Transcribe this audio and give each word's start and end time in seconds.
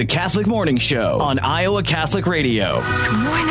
The 0.00 0.06
Catholic 0.06 0.46
Morning 0.46 0.78
Show 0.78 1.20
on 1.20 1.38
Iowa 1.38 1.82
Catholic 1.82 2.26
Radio. 2.26 2.76
Good 2.76 3.18
morning. 3.22 3.44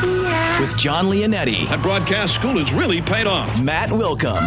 I'm 0.00 0.56
here. 0.56 0.66
With 0.66 0.78
Jon 0.78 1.04
Leonetti. 1.08 1.68
That 1.68 1.82
broadcast 1.82 2.34
school 2.34 2.56
has 2.56 2.72
really 2.72 3.02
paid 3.02 3.26
off. 3.26 3.60
Matt 3.60 3.90
Wilkham. 3.90 4.40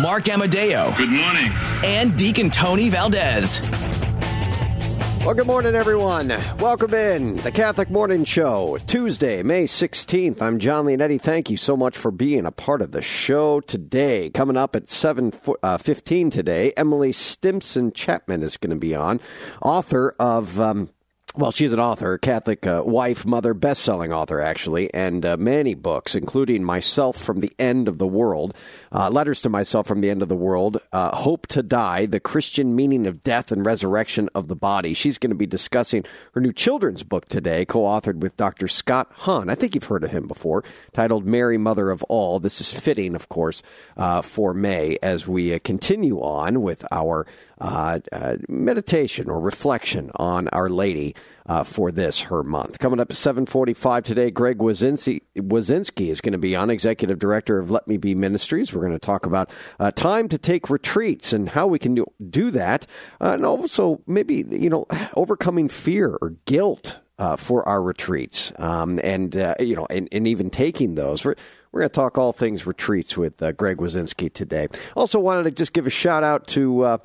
Mark 0.00 0.26
Amadeo. 0.30 0.94
Good 0.96 1.10
morning. 1.10 1.52
And 1.84 2.16
Deacon 2.18 2.48
Tony 2.48 2.88
Valdez. 2.88 3.60
Well, 5.28 5.36
good 5.36 5.46
morning, 5.46 5.74
everyone. 5.74 6.28
Welcome 6.58 6.94
in 6.94 7.36
the 7.36 7.52
Catholic 7.52 7.90
Morning 7.90 8.24
Show, 8.24 8.78
Tuesday, 8.86 9.42
May 9.42 9.64
16th. 9.64 10.40
I'm 10.40 10.58
Jon 10.58 10.86
Leonetti. 10.86 11.20
Thank 11.20 11.50
you 11.50 11.58
so 11.58 11.76
much 11.76 11.98
for 11.98 12.10
being 12.10 12.46
a 12.46 12.50
part 12.50 12.80
of 12.80 12.92
the 12.92 13.02
show 13.02 13.60
today. 13.60 14.30
Coming 14.30 14.56
up 14.56 14.74
at 14.74 14.86
7.15 14.86 16.26
uh, 16.26 16.30
today, 16.30 16.72
Emily 16.78 17.12
Stimpson 17.12 17.92
Chapman 17.92 18.40
is 18.40 18.56
going 18.56 18.70
to 18.70 18.80
be 18.80 18.94
on, 18.94 19.20
author 19.60 20.16
of... 20.18 20.58
Um, 20.58 20.88
well, 21.38 21.52
she's 21.52 21.72
an 21.72 21.78
author, 21.78 22.18
Catholic 22.18 22.66
uh, 22.66 22.82
wife, 22.84 23.24
mother, 23.24 23.54
best-selling 23.54 24.12
author, 24.12 24.40
actually, 24.40 24.92
and 24.92 25.24
uh, 25.24 25.36
many 25.36 25.76
books, 25.76 26.16
including 26.16 26.64
Myself 26.64 27.16
from 27.16 27.38
the 27.38 27.52
End 27.60 27.86
of 27.86 27.98
the 27.98 28.08
World, 28.08 28.56
uh, 28.90 29.08
Letters 29.08 29.40
to 29.42 29.48
Myself 29.48 29.86
from 29.86 30.00
the 30.00 30.10
End 30.10 30.20
of 30.20 30.28
the 30.28 30.34
World, 30.34 30.78
uh, 30.92 31.14
Hope 31.14 31.46
to 31.46 31.62
Die, 31.62 32.06
The 32.06 32.18
Christian 32.18 32.74
Meaning 32.74 33.06
of 33.06 33.22
Death 33.22 33.52
and 33.52 33.64
Resurrection 33.64 34.28
of 34.34 34.48
the 34.48 34.56
Body. 34.56 34.94
She's 34.94 35.16
going 35.16 35.30
to 35.30 35.36
be 35.36 35.46
discussing 35.46 36.04
her 36.32 36.40
new 36.40 36.52
children's 36.52 37.04
book 37.04 37.28
today, 37.28 37.64
co-authored 37.64 38.16
with 38.16 38.36
Dr. 38.36 38.66
Scott 38.66 39.08
Hahn. 39.12 39.48
I 39.48 39.54
think 39.54 39.76
you've 39.76 39.84
heard 39.84 40.02
of 40.02 40.10
him 40.10 40.26
before, 40.26 40.64
titled 40.92 41.24
Mary, 41.24 41.56
Mother 41.56 41.92
of 41.92 42.02
All. 42.04 42.40
This 42.40 42.60
is 42.60 42.72
fitting, 42.72 43.14
of 43.14 43.28
course, 43.28 43.62
uh, 43.96 44.22
for 44.22 44.54
May 44.54 44.98
as 45.04 45.28
we 45.28 45.54
uh, 45.54 45.60
continue 45.62 46.18
on 46.20 46.62
with 46.62 46.84
our 46.90 47.28
uh, 47.60 47.98
uh, 48.12 48.36
meditation 48.48 49.28
or 49.28 49.40
reflection 49.40 50.10
on 50.16 50.48
Our 50.48 50.68
Lady 50.68 51.14
uh, 51.46 51.64
for 51.64 51.90
this 51.90 52.22
her 52.22 52.42
month. 52.42 52.78
Coming 52.78 53.00
up 53.00 53.10
at 53.10 53.16
7:45 53.16 54.04
today, 54.04 54.30
Greg 54.30 54.58
Wasinski, 54.58 56.10
is 56.10 56.20
going 56.20 56.32
to 56.32 56.38
be 56.38 56.54
on, 56.54 56.70
Executive 56.70 57.18
Director 57.18 57.58
of 57.58 57.70
Let 57.70 57.88
Me 57.88 57.96
Be 57.96 58.14
Ministries. 58.14 58.72
We're 58.72 58.82
going 58.82 58.92
to 58.92 58.98
talk 58.98 59.26
about 59.26 59.50
uh, 59.80 59.90
time 59.90 60.28
to 60.28 60.38
take 60.38 60.70
retreats 60.70 61.32
and 61.32 61.48
how 61.48 61.66
we 61.66 61.78
can 61.78 61.94
do, 61.94 62.06
do 62.30 62.50
that, 62.52 62.86
uh, 63.20 63.32
and 63.32 63.44
also 63.44 64.02
maybe 64.06 64.44
you 64.50 64.70
know 64.70 64.86
overcoming 65.14 65.68
fear 65.68 66.16
or 66.20 66.34
guilt. 66.44 67.00
Uh, 67.20 67.34
for 67.34 67.68
our 67.68 67.82
retreats, 67.82 68.52
um, 68.60 69.00
and 69.02 69.34
you 69.58 69.74
know, 69.74 69.88
and, 69.90 70.08
and 70.12 70.28
even 70.28 70.50
taking 70.50 70.94
those, 70.94 71.24
we're 71.24 71.34
we're 71.72 71.80
going 71.80 71.90
to 71.90 71.92
talk 71.92 72.16
all 72.16 72.32
things 72.32 72.64
retreats 72.64 73.16
with 73.16 73.38
Greg 73.56 73.78
Wasinski 73.78 74.32
today. 74.32 74.68
Also, 74.94 75.18
wanted 75.18 75.42
to 75.42 75.50
just 75.50 75.72
give 75.72 75.84
a 75.84 75.90
shout 75.90 76.22
out 76.22 76.46
to 76.46 77.00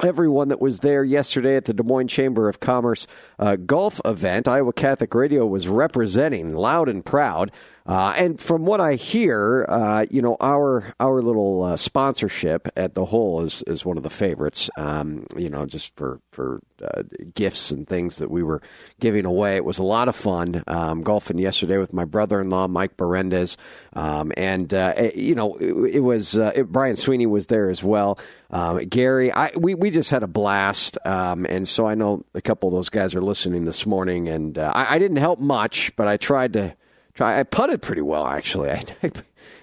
everyone 0.00 0.48
that 0.48 0.60
was 0.60 0.78
there 0.78 1.04
yesterday 1.04 1.56
at 1.56 1.66
the 1.66 1.74
Des 1.74 1.82
Moines 1.82 2.08
Chamber 2.08 2.48
of 2.48 2.60
Commerce 2.60 3.06
uh, 3.38 3.56
golf 3.56 4.00
event. 4.04 4.48
Iowa 4.48 4.72
Catholic 4.72 5.14
Radio 5.14 5.46
was 5.46 5.68
representing 5.68 6.54
loud 6.54 6.88
and 6.88 7.04
proud. 7.04 7.52
Uh, 7.84 8.14
and 8.16 8.40
from 8.40 8.64
what 8.64 8.80
I 8.80 8.94
hear, 8.94 9.66
uh, 9.68 10.06
you 10.10 10.22
know, 10.22 10.36
our 10.40 10.94
our 11.00 11.20
little 11.20 11.64
uh, 11.64 11.76
sponsorship 11.76 12.68
at 12.76 12.94
the 12.94 13.06
hole 13.06 13.42
is, 13.42 13.62
is 13.66 13.84
one 13.84 13.96
of 13.96 14.04
the 14.04 14.10
favorites. 14.10 14.70
Um, 14.76 15.26
you 15.36 15.50
know, 15.50 15.66
just 15.66 15.96
for 15.96 16.20
for 16.30 16.60
uh, 16.82 17.02
gifts 17.34 17.70
and 17.70 17.88
things 17.88 18.16
that 18.16 18.30
we 18.30 18.42
were 18.42 18.62
giving 19.00 19.24
away. 19.24 19.56
It 19.56 19.64
was 19.64 19.78
a 19.78 19.82
lot 19.82 20.08
of 20.08 20.16
fun 20.16 20.62
um, 20.66 21.02
golfing 21.02 21.38
yesterday 21.38 21.78
with 21.78 21.92
my 21.92 22.04
brother 22.04 22.40
in 22.40 22.50
law 22.50 22.68
Mike 22.68 22.96
Berendez, 22.96 23.56
um, 23.94 24.32
and 24.36 24.72
uh, 24.72 24.94
it, 24.96 25.16
you 25.16 25.34
know, 25.34 25.56
it, 25.56 25.96
it 25.96 26.00
was 26.00 26.38
uh, 26.38 26.52
it, 26.54 26.70
Brian 26.70 26.96
Sweeney 26.96 27.26
was 27.26 27.46
there 27.46 27.68
as 27.68 27.82
well. 27.82 28.18
Um, 28.50 28.78
Gary, 28.78 29.32
I, 29.32 29.50
we 29.56 29.74
we 29.74 29.90
just 29.90 30.10
had 30.10 30.22
a 30.22 30.28
blast, 30.28 30.98
um, 31.04 31.46
and 31.46 31.66
so 31.66 31.86
I 31.86 31.96
know 31.96 32.24
a 32.34 32.42
couple 32.42 32.68
of 32.68 32.74
those 32.74 32.90
guys 32.90 33.14
are 33.14 33.22
listening 33.22 33.64
this 33.64 33.86
morning, 33.86 34.28
and 34.28 34.56
I, 34.56 34.86
I 34.90 34.98
didn't 35.00 35.16
help 35.16 35.40
much, 35.40 35.94
but 35.96 36.06
I 36.06 36.16
tried 36.16 36.52
to 36.52 36.76
try. 37.14 37.38
I 37.38 37.42
putted 37.42 37.82
pretty 37.82 38.02
well, 38.02 38.26
actually. 38.26 38.70
I, 39.02 39.12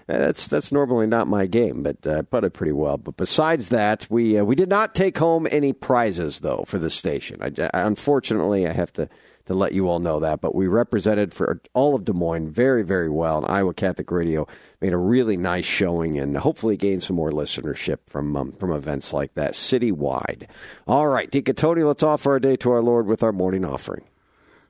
that's 0.10 0.48
that's 0.48 0.72
normally 0.72 1.06
not 1.06 1.28
my 1.28 1.46
game, 1.46 1.84
but 1.84 2.06
I 2.06 2.10
uh, 2.10 2.22
putted 2.24 2.54
pretty 2.54 2.72
well. 2.72 2.98
But 2.98 3.16
besides 3.16 3.70
that, 3.70 4.08
we 4.10 4.40
uh, 4.40 4.44
we 4.44 4.56
did 4.56 4.70
not 4.70 4.96
take 4.96 5.20
home 5.20 5.48
any 5.52 5.72
prizes 5.72 6.40
though 6.40 6.64
for 6.66 6.80
the 6.80 6.90
station. 6.90 7.40
I, 7.42 7.70
unfortunately, 7.74 8.68
I 8.68 8.72
have 8.72 8.92
to 8.94 9.08
to 9.46 9.54
let 9.54 9.74
you 9.74 9.88
all 9.88 10.00
know 10.00 10.20
that. 10.20 10.42
But 10.42 10.56
we 10.56 10.68
represented 10.68 11.32
for 11.32 11.62
all 11.76 11.94
of 11.94 12.06
Des 12.06 12.14
Moines 12.14 12.50
very 12.50 12.84
very 12.84 13.09
well, 13.09 13.38
and 13.38 13.52
Iowa 13.52 13.74
Catholic 13.76 14.09
Radio 14.09 14.48
made 14.82 14.94
a 14.94 14.98
really 14.98 15.38
nice 15.38 15.66
showing, 15.66 16.18
and 16.18 16.38
hopefully 16.38 16.76
gained 16.76 17.04
some 17.04 17.16
more 17.16 17.32
listenership 17.32 18.00
from 18.08 18.36
um, 18.36 18.52
from 18.54 18.72
events 18.72 19.14
like 19.14 19.36
that 19.36 19.54
citywide. 19.54 20.48
All 20.88 21.08
right, 21.08 21.30
Deacon 21.30 21.54
Tony, 21.54 21.84
let's 21.84 22.02
offer 22.02 22.32
our 22.32 22.40
day 22.40 22.56
to 22.56 22.72
our 22.72 22.82
Lord 22.82 23.06
with 23.06 23.22
our 23.22 23.32
morning 23.32 23.64
offering. 23.64 24.06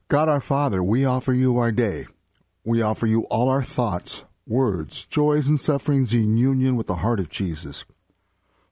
God 0.09 0.28
our 0.28 0.41
Father, 0.41 0.84
we 0.84 1.06
offer 1.06 1.31
you 1.31 1.57
our 1.59 1.72
day. 1.72 2.07
We 2.69 2.84
offer 2.84 3.07
you 3.07 3.24
all 3.31 3.50
our 3.50 3.63
thoughts, 3.63 4.25
words, 4.46 5.07
joys, 5.07 5.50
and 5.50 5.59
sufferings 5.59 6.13
in 6.13 6.38
union 6.38 6.75
with 6.75 6.85
the 6.85 6.97
heart 6.97 7.19
of 7.19 7.28
Jesus. 7.28 7.84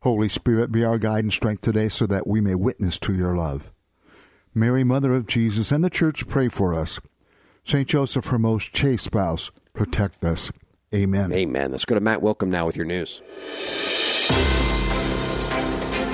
Holy 0.01 0.29
Spirit, 0.29 0.71
be 0.71 0.85
our 0.85 0.99
guide 0.99 1.23
and 1.23 1.33
strength 1.33 1.61
today 1.61 1.89
so 1.89 2.05
that 2.05 2.27
we 2.27 2.39
may 2.39 2.53
witness 2.53 2.99
to 2.99 3.15
your 3.15 3.35
love. 3.35 3.71
Mary, 4.53 4.83
Mother 4.83 5.15
of 5.15 5.25
Jesus, 5.25 5.71
and 5.71 5.83
the 5.83 5.89
Church 5.89 6.27
pray 6.27 6.47
for 6.47 6.75
us. 6.75 6.99
St. 7.63 7.89
Joseph, 7.89 8.27
her 8.27 8.37
most 8.37 8.71
chaste 8.71 9.05
spouse, 9.05 9.49
protect 9.73 10.23
us. 10.23 10.51
Amen. 10.93 11.33
Amen. 11.33 11.71
Let's 11.71 11.85
go 11.85 11.95
to 11.95 11.99
Matt 11.99 12.19
Wilkham 12.19 12.49
now 12.49 12.67
with 12.67 12.75
your 12.75 12.85
news. 12.85 13.23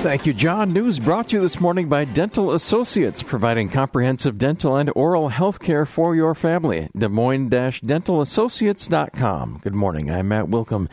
Thank 0.04 0.26
you, 0.26 0.34
Jon. 0.34 0.68
News 0.68 0.98
brought 0.98 1.28
to 1.28 1.36
you 1.36 1.40
this 1.40 1.58
morning 1.58 1.88
by 1.88 2.04
Dental 2.04 2.52
Associates, 2.52 3.22
providing 3.22 3.70
comprehensive 3.70 4.36
dental 4.36 4.76
and 4.76 4.92
oral 4.94 5.30
health 5.30 5.60
care 5.60 5.86
for 5.86 6.14
your 6.14 6.34
family. 6.34 6.90
Des 6.94 7.08
Moines-dentalassociates.com. 7.08 9.60
Good 9.62 9.74
morning. 9.74 10.10
I'm 10.10 10.28
Matt 10.28 10.48
Wilkham. 10.48 10.90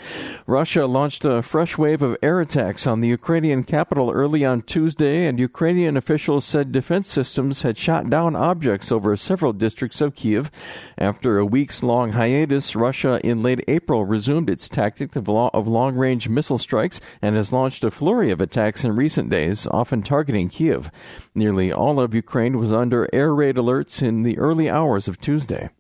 Russia 0.48 0.86
launched 0.86 1.26
a 1.26 1.42
fresh 1.42 1.78
wave 1.78 2.02
of 2.02 2.16
air 2.24 2.40
attacks 2.40 2.88
on 2.88 3.02
the 3.02 3.10
Ukrainian 3.10 3.66
capital 3.66 4.12
early 4.12 4.46
on 4.46 4.62
Tuesday, 4.62 5.28
and 5.28 5.38
Ukrainian 5.38 5.98
officials 5.98 6.46
said 6.46 6.72
defense 6.72 7.10
systems 7.10 7.64
had 7.64 7.78
shot 7.78 8.10
down 8.10 8.34
objects 8.34 8.94
over 8.94 9.18
several 9.18 9.52
districts 9.52 10.00
of 10.00 10.16
Kiev. 10.16 10.50
After 10.98 11.38
a 11.38 11.46
weeks 11.46 11.84
long 11.84 12.14
hiatus, 12.14 12.78
Russia 12.78 13.20
in 13.26 13.44
late 13.44 13.62
April 13.68 14.06
resumed 14.06 14.50
its 14.50 14.70
tactic 14.70 15.18
of 15.18 15.28
long 15.28 15.98
range 15.98 16.30
missile 16.30 16.58
strikes 16.58 17.02
and 17.22 17.36
has 17.36 17.52
launched 17.52 17.84
a 17.84 17.92
flurry 17.92 18.32
of 18.32 18.40
attacks 18.40 18.86
in 18.86 19.01
recent 19.02 19.32
days, 19.32 19.66
often 19.72 20.04
targeting 20.04 20.48
Kiev. 20.48 20.92
Nearly 21.34 21.74
all 21.74 22.00
of 22.00 22.14
Ukraine 22.14 22.60
was 22.60 22.72
under 22.72 23.10
air 23.12 23.34
raid 23.34 23.56
alerts 23.56 24.00
in 24.00 24.22
the 24.22 24.38
early 24.38 24.70
hours 24.70 25.08
of 25.08 25.20
Tuesday. 25.20 25.72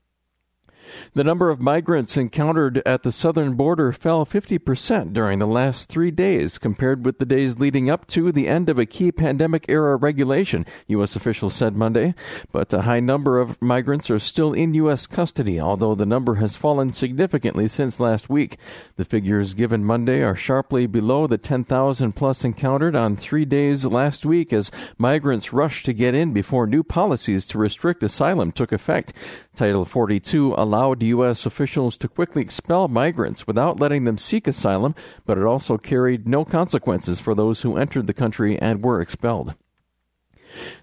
The 1.13 1.23
number 1.23 1.49
of 1.49 1.61
migrants 1.61 2.17
encountered 2.17 2.81
at 2.85 3.03
the 3.03 3.11
southern 3.11 3.55
border 3.55 3.91
fell 3.91 4.25
50% 4.25 5.13
during 5.13 5.39
the 5.39 5.47
last 5.47 5.89
three 5.89 6.11
days 6.11 6.57
compared 6.57 7.05
with 7.05 7.19
the 7.19 7.25
days 7.25 7.59
leading 7.59 7.89
up 7.89 8.07
to 8.07 8.31
the 8.31 8.47
end 8.47 8.69
of 8.69 8.79
a 8.79 8.85
key 8.85 9.11
pandemic 9.11 9.65
era 9.67 9.95
regulation, 9.95 10.65
U.S. 10.87 11.15
officials 11.15 11.55
said 11.55 11.75
Monday. 11.75 12.15
But 12.51 12.73
a 12.73 12.83
high 12.83 12.99
number 12.99 13.39
of 13.39 13.61
migrants 13.61 14.09
are 14.09 14.19
still 14.19 14.53
in 14.53 14.73
U.S. 14.75 15.07
custody, 15.07 15.59
although 15.59 15.95
the 15.95 16.05
number 16.05 16.35
has 16.35 16.55
fallen 16.55 16.93
significantly 16.93 17.67
since 17.67 17.99
last 17.99 18.29
week. 18.29 18.57
The 18.95 19.05
figures 19.05 19.53
given 19.53 19.83
Monday 19.83 20.23
are 20.23 20.35
sharply 20.35 20.87
below 20.87 21.27
the 21.27 21.37
10,000 21.37 22.13
plus 22.13 22.43
encountered 22.43 22.95
on 22.95 23.15
three 23.15 23.45
days 23.45 23.85
last 23.85 24.25
week 24.25 24.53
as 24.53 24.71
migrants 24.97 25.53
rushed 25.53 25.85
to 25.85 25.93
get 25.93 26.15
in 26.15 26.33
before 26.33 26.67
new 26.67 26.83
policies 26.83 27.45
to 27.47 27.57
restrict 27.57 28.03
asylum 28.03 28.51
took 28.51 28.71
effect. 28.71 29.13
Title 29.53 29.83
42 29.83 30.55
allowed 30.57 31.03
U.S. 31.03 31.45
officials 31.45 31.97
to 31.97 32.07
quickly 32.07 32.41
expel 32.41 32.87
migrants 32.87 33.45
without 33.45 33.79
letting 33.79 34.05
them 34.05 34.17
seek 34.17 34.47
asylum, 34.47 34.95
but 35.25 35.37
it 35.37 35.43
also 35.43 35.77
carried 35.77 36.27
no 36.27 36.45
consequences 36.45 37.19
for 37.19 37.35
those 37.35 37.61
who 37.61 37.75
entered 37.75 38.07
the 38.07 38.13
country 38.13 38.57
and 38.57 38.81
were 38.81 39.01
expelled. 39.01 39.55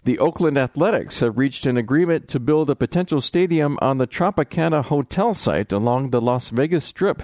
The 0.04 0.18
Oakland 0.18 0.58
Athletics 0.58 1.20
have 1.20 1.38
reached 1.38 1.66
an 1.66 1.76
agreement 1.76 2.28
to 2.28 2.40
build 2.40 2.70
a 2.70 2.76
potential 2.76 3.20
stadium 3.20 3.78
on 3.80 3.98
the 3.98 4.06
Tropicana 4.06 4.84
Hotel 4.84 5.34
site 5.34 5.72
along 5.72 6.10
the 6.10 6.20
Las 6.20 6.50
Vegas 6.50 6.84
Strip. 6.84 7.22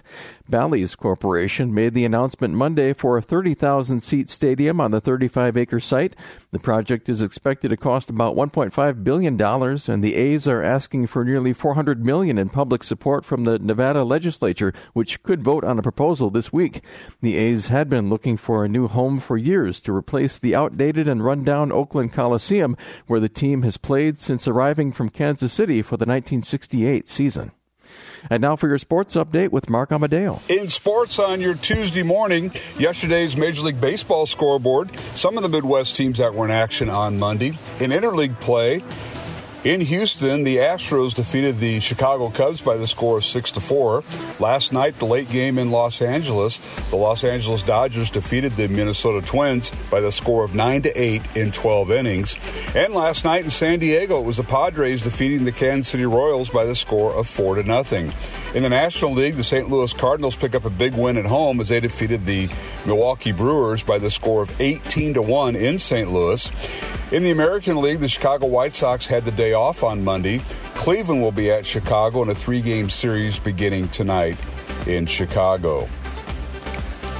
Bally's 0.48 0.94
Corporation 0.94 1.72
made 1.72 1.94
the 1.94 2.04
announcement 2.04 2.54
Monday 2.54 2.92
for 2.92 3.16
a 3.16 3.22
30,000 3.22 4.02
seat 4.02 4.28
stadium 4.28 4.80
on 4.80 4.90
the 4.90 5.00
35 5.00 5.56
acre 5.56 5.80
site. 5.80 6.14
The 6.52 6.58
project 6.58 7.08
is 7.08 7.22
expected 7.22 7.70
to 7.70 7.76
cost 7.76 8.10
about 8.10 8.36
$1.5 8.36 9.04
billion, 9.04 9.40
and 9.40 10.04
the 10.04 10.14
A's 10.14 10.46
are 10.46 10.62
asking 10.62 11.06
for 11.06 11.24
nearly 11.24 11.52
400 11.52 12.04
million 12.04 12.38
in 12.38 12.48
public 12.48 12.84
support 12.84 13.24
from 13.24 13.44
the 13.44 13.58
Nevada 13.58 14.04
legislature, 14.04 14.72
which 14.92 15.22
could 15.22 15.42
vote 15.42 15.64
on 15.64 15.78
a 15.78 15.82
proposal 15.82 16.30
this 16.30 16.52
week. 16.52 16.82
The 17.22 17.36
A's 17.36 17.68
had 17.68 17.88
been 17.88 18.10
looking 18.10 18.36
for 18.36 18.64
a 18.64 18.68
new 18.68 18.88
home 18.88 19.18
for 19.18 19.36
years 19.36 19.80
to 19.80 19.94
replace 19.94 20.38
the 20.38 20.54
outdated 20.54 21.08
and 21.08 21.24
rundown 21.24 21.72
Oakland 21.72 22.12
Coliseum, 22.34 22.76
where 23.06 23.20
the 23.20 23.28
team 23.28 23.62
has 23.62 23.76
played 23.76 24.18
since 24.18 24.48
arriving 24.48 24.90
from 24.90 25.08
Kansas 25.08 25.52
City 25.52 25.82
for 25.82 25.96
the 25.96 26.04
1968 26.04 27.06
season. 27.06 27.52
And 28.28 28.40
now 28.40 28.56
for 28.56 28.66
your 28.66 28.78
sports 28.78 29.14
update 29.14 29.50
with 29.50 29.70
Mark 29.70 29.92
Amadeo. 29.92 30.40
In 30.48 30.68
sports 30.68 31.20
on 31.20 31.40
your 31.40 31.54
Tuesday 31.54 32.02
morning, 32.02 32.50
yesterday's 32.76 33.36
Major 33.36 33.62
League 33.62 33.80
Baseball 33.80 34.26
scoreboard, 34.26 34.90
some 35.14 35.36
of 35.36 35.44
the 35.44 35.48
Midwest 35.48 35.94
teams 35.94 36.18
that 36.18 36.34
were 36.34 36.44
in 36.44 36.50
action 36.50 36.90
on 36.90 37.20
Monday. 37.20 37.56
In 37.78 37.92
interleague 37.92 38.40
play, 38.40 38.82
in 39.64 39.80
Houston, 39.80 40.44
the 40.44 40.58
Astros 40.58 41.14
defeated 41.14 41.58
the 41.58 41.80
Chicago 41.80 42.28
Cubs 42.28 42.60
by 42.60 42.76
the 42.76 42.86
score 42.86 43.18
of 43.18 43.24
6 43.24 43.52
to 43.52 43.60
4. 43.60 44.04
Last 44.38 44.72
night, 44.74 44.98
the 44.98 45.06
late 45.06 45.30
game 45.30 45.58
in 45.58 45.70
Los 45.70 46.02
Angeles, 46.02 46.60
the 46.90 46.96
Los 46.96 47.24
Angeles 47.24 47.62
Dodgers 47.62 48.10
defeated 48.10 48.56
the 48.56 48.68
Minnesota 48.68 49.26
Twins 49.26 49.72
by 49.90 50.00
the 50.00 50.12
score 50.12 50.44
of 50.44 50.54
9 50.54 50.82
to 50.82 51.00
8 51.00 51.22
in 51.36 51.50
12 51.50 51.90
innings. 51.92 52.36
And 52.74 52.92
last 52.92 53.24
night 53.24 53.44
in 53.44 53.50
San 53.50 53.78
Diego, 53.78 54.20
it 54.20 54.26
was 54.26 54.36
the 54.36 54.44
Padres 54.44 55.02
defeating 55.02 55.44
the 55.44 55.52
Kansas 55.52 55.90
City 55.90 56.04
Royals 56.04 56.50
by 56.50 56.66
the 56.66 56.74
score 56.74 57.14
of 57.14 57.26
4 57.26 57.54
to 57.54 57.62
nothing. 57.62 58.12
In 58.54 58.62
the 58.62 58.68
National 58.68 59.12
League, 59.12 59.36
the 59.36 59.42
St. 59.42 59.70
Louis 59.70 59.92
Cardinals 59.94 60.36
pick 60.36 60.54
up 60.54 60.64
a 60.64 60.70
big 60.70 60.94
win 60.94 61.16
at 61.16 61.26
home 61.26 61.58
as 61.60 61.70
they 61.70 61.80
defeated 61.80 62.26
the 62.26 62.48
Milwaukee 62.84 63.32
Brewers 63.32 63.82
by 63.82 63.98
the 63.98 64.10
score 64.10 64.42
of 64.42 64.60
18 64.60 65.14
to 65.14 65.22
1 65.22 65.56
in 65.56 65.78
St. 65.78 66.12
Louis. 66.12 66.52
In 67.12 67.22
the 67.22 67.30
American 67.30 67.80
League, 67.82 68.00
the 68.00 68.08
Chicago 68.08 68.46
White 68.46 68.74
Sox 68.74 69.06
had 69.06 69.26
the 69.26 69.30
day 69.30 69.52
off 69.52 69.84
on 69.84 70.02
Monday. 70.02 70.40
Cleveland 70.74 71.20
will 71.20 71.32
be 71.32 71.50
at 71.50 71.66
Chicago 71.66 72.22
in 72.22 72.30
a 72.30 72.34
three 72.34 72.62
game 72.62 72.88
series 72.88 73.38
beginning 73.38 73.88
tonight 73.88 74.38
in 74.86 75.04
Chicago. 75.04 75.86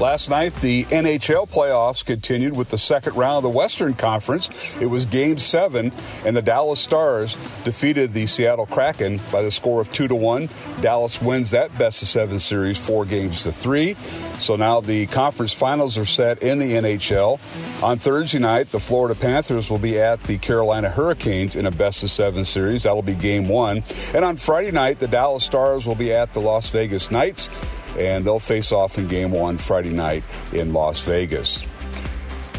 Last 0.00 0.28
night, 0.28 0.52
the 0.56 0.82
NHL 0.86 1.48
playoffs 1.48 2.04
continued 2.04 2.56
with 2.56 2.68
the 2.68 2.78
second 2.78 3.14
round 3.14 3.36
of 3.36 3.42
the 3.44 3.56
Western 3.56 3.94
Conference. 3.94 4.50
It 4.80 4.86
was 4.86 5.04
game 5.04 5.38
seven, 5.38 5.92
and 6.24 6.36
the 6.36 6.42
Dallas 6.42 6.80
Stars 6.80 7.36
defeated 7.62 8.12
the 8.12 8.26
Seattle 8.26 8.66
Kraken 8.66 9.20
by 9.30 9.42
the 9.42 9.52
score 9.52 9.80
of 9.80 9.92
two 9.92 10.08
to 10.08 10.14
one. 10.16 10.48
Dallas 10.80 11.22
wins 11.22 11.52
that 11.52 11.78
best 11.78 12.02
of 12.02 12.08
seven 12.08 12.40
series, 12.40 12.84
four 12.84 13.04
games 13.04 13.44
to 13.44 13.52
three. 13.52 13.94
So 14.40 14.56
now 14.56 14.80
the 14.80 15.06
conference 15.06 15.52
finals 15.52 15.96
are 15.96 16.06
set 16.06 16.42
in 16.42 16.58
the 16.58 16.72
NHL. 16.72 17.38
On 17.80 17.96
Thursday 17.96 18.40
night, 18.40 18.72
the 18.72 18.80
Florida 18.80 19.14
Panthers 19.14 19.70
will 19.70 19.78
be 19.78 20.00
at 20.00 20.20
the 20.24 20.38
Carolina 20.38 20.90
Hurricanes 20.90 21.54
in 21.54 21.66
a 21.66 21.70
best 21.70 22.02
of 22.02 22.10
seven 22.10 22.44
series. 22.44 22.82
That'll 22.82 23.02
be 23.02 23.14
game 23.14 23.46
one. 23.46 23.84
And 24.12 24.24
on 24.24 24.38
Friday 24.38 24.72
night, 24.72 24.98
the 24.98 25.08
Dallas 25.08 25.44
Stars 25.44 25.86
will 25.86 25.94
be 25.94 26.12
at 26.12 26.34
the 26.34 26.40
Las 26.40 26.68
Vegas 26.70 27.12
Knights 27.12 27.48
and 27.96 28.24
they'll 28.24 28.40
face 28.40 28.72
off 28.72 28.98
in 28.98 29.08
game 29.08 29.30
one 29.30 29.58
Friday 29.58 29.90
night 29.90 30.24
in 30.52 30.72
Las 30.72 31.00
Vegas. 31.02 31.64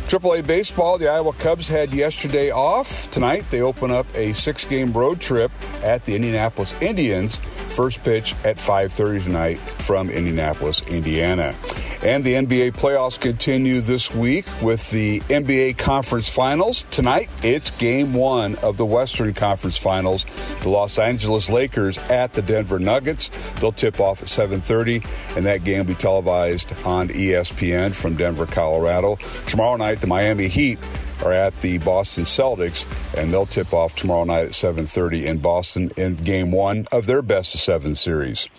AAA 0.08 0.46
baseball, 0.46 1.00
the 1.00 1.08
Iowa 1.08 1.34
Cubs 1.34 1.68
had 1.68 1.92
yesterday 1.92 2.52
off. 2.52 3.10
Tonight, 3.10 3.44
they 3.50 3.62
open 3.62 3.92
up 3.92 4.06
a 4.14 4.34
six-game 4.34 4.94
road 4.94 5.20
trip 5.20 5.52
at 5.86 6.04
the 6.06 6.16
Indianapolis 6.16 6.76
Indians. 6.82 7.40
First 7.70 8.04
pitch 8.04 8.36
at 8.44 8.58
5:30 8.58 9.24
tonight 9.24 9.60
from 9.60 10.10
Indianapolis, 10.10 10.82
Indiana. 10.88 11.56
And 12.04 12.24
the 12.24 12.36
NBA 12.36 12.72
playoffs 12.72 13.20
continue 13.20 13.82
this 13.82 14.14
week 14.14 14.46
with 14.62 14.92
the 14.92 15.22
NBA 15.30 15.74
Conference 15.74 16.30
Finals. 16.30 16.86
Tonight, 16.92 17.30
it's 17.44 17.72
game 17.72 18.14
one 18.14 18.56
of 18.58 18.78
the 18.78 18.86
Western 18.86 19.34
Conference 19.34 19.78
Finals. 19.78 20.26
The 20.62 20.70
Los 20.70 21.00
Angeles 21.00 21.50
Lakers 21.50 21.98
at 22.10 22.34
the 22.34 22.42
Denver 22.42 22.80
Nuggets. 22.80 23.32
They'll 23.60 23.72
tip 23.72 24.00
off 24.00 24.22
at 24.22 24.28
7:30, 24.28 25.02
and 25.36 25.46
that 25.46 25.64
game 25.64 25.80
will 25.80 25.86
be 25.86 25.96
televised 25.96 26.72
on 26.86 27.10
ESPN 27.10 27.94
from 27.94 28.16
Denver, 28.16 28.46
Colorado. 28.46 29.18
Tomorrow 29.48 29.78
night, 29.78 30.02
the 30.02 30.08
Miami 30.08 30.48
Heat 30.48 30.80
are 31.24 31.34
at 31.34 31.60
the 31.62 31.78
Boston 31.80 32.24
Celtics, 32.24 32.86
and 33.18 33.32
they'll 33.32 33.46
tip 33.46 33.74
off 33.74 33.96
tomorrow 33.96 34.24
night 34.24 34.46
at 34.46 34.52
7:30 34.56 35.26
in 35.26 35.38
Boston 35.40 35.92
in 35.98 36.16
Game 36.16 36.52
One 36.52 36.88
of 36.92 37.06
their 37.06 37.22
best 37.22 37.54
of 37.54 37.62
seven 37.62 37.96
series. 37.96 38.50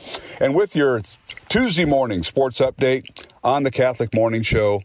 And 0.41 0.55
with 0.55 0.76
your 0.76 1.03
Tuesday 1.49 1.85
morning 1.85 2.23
sports 2.23 2.61
update 2.61 3.25
on 3.43 3.62
the 3.62 3.70
Catholic 3.70 4.14
Morning 4.14 4.43
Show, 4.43 4.82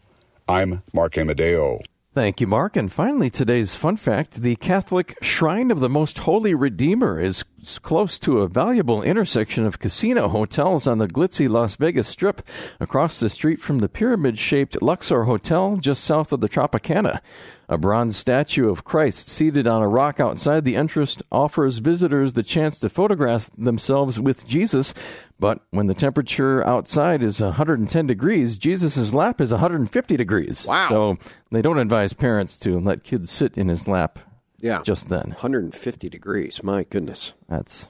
I'm 0.48 0.82
Mark 0.92 1.16
Amadeo. 1.16 1.80
Thank 2.14 2.42
you, 2.42 2.46
Mark. 2.46 2.76
And 2.76 2.92
finally, 2.92 3.30
today's 3.30 3.74
fun 3.74 3.96
fact 3.96 4.42
the 4.42 4.56
Catholic 4.56 5.16
Shrine 5.22 5.70
of 5.70 5.80
the 5.80 5.88
Most 5.88 6.18
Holy 6.18 6.54
Redeemer 6.54 7.18
is 7.18 7.42
close 7.82 8.18
to 8.18 8.40
a 8.40 8.48
valuable 8.48 9.02
intersection 9.02 9.64
of 9.64 9.78
casino 9.78 10.28
hotels 10.28 10.86
on 10.86 10.98
the 10.98 11.06
glitzy 11.06 11.48
Las 11.48 11.76
Vegas 11.76 12.08
Strip, 12.08 12.42
across 12.80 13.20
the 13.20 13.28
street 13.28 13.60
from 13.60 13.78
the 13.78 13.88
pyramid 13.88 14.38
shaped 14.38 14.82
Luxor 14.82 15.24
Hotel 15.24 15.76
just 15.76 16.02
south 16.02 16.32
of 16.32 16.40
the 16.40 16.48
Tropicana. 16.48 17.20
A 17.68 17.78
bronze 17.78 18.16
statue 18.16 18.68
of 18.68 18.84
Christ 18.84 19.30
seated 19.30 19.66
on 19.66 19.80
a 19.80 19.88
rock 19.88 20.20
outside 20.20 20.64
the 20.64 20.76
entrance 20.76 21.16
offers 21.30 21.78
visitors 21.78 22.32
the 22.32 22.42
chance 22.42 22.78
to 22.80 22.90
photograph 22.90 23.48
themselves 23.56 24.20
with 24.20 24.46
Jesus. 24.46 24.92
But 25.38 25.60
when 25.70 25.86
the 25.86 25.94
temperature 25.94 26.66
outside 26.66 27.22
is 27.22 27.40
110 27.40 28.06
degrees, 28.06 28.58
Jesus' 28.58 29.14
lap 29.14 29.40
is 29.40 29.52
150 29.52 30.16
degrees. 30.16 30.66
Wow. 30.66 30.88
So 30.88 31.18
they 31.50 31.62
don't 31.62 31.78
advise 31.78 32.12
parents 32.12 32.56
to 32.58 32.78
let 32.78 33.04
kids 33.04 33.30
sit 33.30 33.56
in 33.56 33.68
his 33.68 33.88
lap 33.88 34.18
Yeah. 34.62 34.80
just 34.82 35.10
then. 35.10 35.30
150 35.30 36.08
degrees. 36.08 36.62
My 36.62 36.84
goodness. 36.84 37.34
That's 37.48 37.88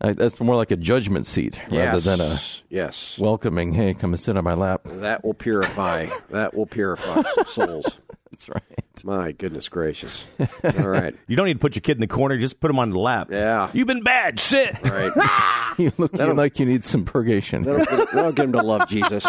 that's 0.00 0.38
more 0.40 0.54
like 0.54 0.70
a 0.70 0.76
judgment 0.76 1.26
seat 1.26 1.58
rather 1.70 1.96
yes. 1.98 2.04
than 2.04 2.20
a 2.20 2.38
yes. 2.68 3.18
welcoming, 3.18 3.72
hey, 3.72 3.94
come 3.94 4.12
and 4.12 4.20
sit 4.20 4.36
on 4.36 4.44
my 4.44 4.54
lap. 4.54 4.82
That 4.84 5.24
will 5.24 5.34
purify. 5.34 6.08
that 6.30 6.54
will 6.54 6.66
purify 6.66 7.22
some 7.34 7.44
souls. 7.46 8.00
That's 8.30 8.48
right. 8.48 8.62
My 9.04 9.32
goodness 9.32 9.68
gracious. 9.68 10.26
All 10.38 10.88
right. 10.88 11.14
You 11.28 11.36
don't 11.36 11.46
need 11.46 11.54
to 11.54 11.58
put 11.58 11.74
your 11.74 11.80
kid 11.82 11.96
in 11.96 12.00
the 12.00 12.06
corner. 12.06 12.38
Just 12.38 12.58
put 12.60 12.70
him 12.70 12.78
on 12.78 12.90
the 12.90 12.98
lap. 12.98 13.28
Yeah. 13.30 13.70
You've 13.72 13.86
been 13.86 14.02
bad. 14.02 14.40
Sit. 14.40 14.76
Right. 14.84 15.12
You 15.78 15.92
look 15.96 16.12
like 16.14 16.58
you 16.58 16.66
need 16.66 16.82
some 16.84 17.04
purgation. 17.04 17.62
That'll, 17.62 17.84
get- 17.84 18.10
that'll 18.12 18.32
get 18.32 18.46
him 18.46 18.52
to 18.54 18.62
love 18.62 18.88
Jesus. 18.88 19.24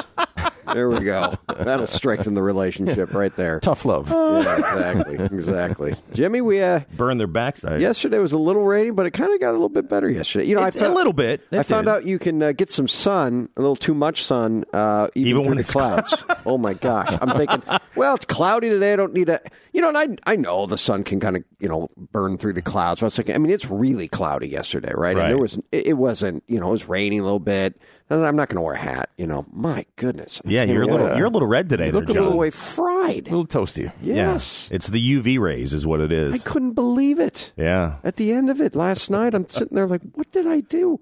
There 0.74 0.90
we 0.90 1.02
go. 1.02 1.36
That'll 1.48 1.86
strengthen 1.86 2.34
the 2.34 2.42
relationship 2.42 3.14
right 3.14 3.36
there. 3.36 3.60
Tough 3.60 3.86
love. 3.86 4.10
Yeah, 4.10 4.58
exactly. 4.58 5.16
Exactly. 5.26 5.96
Jimmy, 6.14 6.42
we 6.42 6.60
uh, 6.64 6.80
Burn 6.96 7.20
their 7.20 7.28
backside. 7.28 7.82
yesterday 7.82 8.18
was 8.18 8.32
a 8.34 8.40
little 8.40 8.64
rainy, 8.64 8.90
but 8.90 9.06
it 9.06 9.12
kind 9.12 9.32
of 9.32 9.40
got 9.40 9.50
a 9.52 9.54
little 9.54 9.70
bit 9.70 9.88
better 9.90 10.10
yesterday. 10.10 10.46
You 10.48 10.56
know, 10.56 10.64
It's 10.64 10.78
I 10.78 10.80
found, 10.80 10.94
a 10.94 10.96
little 10.96 11.14
bit. 11.14 11.42
I 11.52 11.58
It 11.58 11.66
found 11.68 11.88
out 11.88 12.04
you 12.06 12.18
can 12.18 12.42
uh, 12.42 12.52
get 12.52 12.72
some 12.72 12.88
sun, 12.88 13.50
a 13.56 13.62
little 13.62 13.76
too 13.76 13.94
much 13.94 14.24
sun, 14.24 14.66
uh, 14.74 15.10
even, 15.14 15.30
Even 15.30 15.44
when 15.50 15.58
the 15.58 15.62
it's 15.62 15.72
clouds. 15.72 16.24
oh 16.48 16.58
my 16.58 16.74
gosh! 16.74 17.16
I'm 17.22 17.38
thinking, 17.38 17.62
well, 17.96 18.16
it's 18.16 18.26
cloudy 18.26 18.70
today. 18.70 18.94
I 18.94 18.96
don't 18.96 19.14
need 19.14 19.30
a, 19.30 19.40
you 19.74 19.82
know, 19.82 19.90
and 19.90 19.98
I 20.26 20.32
I 20.34 20.36
know 20.36 20.66
the 20.66 20.78
sun 20.78 21.04
can 21.04 21.20
kind 21.20 21.38
of 21.38 21.44
you 21.60 21.68
know 21.70 21.90
burn 22.12 22.38
through 22.38 22.54
the 22.54 22.62
clouds. 22.62 23.00
But 23.00 23.06
I 23.06 23.08
was 23.08 23.16
thinking, 23.16 23.36
I 23.36 23.38
mean, 23.38 23.52
it's 23.52 23.70
really 23.70 24.08
cloudy 24.08 24.50
yesterday, 24.50 24.94
right? 24.96 25.18
And 25.18 25.30
there 25.30 25.38
was 25.38 25.58
it, 25.72 25.88
it 25.88 25.94
wasn't, 25.94 26.44
you 26.48 26.60
know, 26.60 26.70
it 26.70 26.72
was 26.72 26.90
raining 26.90 27.20
a 27.20 27.24
little 27.24 27.40
bit. 27.40 27.80
I'm 28.12 28.36
not 28.36 28.50
going 28.50 28.56
to 28.56 28.62
wear 28.62 28.74
a 28.74 28.78
hat. 28.80 29.12
You 29.18 29.28
know, 29.28 29.46
my 29.52 29.86
goodness. 29.96 30.42
Yeah, 30.44 30.64
you're 30.64 30.82
a 30.82 30.88
little. 30.88 31.16
You're 31.16 31.28
a 31.28 31.30
little 31.30 31.48
red 31.48 31.70
today. 31.70 31.88
You 31.88 31.92
there, 31.92 32.02
look 32.02 32.10
a 32.10 32.14
little 32.14 32.38
way 32.38 32.50
fried. 32.50 33.28
A 33.28 33.36
little 33.36 33.46
toasty. 33.46 33.92
Yeah. 34.02 34.16
Yes. 34.16 34.68
It's 34.72 34.88
the 34.88 35.00
UV 35.00 35.40
rays, 35.40 35.74
is 35.74 35.86
what 35.86 36.00
it 36.00 36.12
is. 36.12 36.34
I 36.34 36.40
couldn't 36.40 36.74
believe 36.74 37.20
it. 37.20 37.54
yeah. 37.56 37.98
At 38.04 38.16
the 38.16 38.32
end 38.32 38.50
of 38.50 38.60
it 38.62 38.76
last 38.76 39.12
night, 39.12 39.36
I'm 39.36 39.48
sitting 39.48 39.76
there 39.76 39.86
like, 39.88 40.02
what 40.14 40.32
did 40.32 40.48
I 40.48 40.62
do? 40.62 41.00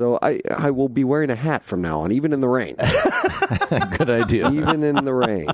So 0.00 0.18
I, 0.22 0.40
I 0.56 0.70
will 0.70 0.88
be 0.88 1.04
wearing 1.04 1.28
a 1.28 1.36
hat 1.36 1.62
from 1.62 1.82
now 1.82 2.00
on, 2.00 2.10
even 2.10 2.32
in 2.32 2.40
the 2.40 2.48
rain. 2.48 2.74
Good 3.98 4.08
idea. 4.08 4.50
even 4.50 4.82
in 4.82 5.04
the 5.04 5.12
rain. 5.12 5.46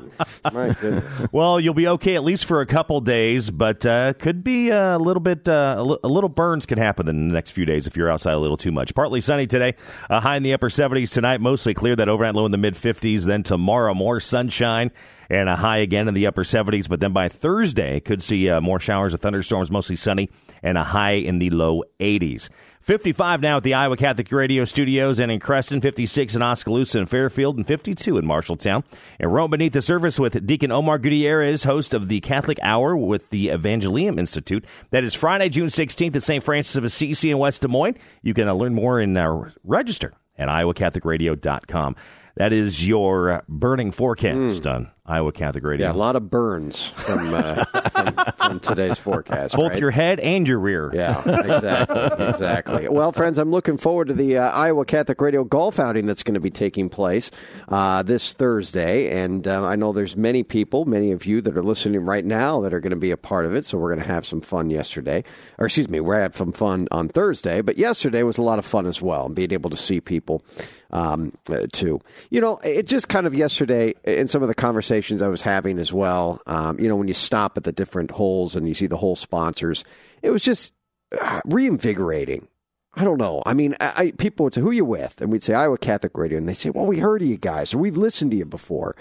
My 0.53 0.73
goodness. 0.73 1.27
Well, 1.33 1.59
you'll 1.59 1.75
be 1.75 1.89
okay 1.89 2.15
at 2.15 2.23
least 2.23 2.45
for 2.45 2.61
a 2.61 2.67
couple 2.67 3.01
days, 3.01 3.51
but 3.51 3.85
uh, 3.85 4.13
could 4.13 4.45
be 4.45 4.69
a 4.69 4.99
little 4.99 5.19
bit. 5.19 5.49
Uh, 5.49 5.97
a, 6.01 6.07
little 6.07 6.29
burns 6.29 6.65
can 6.65 6.79
happen 6.79 7.09
in 7.09 7.27
the 7.27 7.35
next 7.35 7.51
few 7.51 7.65
days 7.65 7.89
if 7.89 7.97
you're 7.97 8.09
outside 8.09 8.35
a 8.35 8.39
little 8.39 8.57
too 8.57 8.71
much. 8.71 8.95
Partly 8.95 9.21
sunny 9.21 9.49
today, 9.49 9.75
a 10.09 10.21
high 10.21 10.37
in 10.37 10.45
the 10.45 10.53
upper 10.53 10.69
70s 10.69 11.13
tonight, 11.13 11.41
mostly 11.41 11.75
clear. 11.75 11.97
That 11.97 12.09
overnight 12.09 12.37
low 12.37 12.47
in 12.47 12.53
the 12.53 12.59
mid 12.59 12.77
50s. 12.77 13.25
Then 13.25 13.43
tomorrow, 13.43 13.95
more 13.95 14.21
sunshine 14.21 14.93
and 15.29 15.49
a 15.49 15.57
high 15.57 15.79
again 15.79 16.07
in 16.07 16.15
the 16.15 16.29
upper 16.29 16.45
70s. 16.45 16.89
But 16.89 17.01
then 17.01 17.13
by 17.13 17.29
Thursday, 17.29 17.99
could 17.99 18.23
see 18.23 18.49
uh, 18.49 18.61
more 18.61 18.79
showers 18.79 19.13
or 19.13 19.17
thunderstorms, 19.17 19.73
mostly 19.73 19.97
sunny, 19.97 20.31
and 20.63 20.79
a 20.79 20.85
high 20.85 21.15
in 21.15 21.41
the 21.41 21.51
low 21.51 21.83
80s. 21.99 22.49
55 22.87 23.41
now 23.41 23.57
at 23.57 23.65
the 23.65 23.75
Iowa 23.75 23.97
Catholic 23.97 24.31
Radio 24.31 24.65
Studios 24.65 25.19
and 25.19 25.29
in 25.29 25.41
Creston, 25.41 25.81
56 25.81 26.37
in 26.37 26.43
Oskaloosa 26.43 27.01
and 27.01 27.11
Fairfield, 27.11 27.57
and 27.57 27.67
52 27.67 28.17
in 28.17 28.25
Marshalltown. 28.25 28.85
And 29.19 29.35
Rome 29.35 29.51
beneath 29.51 29.73
the 29.73 29.83
surface 29.83 30.21
with 30.21 30.47
Deacon 30.47 30.71
Omar 30.71 31.01
Gutierrez, 31.01 31.65
host 31.65 31.95
of 31.95 32.07
the 32.07 32.21
Catholic 32.21 32.61
Hour 32.63 32.97
with 32.97 33.31
the 33.31 33.49
Evangelium 33.49 34.21
Institute. 34.21 34.65
That 34.91 35.03
is 35.03 35.15
Friday, 35.15 35.49
June 35.49 35.67
16th 35.67 36.15
at 36.15 36.23
St. 36.23 36.45
Francis 36.45 36.77
of 36.77 36.85
Assisi 36.85 37.29
in 37.29 37.39
West 37.39 37.63
Des 37.63 37.69
Moines. 37.69 37.97
You 38.23 38.35
can 38.35 38.47
uh, 38.47 38.53
learn 38.53 38.73
more 38.73 39.01
and 39.01 39.19
uh, 39.19 39.47
register 39.65 40.13
at 40.39 40.47
iowacatholicradio.com. 40.49 41.97
That 42.37 42.53
is 42.53 42.87
your 42.87 43.31
uh, 43.31 43.41
burning 43.49 43.93
forecast 43.93 44.67
on 44.67 44.91
Iowa 45.07 45.33
Catholic 45.33 45.65
Radio. 45.65 45.87
Yeah, 45.87 45.93
a 45.93 45.97
lot 45.97 46.17
of 46.17 46.29
burns 46.29 46.87
from, 46.87 47.33
uh, 47.33 47.65
from, 47.91 48.15
from 48.37 48.61
today's 48.61 48.99
forecast. 48.99 49.55
Both 49.55 49.71
right? 49.73 49.81
your 49.81 49.91
head 49.91 50.21
and 50.21 50.47
your 50.47 50.59
rear. 50.59 50.91
Yeah, 50.93 51.21
exactly, 51.21 52.27
exactly. 52.27 52.89
Well, 52.97 53.13
friends, 53.13 53.39
I'm 53.39 53.51
looking 53.51 53.79
forward 53.79 54.09
to 54.09 54.15
the 54.15 54.37
uh, 54.39 54.51
Iowa 54.51 54.85
Catholic 54.85 55.19
Radio 55.21 55.45
golf 55.45 55.79
outing 55.79 56.05
that's 56.05 56.23
going 56.23 56.35
to 56.35 56.41
be 56.41 56.51
taking 56.51 56.91
place 56.91 57.31
uh, 57.69 58.03
this 58.03 58.35
Thursday, 58.35 59.23
and 59.23 59.47
uh, 59.49 59.65
I 59.65 59.77
know 59.77 59.93
there's 59.93 60.17
many 60.17 60.43
people, 60.43 60.85
many 60.85 61.13
of 61.13 61.25
you 61.25 61.41
that 61.41 61.57
are 61.57 61.63
listening 61.63 62.01
right 62.03 62.25
now 62.25 62.61
that 62.61 62.75
are 62.75 62.81
going 62.81 62.91
to 62.91 62.97
be 62.97 63.13
a 63.13 63.17
part 63.17 63.47
of 63.47 63.55
it. 63.55 63.65
So 63.65 63.79
we're 63.79 63.95
going 63.95 64.07
to 64.07 64.13
have 64.13 64.27
some 64.27 64.43
fun 64.43 64.69
yesterday, 64.69 65.25
or 65.59 65.67
excuse 65.67 65.89
me, 65.89 66.01
we 66.01 66.17
had 66.17 66.35
some 66.35 66.53
fun 66.53 66.89
on 66.91 67.09
Thursday, 67.09 67.63
but 67.63 67.79
yesterday 67.79 68.23
was 68.23 68.37
a 68.37 68.43
lot 68.43 68.59
of 68.59 68.67
fun 68.67 68.85
as 68.85 69.01
well, 69.01 69.27
and 69.27 69.35
being 69.35 69.53
able 69.53 69.71
to 69.71 69.77
see 69.77 70.01
people 70.01 70.45
um, 70.91 71.33
too. 71.73 72.01
You 72.31 72.41
know, 72.41 72.59
it 72.59 72.87
just 72.87 73.09
kind 73.09 73.27
of 73.27 73.35
yesterday 73.35 73.95
in 74.05 74.29
some 74.29 74.43
of 74.43 74.49
the 74.49 74.55
conversations 74.55 75.23
I 75.23 75.29
was 75.29 75.43
having 75.43 75.79
as 75.79 75.93
well. 75.93 76.41
Um, 76.47 76.79
you 76.79 76.89
know, 76.89 76.97
when 76.97 77.09
you 77.09 77.15
stop 77.15 77.57
at 77.57 77.65
the 77.65 77.73
different 77.73 78.11
holes 78.11 78.57
and 78.57 78.69
you 78.69 78.75
see 78.75 78.87
the 78.87 78.97
whole 78.97 79.17
sponsors, 79.17 79.85
it 80.23 80.31
was 80.31 80.43
just 80.43 80.73
uh, 81.21 81.41
reinvigorating. 81.45 82.49
I 82.95 83.05
don't 83.05 83.19
know. 83.19 83.43
I 83.45 83.53
mean, 83.53 83.75
I, 83.79 83.93
I, 83.97 84.11
people 84.13 84.45
would 84.45 84.55
say, 84.55 84.63
"Who 84.63 84.71
you 84.71 84.85
with?" 84.85 85.21
And 85.21 85.31
we'd 85.31 85.43
say 85.43 85.55
Iowa 85.55 85.77
Catholic 85.77 86.17
Radio, 86.17 86.39
and 86.39 86.49
they 86.49 86.55
say, 86.55 86.71
"Well, 86.71 86.87
we 86.87 86.99
heard 86.99 87.21
of 87.21 87.29
you 87.29 87.37
guys, 87.37 87.75
or 87.75 87.79
we've 87.79 87.97
listened 87.97 88.31
to 88.31 88.37
you 88.37 88.47
before." 88.47 88.97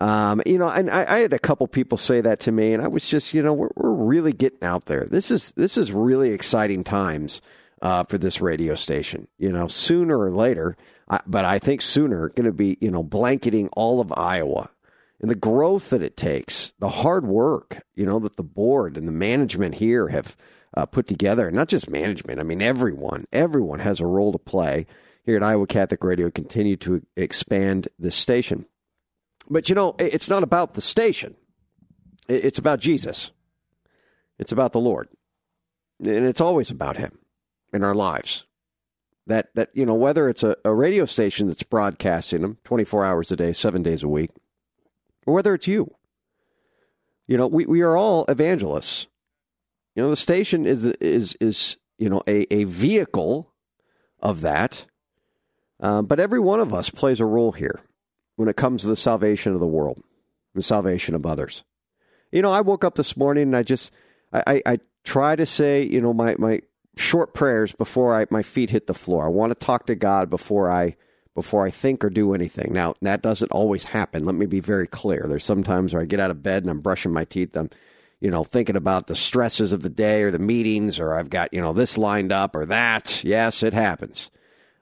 Um, 0.00 0.42
you 0.44 0.58
know, 0.58 0.68
and 0.68 0.90
I, 0.90 1.04
I, 1.04 1.18
had 1.18 1.32
a 1.32 1.38
couple 1.38 1.68
people 1.68 1.96
say 1.98 2.20
that 2.20 2.40
to 2.40 2.52
me, 2.52 2.72
and 2.72 2.82
I 2.82 2.88
was 2.88 3.08
just, 3.08 3.32
you 3.32 3.42
know, 3.42 3.52
we're, 3.52 3.70
we're 3.76 3.92
really 3.92 4.32
getting 4.32 4.64
out 4.64 4.86
there. 4.86 5.04
This 5.04 5.30
is 5.30 5.52
this 5.52 5.78
is 5.78 5.92
really 5.92 6.30
exciting 6.30 6.82
times 6.82 7.40
uh, 7.80 8.02
for 8.04 8.18
this 8.18 8.40
radio 8.40 8.74
station. 8.74 9.28
You 9.38 9.52
know, 9.52 9.68
sooner 9.68 10.18
or 10.18 10.32
later, 10.32 10.76
but 11.26 11.44
I 11.44 11.58
think 11.58 11.82
sooner 11.82 12.30
going 12.30 12.46
to 12.46 12.52
be, 12.52 12.78
you 12.80 12.90
know, 12.90 13.02
blanketing 13.02 13.68
all 13.72 14.00
of 14.00 14.12
Iowa 14.16 14.70
and 15.20 15.30
the 15.30 15.34
growth 15.34 15.90
that 15.90 16.02
it 16.02 16.16
takes, 16.16 16.72
the 16.78 16.88
hard 16.88 17.26
work, 17.26 17.82
you 17.94 18.06
know, 18.06 18.18
that 18.20 18.36
the 18.36 18.42
board 18.42 18.96
and 18.96 19.06
the 19.06 19.12
management 19.12 19.76
here 19.76 20.08
have 20.08 20.36
uh, 20.76 20.86
put 20.86 21.06
together. 21.06 21.46
And 21.48 21.56
not 21.56 21.68
just 21.68 21.88
management, 21.88 22.40
I 22.40 22.42
mean, 22.42 22.62
everyone, 22.62 23.26
everyone 23.32 23.80
has 23.80 24.00
a 24.00 24.06
role 24.06 24.32
to 24.32 24.38
play 24.38 24.86
here 25.24 25.36
at 25.36 25.42
Iowa 25.42 25.66
Catholic 25.66 26.02
Radio. 26.02 26.30
Continue 26.30 26.76
to 26.78 27.02
expand 27.16 27.88
this 27.98 28.16
station. 28.16 28.66
But, 29.48 29.68
you 29.68 29.74
know, 29.74 29.94
it's 29.98 30.28
not 30.28 30.42
about 30.42 30.74
the 30.74 30.80
station, 30.80 31.36
it's 32.28 32.58
about 32.58 32.80
Jesus, 32.80 33.30
it's 34.38 34.52
about 34.52 34.72
the 34.72 34.80
Lord. 34.80 35.08
And 36.00 36.26
it's 36.26 36.40
always 36.40 36.70
about 36.70 36.96
Him 36.96 37.18
in 37.72 37.84
our 37.84 37.94
lives 37.94 38.44
that 39.26 39.48
that 39.54 39.70
you 39.72 39.86
know 39.86 39.94
whether 39.94 40.28
it's 40.28 40.42
a, 40.42 40.56
a 40.64 40.74
radio 40.74 41.04
station 41.04 41.48
that's 41.48 41.62
broadcasting 41.62 42.42
them 42.42 42.58
24 42.64 43.04
hours 43.04 43.32
a 43.32 43.36
day 43.36 43.52
seven 43.52 43.82
days 43.82 44.02
a 44.02 44.08
week 44.08 44.30
or 45.26 45.34
whether 45.34 45.54
it's 45.54 45.66
you. 45.66 45.94
You 47.26 47.38
know 47.38 47.46
we, 47.46 47.64
we 47.64 47.80
are 47.80 47.96
all 47.96 48.24
evangelists. 48.28 49.06
You 49.94 50.02
know 50.02 50.10
the 50.10 50.16
station 50.16 50.66
is 50.66 50.84
is 50.84 51.34
is 51.40 51.76
you 51.98 52.08
know 52.08 52.22
a, 52.26 52.52
a 52.52 52.64
vehicle 52.64 53.50
of 54.20 54.42
that. 54.42 54.86
Uh, 55.80 56.02
but 56.02 56.20
every 56.20 56.40
one 56.40 56.60
of 56.60 56.72
us 56.72 56.88
plays 56.88 57.20
a 57.20 57.26
role 57.26 57.52
here 57.52 57.80
when 58.36 58.48
it 58.48 58.56
comes 58.56 58.82
to 58.82 58.88
the 58.88 58.96
salvation 58.96 59.54
of 59.54 59.60
the 59.60 59.66
world 59.66 60.02
the 60.54 60.62
salvation 60.62 61.14
of 61.14 61.26
others. 61.26 61.64
You 62.30 62.42
know 62.42 62.50
i 62.50 62.60
woke 62.60 62.84
up 62.84 62.96
this 62.96 63.16
morning 63.16 63.44
and 63.44 63.56
i 63.56 63.62
just 63.62 63.92
i 64.32 64.42
i, 64.46 64.62
I 64.66 64.78
try 65.04 65.36
to 65.36 65.46
say 65.46 65.84
you 65.84 66.00
know 66.00 66.12
my 66.12 66.34
my 66.38 66.62
short 66.96 67.34
prayers 67.34 67.72
before 67.72 68.14
I, 68.14 68.26
my 68.30 68.42
feet 68.42 68.70
hit 68.70 68.86
the 68.86 68.94
floor. 68.94 69.24
I 69.24 69.28
want 69.28 69.50
to 69.50 69.66
talk 69.66 69.86
to 69.86 69.94
God 69.94 70.30
before 70.30 70.70
I 70.70 70.96
before 71.34 71.66
I 71.66 71.70
think 71.70 72.04
or 72.04 72.10
do 72.10 72.32
anything. 72.32 72.72
Now 72.72 72.94
that 73.02 73.22
doesn't 73.22 73.50
always 73.50 73.84
happen. 73.84 74.24
Let 74.24 74.36
me 74.36 74.46
be 74.46 74.60
very 74.60 74.86
clear. 74.86 75.26
There's 75.26 75.44
sometimes 75.44 75.92
where 75.92 76.02
I 76.02 76.06
get 76.06 76.20
out 76.20 76.30
of 76.30 76.42
bed 76.42 76.62
and 76.62 76.70
I'm 76.70 76.80
brushing 76.80 77.12
my 77.12 77.24
teeth. 77.24 77.56
I'm 77.56 77.70
you 78.20 78.30
know 78.30 78.44
thinking 78.44 78.76
about 78.76 79.08
the 79.08 79.16
stresses 79.16 79.72
of 79.72 79.82
the 79.82 79.90
day 79.90 80.22
or 80.22 80.30
the 80.30 80.38
meetings 80.38 81.00
or 81.00 81.14
I've 81.14 81.30
got 81.30 81.52
you 81.52 81.60
know 81.60 81.72
this 81.72 81.98
lined 81.98 82.32
up 82.32 82.54
or 82.54 82.66
that. 82.66 83.22
Yes, 83.24 83.62
it 83.62 83.74
happens. 83.74 84.30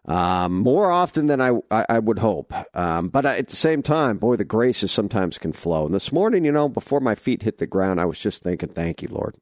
Um, 0.05 0.59
more 0.59 0.91
often 0.91 1.29
than 1.29 1.41
I, 1.41 1.59
I, 1.71 1.87
I 1.89 1.99
would 2.01 2.19
hope. 2.19 2.53
Um, 2.77 3.09
but 3.09 3.25
at 3.25 3.49
the 3.49 3.57
same 3.57 3.83
time, 3.83 4.19
boy, 4.19 4.35
the 4.35 4.45
graces 4.45 4.91
sometimes 4.91 5.39
can 5.39 5.53
flow. 5.53 5.87
And 5.87 5.95
this 5.95 6.11
morning, 6.11 6.45
you 6.45 6.51
know, 6.51 6.69
before 6.69 6.99
my 6.99 7.15
feet 7.15 7.43
hit 7.45 7.59
the 7.59 7.69
ground, 7.69 8.01
I 8.01 8.05
was 8.05 8.19
just 8.19 8.43
thinking, 8.43 8.71
thank 8.71 9.01
you, 9.01 9.09
Lord. 9.09 9.37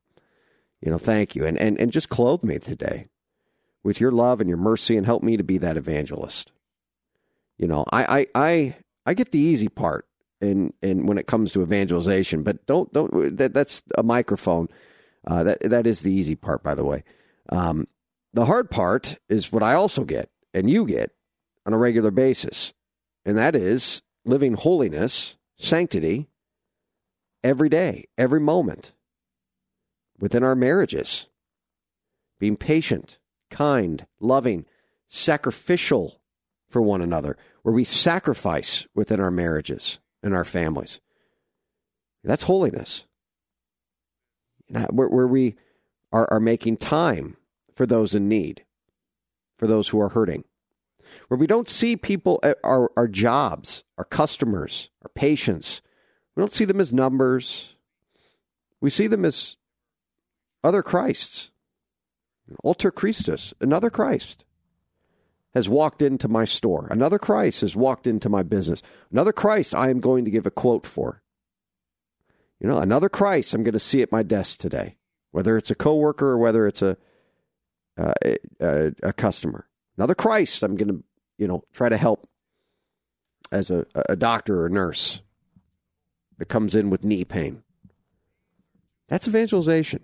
You 0.80 0.90
know, 0.90 0.98
thank 0.98 1.34
you. 1.34 1.44
And, 1.44 1.58
and, 1.58 1.78
and 1.78 1.92
just 1.92 2.08
clothe 2.08 2.42
me 2.42 2.58
today 2.58 3.08
with 3.82 4.00
your 4.00 4.12
love 4.12 4.40
and 4.40 4.48
your 4.48 4.58
mercy 4.58 4.96
and 4.96 5.06
help 5.06 5.22
me 5.22 5.36
to 5.36 5.44
be 5.44 5.58
that 5.58 5.76
evangelist. 5.76 6.52
You 7.58 7.66
know, 7.66 7.84
I, 7.92 8.04
I, 8.20 8.26
I, 8.34 8.76
I 9.06 9.14
get 9.14 9.32
the 9.32 9.38
easy 9.38 9.68
part 9.68 10.06
in, 10.40 10.72
in 10.82 11.06
when 11.06 11.18
it 11.18 11.26
comes 11.26 11.52
to 11.52 11.62
evangelization, 11.62 12.42
but 12.42 12.66
don't, 12.66 12.90
don't, 12.92 13.36
that, 13.36 13.52
that's 13.52 13.82
a 13.98 14.02
microphone. 14.02 14.68
Uh, 15.26 15.42
that, 15.42 15.60
that 15.60 15.86
is 15.86 16.00
the 16.00 16.12
easy 16.12 16.34
part, 16.34 16.62
by 16.62 16.74
the 16.74 16.84
way. 16.84 17.04
Um, 17.50 17.86
the 18.32 18.46
hard 18.46 18.70
part 18.70 19.18
is 19.28 19.52
what 19.52 19.62
I 19.62 19.74
also 19.74 20.04
get 20.04 20.30
and 20.54 20.70
you 20.70 20.86
get 20.86 21.12
on 21.66 21.74
a 21.74 21.78
regular 21.78 22.10
basis. 22.10 22.72
And 23.26 23.36
that 23.36 23.54
is 23.54 24.00
living 24.24 24.54
holiness, 24.54 25.36
sanctity 25.58 26.28
every 27.44 27.68
day, 27.68 28.06
every 28.16 28.40
moment 28.40 28.94
within 30.20 30.42
our 30.42 30.54
marriages. 30.54 31.26
Being 32.38 32.56
patient, 32.56 33.18
kind, 33.50 34.06
loving, 34.20 34.66
sacrificial 35.08 36.20
for 36.68 36.80
one 36.80 37.02
another, 37.02 37.36
where 37.62 37.74
we 37.74 37.84
sacrifice 37.84 38.86
within 38.94 39.20
our 39.20 39.30
marriages 39.30 39.98
and 40.22 40.34
our 40.34 40.44
families. 40.44 41.00
That's 42.22 42.44
holiness. 42.44 43.06
Where, 44.68 45.08
where 45.08 45.26
we 45.26 45.56
are, 46.12 46.28
are 46.30 46.40
making 46.40 46.76
time 46.76 47.36
for 47.74 47.86
those 47.86 48.14
in 48.14 48.28
need, 48.28 48.64
for 49.56 49.66
those 49.66 49.88
who 49.88 50.00
are 50.00 50.10
hurting. 50.10 50.44
Where 51.28 51.38
we 51.38 51.46
don't 51.46 51.68
see 51.68 51.96
people, 51.96 52.38
uh, 52.42 52.54
our, 52.62 52.90
our 52.96 53.08
jobs, 53.08 53.82
our 53.98 54.04
customers, 54.04 54.90
our 55.02 55.10
patients, 55.14 55.82
we 56.36 56.40
don't 56.40 56.52
see 56.52 56.64
them 56.64 56.80
as 56.80 56.92
numbers. 56.92 57.74
We 58.80 58.90
see 58.90 59.08
them 59.08 59.24
as 59.24 59.56
other 60.62 60.82
Christs. 60.82 61.50
Alter 62.64 62.90
Christus, 62.90 63.54
another 63.60 63.90
Christ, 63.90 64.44
has 65.54 65.68
walked 65.68 66.02
into 66.02 66.28
my 66.28 66.44
store. 66.44 66.88
Another 66.90 67.18
Christ 67.18 67.60
has 67.60 67.76
walked 67.76 68.06
into 68.06 68.28
my 68.28 68.42
business. 68.42 68.82
Another 69.10 69.32
Christ 69.32 69.74
I 69.74 69.90
am 69.90 70.00
going 70.00 70.24
to 70.24 70.30
give 70.30 70.46
a 70.46 70.50
quote 70.50 70.86
for. 70.86 71.22
You 72.60 72.68
know, 72.68 72.78
another 72.78 73.08
Christ 73.08 73.54
I'm 73.54 73.62
going 73.62 73.72
to 73.72 73.78
see 73.78 74.02
at 74.02 74.12
my 74.12 74.22
desk 74.22 74.58
today, 74.58 74.96
whether 75.30 75.56
it's 75.56 75.70
a 75.70 75.74
coworker 75.74 76.28
or 76.28 76.38
whether 76.38 76.66
it's 76.66 76.82
a 76.82 76.96
uh, 77.98 78.12
a, 78.60 78.92
a, 79.02 79.12
customer. 79.12 79.68
Another 79.98 80.14
Christ 80.14 80.62
I'm 80.62 80.76
going 80.76 80.88
to, 80.88 81.04
you 81.36 81.46
know, 81.46 81.64
try 81.74 81.90
to 81.90 81.98
help 81.98 82.26
as 83.52 83.68
a, 83.68 83.84
a 84.08 84.16
doctor 84.16 84.64
or 84.64 84.70
nurse 84.70 85.20
that 86.38 86.46
comes 86.46 86.74
in 86.74 86.88
with 86.88 87.04
knee 87.04 87.24
pain. 87.24 87.62
That's 89.08 89.28
evangelization. 89.28 90.02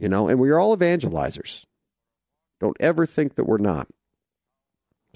You 0.00 0.08
know, 0.08 0.28
and 0.28 0.40
we 0.40 0.50
are 0.50 0.58
all 0.58 0.76
evangelizers. 0.76 1.66
Don't 2.58 2.76
ever 2.80 3.06
think 3.06 3.34
that 3.34 3.44
we're 3.44 3.58
not. 3.58 3.86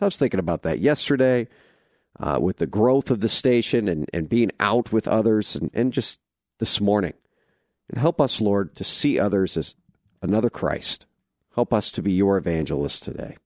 I 0.01 0.05
was 0.05 0.17
thinking 0.19 0.41
about 0.41 0.63
that 0.63 0.81
yesterday 0.81 1.49
uh, 2.21 2.39
with 2.41 2.59
the 2.59 2.67
growth 2.67 3.11
of 3.11 3.21
the 3.21 3.29
station 3.29 3.89
and, 3.89 4.09
and 4.13 4.29
being 4.29 4.51
out 4.61 4.93
with 4.93 5.09
others, 5.09 5.57
and, 5.57 5.71
and 5.73 5.93
just 5.93 6.21
this 6.59 6.81
morning. 6.81 7.15
And 7.89 7.99
help 7.99 8.21
us, 8.21 8.41
Lord, 8.41 8.77
to 8.77 8.85
see 8.85 9.19
others 9.19 9.57
as 9.57 9.75
another 10.21 10.51
Christ. 10.51 11.07
Help 11.55 11.73
us 11.73 11.91
to 11.93 12.03
be 12.03 12.13
your 12.13 12.37
evangelists 12.37 13.01
today. 13.01 13.37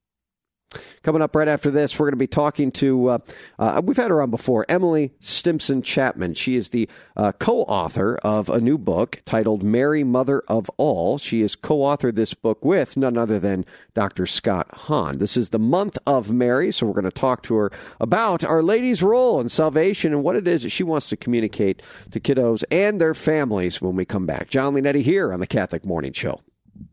Coming 1.03 1.23
up 1.23 1.35
right 1.35 1.49
after 1.49 1.71
this, 1.71 1.99
we're 1.99 2.07
going 2.07 2.13
to 2.13 2.17
be 2.17 2.27
talking 2.27 2.71
to, 2.73 3.09
uh, 3.09 3.19
uh, 3.59 3.81
we've 3.83 3.97
had 3.97 4.11
her 4.11 4.21
on 4.21 4.31
before, 4.31 4.67
Emily 4.69 5.13
Stimpson 5.19 5.81
Chapman. 5.81 6.35
She 6.35 6.57
is 6.57 6.69
the 6.69 6.89
uh, 7.17 7.33
co 7.33 7.63
author 7.63 8.19
of 8.23 8.51
a 8.51 8.61
new 8.61 8.77
book 8.77 9.23
titled 9.25 9.63
Mary, 9.63 10.05
Mother 10.05 10.43
of 10.47 10.71
All. 10.77 11.17
She 11.17 11.41
has 11.41 11.57
co 11.57 11.79
authored 11.79 12.17
this 12.17 12.35
book 12.35 12.65
with 12.65 12.99
none 12.99 13.17
other 13.17 13.39
than 13.39 13.65
Dr. 13.95 14.27
Scott 14.27 14.69
Hahn. 14.73 15.19
This 15.19 15.39
is 15.39 15.51
the 15.51 15.59
month 15.59 15.97
of 16.07 16.33
Mary, 16.33 16.71
so 16.71 16.87
we're 16.87 16.93
going 16.93 17.05
to 17.05 17.11
talk 17.11 17.43
to 17.45 17.55
her 17.55 17.73
about 17.99 18.45
Our 18.45 18.63
Lady's 18.63 19.03
role 19.03 19.41
in 19.41 19.49
salvation 19.49 20.13
and 20.13 20.23
what 20.23 20.37
it 20.37 20.47
is 20.47 20.65
that 20.65 20.71
she 20.71 20.83
wants 20.83 21.09
to 21.09 21.17
communicate 21.17 21.83
to 22.11 22.21
kiddos 22.21 22.63
and 22.71 23.01
their 23.01 23.15
families 23.15 23.81
when 23.81 23.97
we 23.97 24.05
come 24.05 24.27
back. 24.27 24.51
Jon 24.51 24.75
Leonetti 24.75 25.03
here 25.03 25.33
on 25.33 25.41
the 25.41 25.47
Catholic 25.47 25.87
Morning 25.87 26.13
Show. 26.13 26.43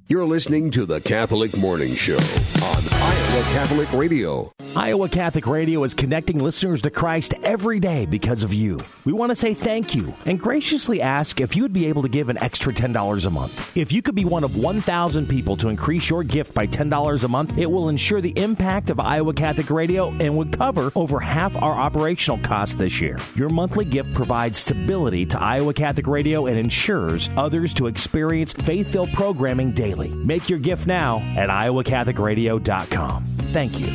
You're 0.08 0.26
listening 0.26 0.70
to 0.70 0.86
the 0.86 1.02
Catholic 1.02 1.58
Morning 1.58 1.92
Show 1.96 2.14
on 2.18 2.84
Iowa 3.02 3.44
Catholic 3.54 3.92
Radio. 3.92 4.54
Iowa 4.76 5.10
Catholic 5.10 5.48
Radio 5.48 5.84
is 5.84 5.96
connecting 5.96 6.38
listeners 6.38 6.84
to 6.84 6.92
Christ 6.92 7.34
every 7.42 7.80
day 7.80 8.06
because 8.06 8.44
of 8.44 8.54
you. 8.54 8.78
We 9.04 9.14
want 9.14 9.32
to 9.32 9.36
say 9.36 9.56
thank 9.56 9.96
you 9.96 10.14
and 10.28 10.40
graciously 10.40 11.02
ask 11.02 11.42
if 11.42 11.56
you 11.56 11.64
would 11.64 11.74
be 11.74 11.88
able 11.88 12.04
to 12.04 12.10
give 12.10 12.30
an 12.30 12.38
extra 12.38 12.72
$10 12.72 13.26
a 13.26 13.30
month. 13.32 13.76
If 13.76 13.92
you 13.92 14.04
could 14.04 14.14
be 14.14 14.26
one 14.26 14.44
of 14.44 14.56
1,000 14.58 15.28
people 15.28 15.58
to 15.58 15.70
increase 15.70 16.08
your 16.08 16.24
gift 16.24 16.54
by 16.54 16.68
$10 16.68 17.24
a 17.24 17.28
month, 17.28 17.58
it 17.58 17.72
will 17.72 17.90
ensure 17.90 18.22
the 18.22 18.38
impact 18.38 18.92
of 18.92 19.00
Iowa 19.00 19.34
Catholic 19.34 19.72
Radio 19.72 20.12
and 20.20 20.38
would 20.38 20.56
cover 20.56 20.92
over 20.94 21.20
half 21.20 21.56
our 21.56 21.74
operational 21.74 22.38
costs 22.40 22.76
this 22.76 23.02
year. 23.02 23.18
Your 23.34 23.50
monthly 23.50 23.86
gift 23.86 24.14
provides 24.14 24.60
stability 24.60 25.26
to 25.28 25.42
Iowa 25.42 25.74
Catholic 25.74 26.06
Radio 26.06 26.46
and 26.46 26.60
ensures 26.60 27.32
others 27.38 27.74
to 27.76 27.88
experience 27.88 28.54
faith 28.54 28.92
filled 28.92 29.12
programming 29.14 29.72
daily. 29.72 29.95
Make 30.14 30.50
your 30.50 30.60
gift 30.60 30.88
now 30.88 31.20
at 31.36 31.50
iowacatholicradio.com. 31.50 33.26
Thank 33.26 33.80
you. 33.80 33.88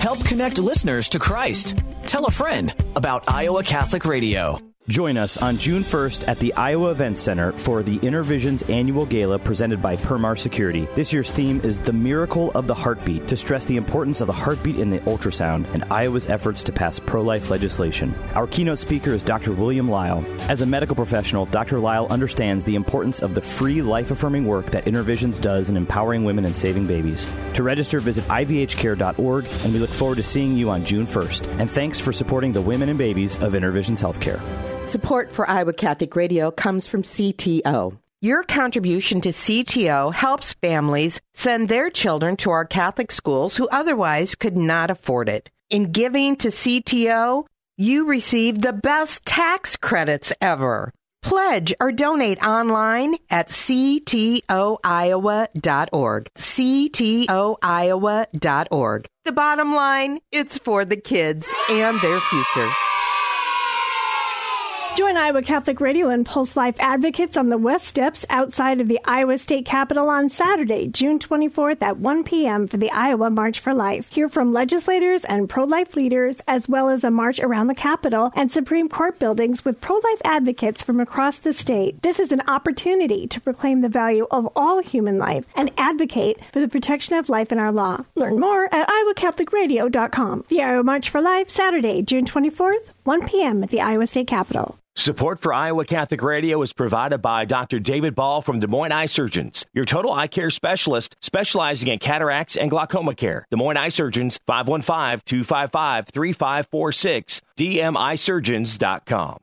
Help 0.00 0.24
connect 0.24 0.58
listeners 0.58 1.08
to 1.10 1.18
Christ. 1.18 1.78
Tell 2.06 2.26
a 2.26 2.30
friend 2.30 2.74
about 2.96 3.24
Iowa 3.28 3.62
Catholic 3.62 4.04
Radio. 4.04 4.67
Join 4.88 5.18
us 5.18 5.36
on 5.42 5.58
June 5.58 5.82
1st 5.82 6.26
at 6.28 6.38
the 6.38 6.54
Iowa 6.54 6.92
Event 6.92 7.18
Center 7.18 7.52
for 7.52 7.82
the 7.82 7.98
InnerVisions 7.98 8.70
annual 8.72 9.04
gala 9.04 9.38
presented 9.38 9.82
by 9.82 9.96
Per 9.96 10.16
Mar 10.16 10.34
Security. 10.34 10.88
This 10.94 11.12
year's 11.12 11.30
theme 11.30 11.60
is 11.62 11.78
The 11.78 11.92
Miracle 11.92 12.50
of 12.52 12.66
the 12.66 12.74
Heartbeat 12.74 13.28
to 13.28 13.36
stress 13.36 13.66
the 13.66 13.76
importance 13.76 14.22
of 14.22 14.28
the 14.28 14.32
heartbeat 14.32 14.78
in 14.78 14.88
the 14.88 15.00
ultrasound 15.00 15.70
and 15.74 15.84
Iowa's 15.90 16.28
efforts 16.28 16.62
to 16.62 16.72
pass 16.72 16.98
pro 16.98 17.20
life 17.20 17.50
legislation. 17.50 18.14
Our 18.34 18.46
keynote 18.46 18.78
speaker 18.78 19.12
is 19.12 19.22
Dr. 19.22 19.52
William 19.52 19.90
Lyle. 19.90 20.24
As 20.48 20.62
a 20.62 20.66
medical 20.66 20.96
professional, 20.96 21.44
Dr. 21.44 21.78
Lyle 21.80 22.06
understands 22.08 22.64
the 22.64 22.74
importance 22.74 23.20
of 23.20 23.34
the 23.34 23.42
free 23.42 23.82
life 23.82 24.10
affirming 24.10 24.46
work 24.46 24.70
that 24.70 24.86
InnerVisions 24.86 25.38
does 25.38 25.68
in 25.68 25.76
empowering 25.76 26.24
women 26.24 26.46
and 26.46 26.56
saving 26.56 26.86
babies. 26.86 27.28
To 27.52 27.62
register, 27.62 28.00
visit 28.00 28.24
ivhcare.org, 28.28 29.44
and 29.44 29.72
we 29.74 29.80
look 29.80 29.90
forward 29.90 30.16
to 30.16 30.22
seeing 30.22 30.56
you 30.56 30.70
on 30.70 30.82
June 30.86 31.06
1st. 31.06 31.60
And 31.60 31.70
thanks 31.70 32.00
for 32.00 32.10
supporting 32.10 32.52
the 32.52 32.62
women 32.62 32.88
and 32.88 32.98
babies 32.98 33.36
of 33.42 33.52
InnerVisions 33.52 34.00
Healthcare. 34.00 34.40
Support 34.88 35.30
for 35.32 35.48
Iowa 35.50 35.74
Catholic 35.74 36.16
Radio 36.16 36.50
comes 36.50 36.86
from 36.86 37.02
CTO. 37.02 37.98
Your 38.22 38.42
contribution 38.42 39.20
to 39.20 39.28
CTO 39.28 40.14
helps 40.14 40.54
families 40.54 41.20
send 41.34 41.68
their 41.68 41.90
children 41.90 42.36
to 42.38 42.48
our 42.50 42.64
Catholic 42.64 43.12
schools 43.12 43.56
who 43.56 43.68
otherwise 43.68 44.34
could 44.34 44.56
not 44.56 44.90
afford 44.90 45.28
it. 45.28 45.50
In 45.68 45.92
giving 45.92 46.36
to 46.36 46.48
CTO, 46.48 47.44
you 47.76 48.06
receive 48.06 48.62
the 48.62 48.72
best 48.72 49.26
tax 49.26 49.76
credits 49.76 50.32
ever. 50.40 50.90
Pledge 51.22 51.74
or 51.80 51.92
donate 51.92 52.42
online 52.42 53.16
at 53.28 53.48
ctoiowa.org. 53.48 54.48
ctoiowa.org. 56.38 57.26
The 59.26 59.32
bottom 59.32 59.74
line, 59.74 60.20
it's 60.32 60.56
for 60.56 60.86
the 60.86 60.96
kids 60.96 61.52
and 61.68 62.00
their 62.00 62.20
future. 62.20 62.70
Join 64.98 65.16
Iowa 65.16 65.42
Catholic 65.42 65.80
Radio 65.80 66.08
and 66.08 66.26
Pulse 66.26 66.56
Life 66.56 66.74
advocates 66.80 67.36
on 67.36 67.50
the 67.50 67.56
West 67.56 67.86
Steps 67.86 68.26
outside 68.30 68.80
of 68.80 68.88
the 68.88 68.98
Iowa 69.04 69.38
State 69.38 69.64
Capitol 69.64 70.08
on 70.08 70.28
Saturday, 70.28 70.88
June 70.88 71.20
24th 71.20 71.80
at 71.82 71.98
1 71.98 72.24
p.m. 72.24 72.66
for 72.66 72.78
the 72.78 72.90
Iowa 72.90 73.30
March 73.30 73.60
for 73.60 73.72
Life. 73.72 74.10
Hear 74.10 74.28
from 74.28 74.52
legislators 74.52 75.24
and 75.24 75.48
pro 75.48 75.62
life 75.62 75.94
leaders, 75.94 76.40
as 76.48 76.68
well 76.68 76.88
as 76.88 77.04
a 77.04 77.12
march 77.12 77.38
around 77.38 77.68
the 77.68 77.76
Capitol 77.76 78.32
and 78.34 78.50
Supreme 78.50 78.88
Court 78.88 79.20
buildings 79.20 79.64
with 79.64 79.80
pro 79.80 79.94
life 79.98 80.20
advocates 80.24 80.82
from 80.82 80.98
across 80.98 81.38
the 81.38 81.52
state. 81.52 82.02
This 82.02 82.18
is 82.18 82.32
an 82.32 82.42
opportunity 82.48 83.28
to 83.28 83.40
proclaim 83.40 83.82
the 83.82 83.88
value 83.88 84.26
of 84.32 84.48
all 84.56 84.82
human 84.82 85.16
life 85.16 85.46
and 85.54 85.70
advocate 85.78 86.40
for 86.52 86.58
the 86.58 86.66
protection 86.66 87.16
of 87.16 87.28
life 87.28 87.52
in 87.52 87.60
our 87.60 87.70
law. 87.70 88.04
Learn 88.16 88.40
more 88.40 88.64
at 88.74 88.88
iowacatholicradio.com. 88.88 90.46
The 90.48 90.60
Iowa 90.60 90.82
March 90.82 91.08
for 91.08 91.20
Life, 91.20 91.50
Saturday, 91.50 92.02
June 92.02 92.24
24th, 92.24 92.90
1 93.08 93.26
p.m. 93.26 93.64
at 93.64 93.70
the 93.70 93.80
Iowa 93.80 94.06
State 94.06 94.26
Capitol. 94.26 94.78
Support 94.94 95.40
for 95.40 95.54
Iowa 95.54 95.86
Catholic 95.86 96.20
Radio 96.20 96.60
is 96.60 96.74
provided 96.74 97.22
by 97.22 97.46
Dr. 97.46 97.78
David 97.78 98.14
Ball 98.14 98.42
from 98.42 98.60
Des 98.60 98.66
Moines 98.66 98.92
Eye 98.92 99.06
Surgeons, 99.06 99.64
your 99.72 99.86
total 99.86 100.12
eye 100.12 100.26
care 100.26 100.50
specialist 100.50 101.16
specializing 101.22 101.88
in 101.88 102.00
cataracts 102.00 102.54
and 102.54 102.68
glaucoma 102.68 103.14
care. 103.14 103.46
Des 103.50 103.56
Moines 103.56 103.78
Eye 103.78 103.88
Surgeons, 103.88 104.38
515-255-3546, 104.46 107.40
dmisurgeons.com. 107.56 109.38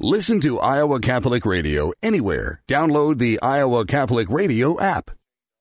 Listen 0.00 0.40
to 0.40 0.58
Iowa 0.58 0.98
Catholic 0.98 1.46
Radio 1.46 1.92
anywhere. 2.02 2.60
Download 2.66 3.18
the 3.18 3.38
Iowa 3.40 3.86
Catholic 3.86 4.28
Radio 4.28 4.80
app. 4.80 5.12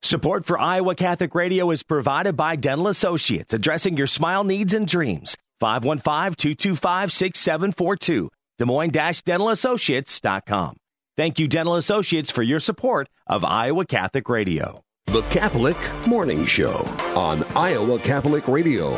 Support 0.01 0.45
for 0.45 0.57
Iowa 0.57 0.95
Catholic 0.95 1.35
Radio 1.35 1.69
is 1.69 1.83
provided 1.83 2.35
by 2.35 2.55
Dental 2.55 2.87
Associates, 2.87 3.53
addressing 3.53 3.97
your 3.97 4.07
smile 4.07 4.43
needs 4.43 4.73
and 4.73 4.87
dreams. 4.87 5.37
515-225-6742. 5.61 8.29
Des 8.57 8.65
Moines-DentalAssociates.com. 8.65 10.75
Thank 11.17 11.39
you, 11.39 11.47
Dental 11.47 11.75
Associates, 11.75 12.29
for 12.31 12.43
your 12.43 12.59
support 12.59 13.07
of 13.27 13.45
Iowa 13.45 13.85
Catholic 13.85 14.27
Radio. 14.29 14.81
The 15.07 15.21
Catholic 15.23 15.77
Morning 16.07 16.45
Show 16.45 16.77
on 17.15 17.43
Iowa 17.55 17.99
Catholic 17.99 18.47
Radio. 18.47 18.97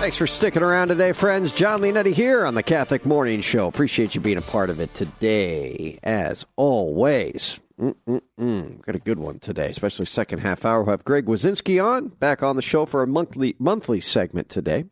Thanks 0.00 0.16
for 0.16 0.26
sticking 0.26 0.62
around 0.62 0.88
today, 0.88 1.12
friends. 1.12 1.52
Jon 1.52 1.80
Leonetti 1.80 2.12
here 2.12 2.44
on 2.44 2.54
the 2.54 2.62
Catholic 2.62 3.06
Morning 3.06 3.40
Show. 3.40 3.68
Appreciate 3.68 4.14
you 4.14 4.20
being 4.20 4.36
a 4.36 4.42
part 4.42 4.68
of 4.70 4.80
it 4.80 4.92
today, 4.94 5.98
as 6.02 6.44
always. 6.56 7.58
Mm-mm-mm. 7.80 8.82
Got 8.82 8.94
a 8.94 9.00
good 9.00 9.18
one 9.18 9.40
today, 9.40 9.68
especially 9.68 10.06
second 10.06 10.38
half 10.40 10.64
hour. 10.64 10.82
We'll 10.82 10.92
have 10.92 11.04
Greg 11.04 11.26
Wasinski 11.26 11.84
on, 11.84 12.08
back 12.08 12.42
on 12.42 12.56
the 12.56 12.62
show 12.62 12.86
for 12.86 13.02
a 13.02 13.06
monthly 13.06 13.56
monthly 13.58 14.00
segment 14.00 14.48
today. 14.48 14.84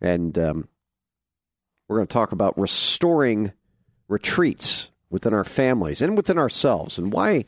And 0.00 0.38
um, 0.38 0.68
we're 1.88 1.96
going 1.96 2.06
to 2.06 2.12
talk 2.12 2.32
about 2.32 2.58
restoring 2.58 3.52
retreats 4.08 4.90
within 5.10 5.34
our 5.34 5.44
families 5.44 6.00
and 6.00 6.16
within 6.16 6.38
ourselves 6.38 6.98
and 6.98 7.12
why 7.12 7.44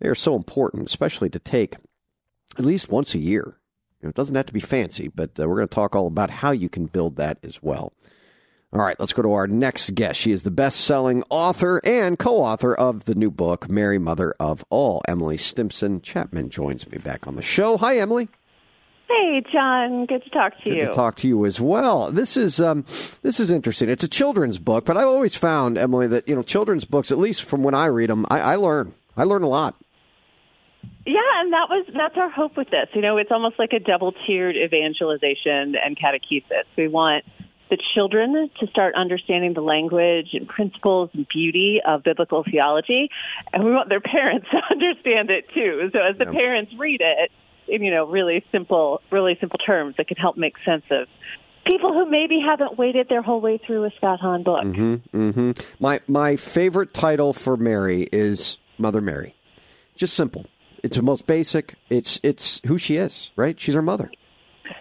they 0.00 0.08
are 0.08 0.14
so 0.14 0.36
important, 0.36 0.86
especially 0.88 1.30
to 1.30 1.38
take 1.38 1.76
at 2.56 2.64
least 2.64 2.90
once 2.90 3.14
a 3.14 3.18
year. 3.18 3.58
You 4.00 4.06
know, 4.06 4.10
it 4.10 4.14
doesn't 4.14 4.36
have 4.36 4.46
to 4.46 4.52
be 4.52 4.60
fancy, 4.60 5.08
but 5.08 5.38
uh, 5.40 5.48
we're 5.48 5.56
going 5.56 5.68
to 5.68 5.74
talk 5.74 5.96
all 5.96 6.06
about 6.06 6.30
how 6.30 6.52
you 6.52 6.68
can 6.68 6.86
build 6.86 7.16
that 7.16 7.38
as 7.42 7.60
well. 7.62 7.92
All 8.70 8.80
right, 8.80 9.00
let's 9.00 9.14
go 9.14 9.22
to 9.22 9.32
our 9.32 9.46
next 9.46 9.94
guest. 9.94 10.20
She 10.20 10.30
is 10.30 10.42
the 10.42 10.50
best 10.50 10.80
selling 10.80 11.24
author 11.30 11.80
and 11.84 12.18
co 12.18 12.36
author 12.36 12.74
of 12.74 13.06
the 13.06 13.14
new 13.14 13.30
book, 13.30 13.70
Mary, 13.70 13.96
Mother 13.98 14.34
of 14.38 14.62
All. 14.68 15.00
Emily 15.08 15.38
Stimpson 15.38 16.02
Chapman 16.02 16.50
joins 16.50 16.86
me 16.90 16.98
back 16.98 17.26
on 17.26 17.36
the 17.36 17.42
show. 17.42 17.78
Hi, 17.78 17.96
Emily. 17.96 18.28
Hey, 19.08 19.42
Jon. 19.50 20.04
Good 20.04 20.22
to 20.24 20.30
talk 20.30 20.52
to 20.58 20.64
Good 20.64 20.74
you. 20.74 20.82
Good 20.82 20.88
to 20.88 20.94
talk 20.94 21.16
to 21.16 21.28
you 21.28 21.46
as 21.46 21.58
well. 21.58 22.10
This 22.10 22.36
is 22.36 22.60
um, 22.60 22.84
this 23.22 23.40
is 23.40 23.50
interesting. 23.50 23.88
It's 23.88 24.04
a 24.04 24.08
children's 24.08 24.58
book, 24.58 24.84
but 24.84 24.98
I've 24.98 25.06
always 25.06 25.34
found 25.34 25.78
Emily 25.78 26.06
that 26.08 26.28
you 26.28 26.34
know 26.34 26.42
children's 26.42 26.84
books, 26.84 27.10
at 27.10 27.18
least 27.18 27.44
from 27.44 27.62
when 27.62 27.74
I 27.74 27.86
read 27.86 28.10
them, 28.10 28.26
I, 28.28 28.40
I 28.40 28.56
learn. 28.56 28.92
I 29.16 29.24
learn 29.24 29.44
a 29.44 29.48
lot. 29.48 29.76
Yeah, 31.06 31.40
and 31.40 31.54
that 31.54 31.70
was 31.70 31.86
that's 31.96 32.18
our 32.18 32.28
hope 32.28 32.54
with 32.58 32.68
this. 32.68 32.88
You 32.92 33.00
know, 33.00 33.16
it's 33.16 33.30
almost 33.30 33.58
like 33.58 33.72
a 33.72 33.80
double 33.80 34.12
tiered 34.26 34.56
evangelization 34.56 35.74
and 35.74 35.98
catechesis. 35.98 36.64
We 36.76 36.88
want 36.88 37.24
the 37.70 37.78
children 37.94 38.50
to 38.60 38.66
start 38.68 38.94
understanding 38.94 39.54
the 39.54 39.60
language 39.60 40.28
and 40.32 40.48
principles 40.48 41.10
and 41.14 41.26
beauty 41.28 41.80
of 41.86 42.02
biblical 42.02 42.44
theology, 42.44 43.08
and 43.52 43.64
we 43.64 43.70
want 43.72 43.88
their 43.88 44.00
parents 44.16 44.46
to 44.50 44.58
understand 44.70 45.30
it 45.30 45.46
too. 45.54 45.90
So 45.92 45.98
as 46.00 46.16
the 46.18 46.24
Yeah. 46.24 46.32
parents 46.32 46.72
read 46.78 47.00
it 47.00 47.30
in 47.68 47.82
you 47.82 47.90
know 47.90 48.06
really 48.06 48.44
simple, 48.50 49.00
really 49.10 49.36
simple 49.40 49.58
terms 49.58 49.96
that 49.98 50.08
can 50.08 50.16
help 50.16 50.36
make 50.36 50.54
sense 50.64 50.84
of 50.90 51.06
people 51.66 51.92
who 51.92 52.08
maybe 52.08 52.40
haven't 52.40 52.78
waited 52.78 53.08
their 53.10 53.20
whole 53.20 53.40
way 53.42 53.58
through 53.58 53.84
a 53.84 53.90
Scott 53.98 54.20
Hahn 54.20 54.42
book. 54.42 54.62
hmm 54.64 54.94
hmm 55.12 55.50
My 55.78 56.00
my 56.08 56.36
favorite 56.36 56.94
title 56.94 57.32
for 57.32 57.56
Mary 57.56 58.08
is 58.12 58.58
Mother 58.78 59.00
Mary. 59.00 59.34
Just 59.96 60.14
simple. 60.14 60.46
It's 60.82 60.96
the 60.96 61.02
most 61.02 61.26
basic. 61.26 61.74
It's 61.90 62.20
it's 62.22 62.60
who 62.66 62.78
she 62.78 62.96
is, 62.96 63.30
right? 63.36 63.58
She's 63.58 63.74
our 63.76 63.82
mother. 63.82 64.10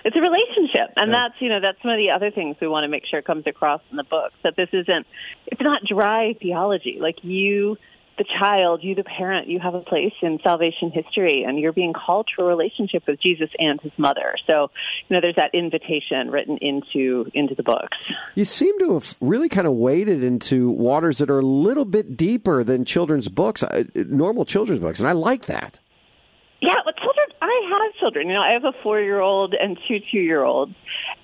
It's 0.06 0.16
a 0.16 0.20
relationship, 0.22 0.94
and 0.96 1.12
Yeah. 1.12 1.28
that's 1.30 1.42
you 1.42 1.50
know 1.50 1.60
that's 1.62 1.84
one 1.84 1.94
of 1.94 2.00
the 2.00 2.12
other 2.12 2.32
things 2.32 2.56
we 2.62 2.68
want 2.68 2.84
to 2.84 2.88
make 2.90 3.06
sure 3.06 3.22
comes 3.22 3.46
across 3.48 3.82
in 3.92 3.98
the 3.98 4.04
book. 4.04 4.32
That 4.44 4.56
this 4.56 4.70
isn't 4.74 5.06
it's 5.48 5.62
not 5.62 5.82
dry 5.84 6.34
theology. 6.42 6.98
Like 7.00 7.24
you, 7.24 7.78
the 8.18 8.26
child, 8.40 8.84
you, 8.84 8.96
the 8.96 9.04
parent, 9.04 9.48
you 9.48 9.60
have 9.60 9.76
a 9.76 9.82
place 9.82 10.14
in 10.24 10.40
salvation 10.44 10.90
history, 10.92 11.44
and 11.48 11.60
you're 11.60 11.72
being 11.74 11.94
called 11.94 12.28
to 12.36 12.42
a 12.42 12.46
relationship 12.46 13.04
with 13.08 13.22
Jesus 13.22 13.50
and 13.60 13.80
His 13.82 13.92
mother. 13.98 14.36
So 14.50 14.72
you 15.08 15.14
know 15.16 15.22
there's 15.22 15.36
that 15.36 15.52
invitation 15.54 16.32
written 16.32 16.58
into 16.62 17.30
into 17.34 17.54
the 17.56 17.64
books. 17.64 17.98
You 18.36 18.46
seem 18.46 18.78
to 18.80 18.94
have 18.96 19.16
really 19.22 19.50
kind 19.50 19.68
of 19.68 19.74
waded 19.74 20.24
into 20.24 20.70
waters 20.72 21.20
that 21.20 21.30
are 21.30 21.40
a 21.40 21.46
little 21.46 21.86
bit 21.86 22.18
deeper 22.18 22.64
than 22.64 22.86
children's 22.86 23.30
books, 23.30 23.62
uh, 23.64 23.84
normal 23.96 24.46
children's 24.46 24.80
books, 24.80 25.00
and 25.00 25.08
I 25.08 25.12
like 25.12 25.46
that. 25.46 25.80
Yeah, 26.62 26.76
well, 26.86 26.94
children. 26.94 27.28
I 27.42 27.84
have 27.86 27.94
children. 28.00 28.28
You 28.28 28.34
know, 28.34 28.42
I 28.42 28.54
have 28.54 28.66
a 28.66 28.74
four-year-old 28.82 29.54
and 29.54 29.78
two 29.88 30.00
two-year-olds, 30.12 30.74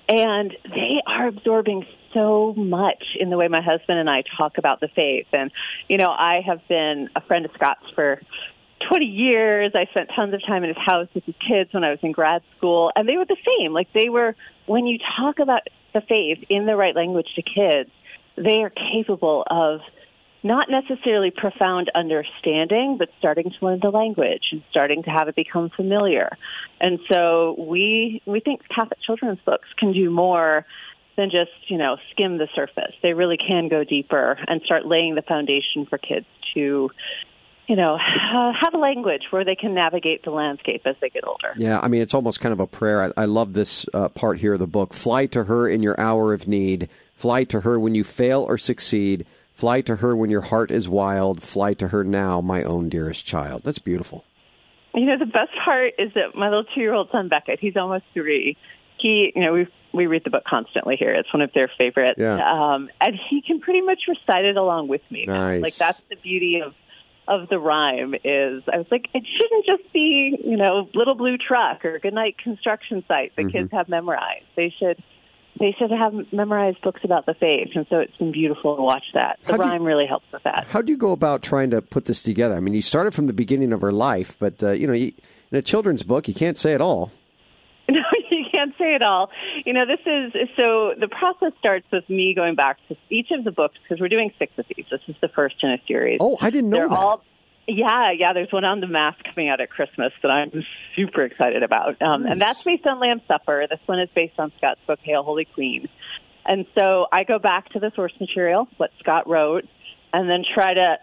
and 0.08 0.56
they 0.64 1.02
are 1.06 1.26
absorbing 1.26 1.84
so 2.12 2.54
much 2.56 3.02
in 3.18 3.30
the 3.30 3.36
way 3.36 3.48
my 3.48 3.60
husband 3.60 3.98
and 3.98 4.08
I 4.08 4.22
talk 4.38 4.58
about 4.58 4.80
the 4.80 4.88
faith. 4.94 5.26
And 5.32 5.50
you 5.88 5.98
know, 5.98 6.10
I 6.10 6.40
have 6.46 6.60
been 6.68 7.08
a 7.16 7.20
friend 7.20 7.44
of 7.44 7.50
Scott's 7.54 7.84
for 7.94 8.20
20 8.88 9.04
years. 9.06 9.72
I 9.74 9.86
spent 9.90 10.10
tons 10.14 10.34
of 10.34 10.40
time 10.46 10.62
in 10.62 10.68
his 10.68 10.78
house 10.78 11.08
with 11.14 11.24
his 11.24 11.34
kids 11.46 11.72
when 11.72 11.84
I 11.84 11.90
was 11.90 11.98
in 12.02 12.12
grad 12.12 12.42
school, 12.56 12.92
and 12.94 13.08
they 13.08 13.16
were 13.16 13.26
the 13.26 13.36
same. 13.58 13.72
Like 13.72 13.88
they 13.92 14.08
were, 14.08 14.36
when 14.66 14.86
you 14.86 14.98
talk 15.18 15.40
about 15.40 15.62
the 15.92 16.00
faith 16.00 16.44
in 16.48 16.66
the 16.66 16.76
right 16.76 16.94
language 16.94 17.28
to 17.36 17.42
kids, 17.42 17.90
they 18.36 18.62
are 18.62 18.70
capable 18.70 19.44
of 19.48 19.80
not 20.44 20.68
necessarily 20.70 21.32
profound 21.34 21.90
understanding, 21.94 22.96
but 22.98 23.08
starting 23.18 23.50
to 23.50 23.66
learn 23.66 23.80
the 23.82 23.88
language 23.88 24.42
and 24.52 24.62
starting 24.70 25.02
to 25.02 25.10
have 25.10 25.26
it 25.26 25.34
become 25.34 25.70
familiar. 25.70 26.36
And 26.80 27.00
so 27.10 27.56
we 27.58 28.22
we 28.26 28.40
think 28.40 28.60
Catholic 28.68 29.00
children's 29.04 29.40
books 29.44 29.66
can 29.78 29.92
do 29.92 30.10
more 30.10 30.66
than 31.16 31.30
just 31.30 31.50
you 31.68 31.78
know 31.78 31.96
skim 32.12 32.36
the 32.36 32.48
surface. 32.54 32.94
They 33.02 33.14
really 33.14 33.38
can 33.38 33.68
go 33.68 33.84
deeper 33.84 34.38
and 34.46 34.60
start 34.62 34.86
laying 34.86 35.14
the 35.14 35.22
foundation 35.22 35.86
for 35.86 35.98
kids 35.98 36.26
to 36.54 36.90
you 37.66 37.76
know, 37.76 37.94
uh, 37.94 38.52
have 38.62 38.74
a 38.74 38.76
language 38.76 39.22
where 39.30 39.42
they 39.42 39.54
can 39.54 39.72
navigate 39.72 40.22
the 40.22 40.30
landscape 40.30 40.82
as 40.84 40.96
they 41.00 41.08
get 41.08 41.26
older. 41.26 41.54
Yeah, 41.56 41.80
I 41.80 41.88
mean, 41.88 42.02
it's 42.02 42.12
almost 42.12 42.40
kind 42.40 42.52
of 42.52 42.60
a 42.60 42.66
prayer. 42.66 43.02
I, 43.04 43.22
I 43.22 43.24
love 43.24 43.54
this 43.54 43.86
uh, 43.94 44.08
part 44.10 44.38
here 44.38 44.52
of 44.52 44.58
the 44.58 44.66
book. 44.66 44.92
Fly 44.92 45.24
to 45.26 45.44
her 45.44 45.66
in 45.66 45.82
your 45.82 45.98
hour 45.98 46.34
of 46.34 46.46
need. 46.46 46.90
Fly 47.14 47.44
to 47.44 47.60
her 47.60 47.80
when 47.80 47.94
you 47.94 48.04
fail 48.04 48.42
or 48.42 48.58
succeed. 48.58 49.24
Fly 49.54 49.80
to 49.82 49.96
her 49.96 50.16
when 50.16 50.30
your 50.30 50.42
heart 50.42 50.70
is 50.70 50.88
wild. 50.88 51.42
Fly 51.42 51.74
to 51.74 51.88
her 51.88 52.02
now, 52.04 52.40
my 52.40 52.62
own 52.62 52.88
dearest 52.88 53.24
child. 53.24 53.62
That's 53.62 53.78
beautiful. 53.78 54.24
You 54.94 55.06
know, 55.06 55.18
the 55.18 55.26
best 55.26 55.50
part 55.64 55.92
is 55.98 56.12
that 56.14 56.34
my 56.36 56.48
little 56.48 56.64
two-year-old 56.74 57.08
son 57.10 57.28
Beckett, 57.28 57.60
he's 57.60 57.76
almost 57.76 58.04
three. 58.12 58.56
He, 58.98 59.32
you 59.34 59.42
know, 59.42 59.52
we 59.52 59.66
we 59.92 60.06
read 60.06 60.22
the 60.24 60.30
book 60.30 60.42
constantly 60.44 60.96
here. 60.96 61.12
It's 61.14 61.32
one 61.32 61.40
of 61.40 61.52
their 61.54 61.70
favorites. 61.78 62.14
Yeah. 62.18 62.34
Um, 62.36 62.88
and 63.00 63.14
he 63.30 63.42
can 63.42 63.60
pretty 63.60 63.80
much 63.80 64.00
recite 64.08 64.44
it 64.44 64.56
along 64.56 64.88
with 64.88 65.02
me. 65.10 65.24
Nice. 65.26 65.62
Like 65.62 65.76
that's 65.76 66.00
the 66.10 66.16
beauty 66.16 66.60
of 66.64 66.74
of 67.26 67.48
the 67.48 67.58
rhyme 67.58 68.14
is 68.24 68.62
I 68.72 68.76
was 68.78 68.86
like, 68.90 69.06
it 69.14 69.24
shouldn't 69.36 69.64
just 69.66 69.92
be, 69.92 70.36
you 70.44 70.56
know, 70.56 70.88
little 70.94 71.14
blue 71.14 71.38
truck 71.38 71.84
or 71.84 71.98
goodnight 72.00 72.38
construction 72.38 73.04
site 73.08 73.34
that 73.36 73.42
Mm-hmm. 73.42 73.56
kids 73.56 73.70
have 73.72 73.88
memorized. 73.88 74.44
They 74.56 74.74
should 74.78 75.02
they 75.58 75.74
said 75.78 75.88
should 75.90 75.98
have 75.98 76.12
memorized 76.32 76.80
books 76.82 77.00
about 77.04 77.26
the 77.26 77.34
faith, 77.34 77.68
and 77.74 77.86
so 77.90 77.98
it's 78.00 78.16
been 78.16 78.32
beautiful 78.32 78.76
to 78.76 78.82
watch 78.82 79.04
that. 79.14 79.38
The 79.46 79.52
do 79.52 79.58
you- 79.58 79.70
rhyme 79.70 79.84
really 79.84 80.06
helps 80.06 80.26
with 80.32 80.42
that. 80.44 80.66
How 80.68 80.82
do 80.82 80.92
you 80.92 80.98
go 80.98 81.12
about 81.12 81.42
trying 81.42 81.70
to 81.70 81.80
put 81.82 82.06
this 82.06 82.22
together? 82.22 82.54
I 82.56 82.60
mean, 82.60 82.74
you 82.74 82.82
started 82.82 83.14
from 83.14 83.26
the 83.26 83.32
beginning 83.32 83.72
of 83.72 83.80
her 83.80 83.92
life, 83.92 84.36
but 84.38 84.62
uh, 84.62 84.70
you 84.70 84.86
know, 84.86 84.92
you, 84.92 85.12
in 85.52 85.58
a 85.58 85.62
children's 85.62 86.02
book, 86.02 86.26
you 86.28 86.34
can't 86.34 86.58
say 86.58 86.72
it 86.74 86.80
all. 86.80 87.10
No, 87.86 88.00
you 88.30 88.46
can't 88.50 88.72
say 88.78 88.94
it 88.94 89.02
all. 89.02 89.30
You 89.66 89.74
know, 89.74 89.84
this 89.86 90.00
is 90.06 90.32
so 90.56 90.94
the 90.98 91.06
process 91.06 91.52
starts 91.58 91.86
with 91.92 92.08
me 92.08 92.32
going 92.34 92.54
back 92.54 92.78
to 92.88 92.96
each 93.10 93.30
of 93.30 93.44
the 93.44 93.50
books 93.50 93.74
because 93.82 94.00
we're 94.00 94.08
doing 94.08 94.32
six 94.38 94.52
of 94.56 94.64
these. 94.74 94.86
This 94.90 95.02
is 95.06 95.14
the 95.20 95.28
first 95.28 95.56
in 95.62 95.68
a 95.70 95.76
series. 95.86 96.16
Oh, 96.18 96.38
I 96.40 96.48
didn't 96.48 96.70
know 96.70 96.78
They're 96.78 96.88
that. 96.88 96.98
all 96.98 97.22
yeah, 97.66 98.12
yeah. 98.16 98.32
There's 98.32 98.52
one 98.52 98.64
on 98.64 98.80
the 98.80 98.86
mask 98.86 99.18
coming 99.24 99.48
out 99.48 99.60
at 99.60 99.70
Christmas 99.70 100.12
that 100.22 100.28
I'm 100.30 100.64
super 100.96 101.24
excited 101.24 101.62
about, 101.62 102.00
um, 102.02 102.26
and 102.26 102.40
that's 102.40 102.62
based 102.62 102.86
on 102.86 103.00
Lamb's 103.00 103.22
Supper. 103.26 103.66
This 103.68 103.80
one 103.86 104.00
is 104.00 104.08
based 104.14 104.38
on 104.38 104.52
Scott's 104.58 104.80
book 104.86 105.00
Hail 105.02 105.22
Holy 105.22 105.44
Queen, 105.44 105.88
and 106.44 106.66
so 106.78 107.06
I 107.12 107.24
go 107.24 107.38
back 107.38 107.70
to 107.70 107.80
the 107.80 107.90
source 107.94 108.12
material, 108.20 108.68
what 108.76 108.90
Scott 109.00 109.28
wrote, 109.28 109.64
and 110.12 110.28
then 110.28 110.44
try 110.54 110.74
to 110.74 110.98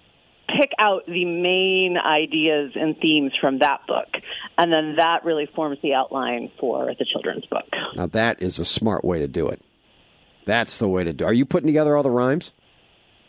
pick 0.59 0.71
out 0.79 1.05
the 1.05 1.25
main 1.25 1.97
ideas 1.97 2.73
and 2.75 2.97
themes 2.99 3.31
from 3.39 3.59
that 3.59 3.81
book, 3.87 4.07
and 4.57 4.71
then 4.71 4.95
that 4.97 5.23
really 5.23 5.47
forms 5.55 5.77
the 5.81 5.93
outline 5.93 6.51
for 6.59 6.93
the 6.97 7.05
children's 7.05 7.45
book. 7.45 7.67
Now 7.95 8.07
that 8.07 8.41
is 8.41 8.59
a 8.59 8.65
smart 8.65 9.03
way 9.03 9.19
to 9.19 9.27
do 9.27 9.47
it. 9.49 9.61
That's 10.45 10.77
the 10.77 10.87
way 10.87 11.03
to 11.03 11.13
do. 11.13 11.25
Are 11.25 11.33
you 11.33 11.45
putting 11.45 11.67
together 11.67 11.95
all 11.95 12.03
the 12.03 12.11
rhymes? 12.11 12.51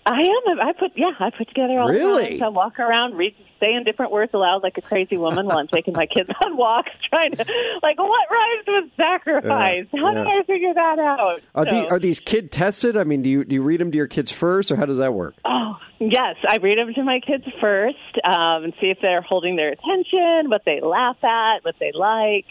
I 0.05 0.21
am. 0.21 0.61
I 0.61 0.73
put 0.73 0.93
yeah. 0.97 1.12
I 1.21 1.31
put 1.31 1.49
together 1.49 1.79
all 1.79 1.88
Really? 1.88 2.38
the. 2.38 2.45
I 2.47 2.49
walk 2.49 2.79
around, 2.81 3.17
read, 3.17 3.37
saying 3.61 3.85
different 3.85 4.11
words 4.11 4.33
aloud 4.35 4.62
like 4.65 4.77
a 4.77 4.83
crazy 4.83 5.17
woman 5.17 5.47
while 5.47 5.59
I'm 5.59 5.69
taking 5.69 5.95
my 5.95 6.07
kids 6.07 6.29
on 6.45 6.57
walks, 6.57 6.91
trying 7.12 7.31
to 7.33 7.45
like 7.83 7.99
what 7.99 8.29
rhymes 8.31 8.65
with 8.67 8.91
sacrifice. 8.97 9.87
Yeah, 9.93 10.01
How 10.01 10.12
yeah. 10.12 10.25
do 10.25 10.29
I 10.31 10.43
figure 10.45 10.75
that 10.75 10.99
out? 10.99 11.41
Are, 11.55 11.65
So- 11.65 11.71
the, 11.71 11.88
are 11.91 11.99
these 12.01 12.19
kid 12.19 12.51
tested? 12.51 12.97
I 12.97 13.05
mean, 13.05 13.23
do 13.23 13.31
you 13.31 13.45
do 13.45 13.55
you 13.55 13.62
read 13.62 13.81
them 13.81 13.93
to 13.93 13.97
your 13.97 14.09
kids 14.09 14.33
first, 14.33 14.73
or 14.73 14.77
how 14.77 14.87
does 14.87 14.99
that 14.99 15.15
work? 15.15 15.35
Oh, 15.45 15.77
yes. 16.01 16.35
I 16.49 16.57
read 16.57 16.79
them 16.79 16.93
to 16.95 17.05
my 17.05 17.21
kids 17.21 17.45
first 17.61 17.97
um, 18.25 18.65
and 18.65 18.73
see 18.81 18.88
if 18.88 18.99
they're 19.01 19.23
holding 19.23 19.55
their 19.55 19.69
attention, 19.71 20.51
what 20.51 20.62
they 20.65 20.81
laugh 20.81 21.23
at, 21.23 21.65
what 21.65 21.77
they 21.79 21.93
like. 21.95 22.47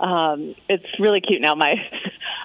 Um, 0.00 0.54
it's 0.68 0.84
really 1.00 1.20
cute. 1.20 1.40
Now, 1.40 1.54
my 1.54 1.74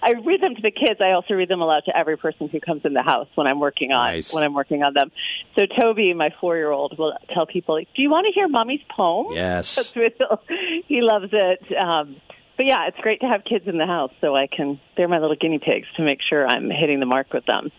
I 0.04 0.14
read 0.24 0.42
them 0.42 0.56
to 0.56 0.62
the 0.62 0.72
kids. 0.72 1.00
I 1.02 1.12
also 1.12 1.34
read 1.34 1.50
them 1.50 1.62
aloud 1.62 1.84
to 1.86 1.98
every 1.98 2.18
person 2.18 2.50
who 2.50 2.60
comes 2.60 2.82
in 2.84 2.94
the 2.94 3.02
house 3.02 3.28
when 3.36 3.48
I'm 3.48 3.60
working 3.60 3.92
on 3.92 4.06
Nice. 4.12 4.34
when 4.34 4.44
I'm 4.44 4.54
working 4.54 4.84
on 4.84 4.94
them. 4.94 5.12
So 5.58 5.66
Toby, 5.66 6.14
my 6.14 6.30
four 6.42 6.58
year 6.58 6.72
old, 6.72 6.98
will 6.98 7.14
tell 7.34 7.46
people, 7.46 7.76
like, 7.76 7.88
"Do 7.96 8.02
you 8.02 8.10
want 8.10 8.28
to 8.28 8.34
hear 8.34 8.48
Mommy's 8.48 8.82
poem?" 8.96 9.34
Yes. 9.34 9.94
He 10.88 11.02
loves 11.02 11.30
it. 11.32 11.76
Um, 11.78 12.18
but 12.56 12.68
yeah, 12.68 12.88
it's 12.88 12.98
great 12.98 13.20
to 13.22 13.28
have 13.28 13.44
kids 13.44 13.68
in 13.68 13.78
the 13.78 13.86
house 13.88 14.12
so 14.22 14.36
I 14.36 14.48
can. 14.48 14.80
They're 14.96 15.08
my 15.08 15.20
little 15.20 15.36
guinea 15.36 15.60
pigs 15.60 15.88
to 15.98 16.04
make 16.04 16.20
sure 16.22 16.48
I'm 16.48 16.70
hitting 16.70 17.00
the 17.00 17.06
mark 17.06 17.34
with 17.34 17.46
them. 17.46 17.72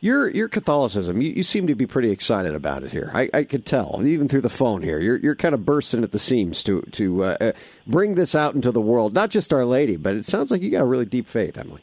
Your 0.00 0.30
your 0.30 0.48
Catholicism, 0.48 1.20
you, 1.20 1.30
you 1.30 1.42
seem 1.42 1.66
to 1.66 1.74
be 1.74 1.86
pretty 1.86 2.10
excited 2.10 2.54
about 2.54 2.82
it 2.82 2.92
here. 2.92 3.10
I, 3.14 3.28
I 3.34 3.44
could 3.44 3.66
tell, 3.66 4.00
even 4.04 4.28
through 4.28 4.40
the 4.40 4.50
phone 4.50 4.82
here. 4.82 4.98
You're 5.00 5.18
you're 5.18 5.36
kind 5.36 5.54
of 5.54 5.66
bursting 5.66 6.02
at 6.02 6.12
the 6.12 6.18
seams 6.18 6.62
to 6.64 6.80
to 6.92 7.24
uh, 7.24 7.36
uh, 7.40 7.52
bring 7.86 8.14
this 8.14 8.34
out 8.34 8.54
into 8.54 8.72
the 8.72 8.80
world. 8.80 9.12
Not 9.12 9.30
just 9.30 9.52
Our 9.52 9.66
Lady, 9.66 9.96
but 9.96 10.16
it 10.16 10.24
sounds 10.24 10.50
like 10.50 10.62
you 10.62 10.70
got 10.70 10.82
a 10.82 10.86
really 10.86 11.06
deep 11.06 11.28
faith, 11.28 11.58
Emily. 11.58 11.82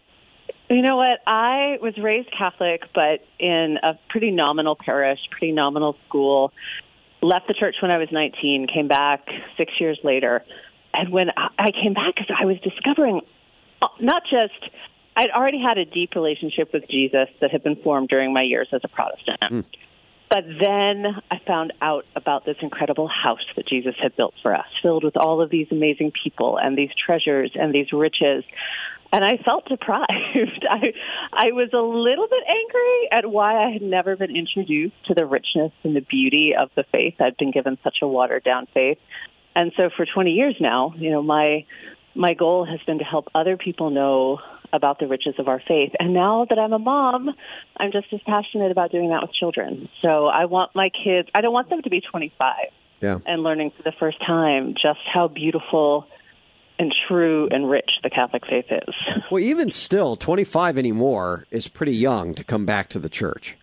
You 0.69 0.83
know 0.83 0.97
what? 0.97 1.19
I 1.25 1.77
was 1.81 1.97
raised 1.97 2.29
Catholic, 2.35 2.81
but 2.93 3.21
in 3.39 3.77
a 3.81 3.93
pretty 4.09 4.29
nominal 4.29 4.75
parish, 4.75 5.19
pretty 5.31 5.51
nominal 5.51 5.95
school. 6.07 6.51
Left 7.21 7.47
the 7.47 7.55
church 7.55 7.75
when 7.81 7.91
I 7.91 7.97
was 7.97 8.07
19, 8.12 8.67
came 8.73 8.88
back 8.88 9.27
six 9.57 9.73
years 9.79 9.99
later. 10.03 10.43
And 10.93 11.12
when 11.12 11.30
I 11.38 11.71
came 11.71 11.93
back, 11.93 12.15
because 12.15 12.36
I 12.38 12.45
was 12.45 12.58
discovering 12.62 13.21
uh, 13.82 13.88
not 13.99 14.23
just, 14.23 14.71
I'd 15.15 15.30
already 15.30 15.62
had 15.62 15.78
a 15.78 15.86
deep 15.86 16.15
relationship 16.15 16.73
with 16.73 16.84
Jesus 16.89 17.28
that 17.41 17.52
had 17.52 17.63
been 17.63 17.78
formed 17.78 18.10
during 18.10 18.34
my 18.34 18.43
years 18.43 18.67
as 18.73 18.82
a 18.84 18.88
Protestant. 18.88 19.39
But 20.30 20.43
then 20.62 21.06
I 21.32 21.39
found 21.47 21.73
out 21.82 22.06
about 22.15 22.45
this 22.45 22.58
incredible 22.62 23.08
house 23.08 23.43
that 23.56 23.67
Jesus 23.67 23.95
had 24.02 24.15
built 24.15 24.36
for 24.43 24.56
us, 24.56 24.67
filled 24.84 25.04
with 25.04 25.17
all 25.17 25.41
of 25.41 25.49
these 25.49 25.67
amazing 25.71 26.12
people 26.23 26.60
and 26.62 26.78
these 26.78 26.91
treasures 27.04 27.52
and 27.56 27.73
these 27.73 27.91
riches. 27.91 28.43
And 29.12 29.25
I 29.25 29.38
felt 29.43 29.67
deprived. 29.67 30.08
I 30.69 30.93
I 31.34 31.52
was 31.52 31.69
a 31.73 31.82
little 31.82 32.28
bit 32.28 32.43
angry 32.47 33.10
at 33.12 33.25
why 33.25 33.65
I 33.65 33.71
had 33.71 33.82
never 33.82 34.15
been 34.15 34.36
introduced 34.36 34.93
to 35.08 35.15
the 35.15 35.25
richness 35.25 35.71
and 35.84 35.95
the 35.95 36.02
beauty 36.02 36.54
of 36.56 36.69
the 36.75 36.84
faith. 36.91 37.15
I'd 37.19 37.38
been 37.38 37.49
given 37.49 37.80
such 37.84 37.97
a 38.04 38.08
watered 38.08 38.43
down 38.43 38.67
faith. 38.71 38.99
And 39.59 39.73
so 39.75 39.89
for 39.95 40.05
20 40.05 40.31
years 40.31 40.55
now, 40.61 40.93
you 40.97 41.11
know, 41.11 41.21
my 41.21 41.65
my 42.15 42.33
goal 42.33 42.65
has 42.65 42.79
been 42.87 42.97
to 42.99 43.03
help 43.03 43.27
other 43.35 43.57
people 43.57 43.89
know 43.89 44.39
about 44.71 44.99
the 44.99 45.07
riches 45.07 45.35
of 45.37 45.47
our 45.47 45.61
faith. 45.67 45.91
And 45.99 46.13
now 46.13 46.45
that 46.49 46.57
I'm 46.57 46.71
a 46.73 46.79
mom, 46.79 47.29
I'm 47.77 47.91
just 47.91 48.07
as 48.13 48.19
passionate 48.25 48.71
about 48.71 48.91
doing 48.91 49.09
that 49.09 49.21
with 49.21 49.33
children. 49.33 49.89
So 50.01 50.27
I 50.27 50.45
want 50.45 50.71
my 50.75 50.89
kids, 50.89 51.27
I 51.35 51.41
don't 51.41 51.53
want 51.53 51.69
them 51.69 51.81
to 51.81 51.89
be 51.89 52.01
25 52.01 52.53
Yeah. 53.01 53.19
and 53.25 53.43
learning 53.43 53.71
for 53.75 53.83
the 53.83 53.93
first 53.99 54.17
time 54.25 54.73
just 54.81 54.99
how 55.13 55.27
beautiful 55.27 56.05
and 56.77 56.93
true 57.07 57.49
and 57.51 57.69
rich 57.69 57.89
the 58.03 58.09
Catholic 58.09 58.43
faith 58.49 58.65
is. 58.71 58.95
Well, 59.29 59.41
even 59.43 59.69
still, 59.71 60.15
25 60.15 60.77
anymore 60.77 61.45
is 61.51 61.67
pretty 61.67 61.95
young 61.95 62.33
to 62.35 62.43
come 62.43 62.65
back 62.65 62.89
to 62.89 62.99
the 62.99 63.09
church. 63.09 63.57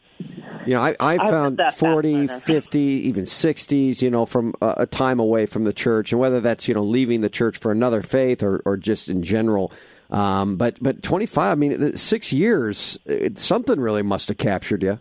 You 0.66 0.74
know, 0.74 0.80
I, 0.80 0.96
I 0.98 1.18
found 1.18 1.58
heard 1.58 1.74
40, 1.74 2.26
50, 2.26 2.78
even 2.78 3.24
60s, 3.24 4.02
you 4.02 4.10
know, 4.10 4.26
from 4.26 4.54
a, 4.60 4.74
a 4.78 4.86
time 4.86 5.20
away 5.20 5.46
from 5.46 5.64
the 5.64 5.72
church, 5.72 6.12
and 6.12 6.20
whether 6.20 6.40
that's, 6.40 6.68
you 6.68 6.74
know, 6.74 6.82
leaving 6.82 7.20
the 7.20 7.30
church 7.30 7.58
for 7.58 7.70
another 7.70 8.02
faith 8.02 8.42
or, 8.42 8.62
or 8.64 8.76
just 8.76 9.08
in 9.08 9.22
general. 9.22 9.72
Um, 10.10 10.56
but, 10.56 10.76
but 10.80 11.02
25, 11.02 11.52
I 11.52 11.54
mean, 11.54 11.96
six 11.96 12.32
years, 12.32 12.98
it, 13.06 13.38
something 13.38 13.80
really 13.80 14.02
must 14.02 14.28
have 14.28 14.38
captured 14.38 14.82
you. 14.82 15.00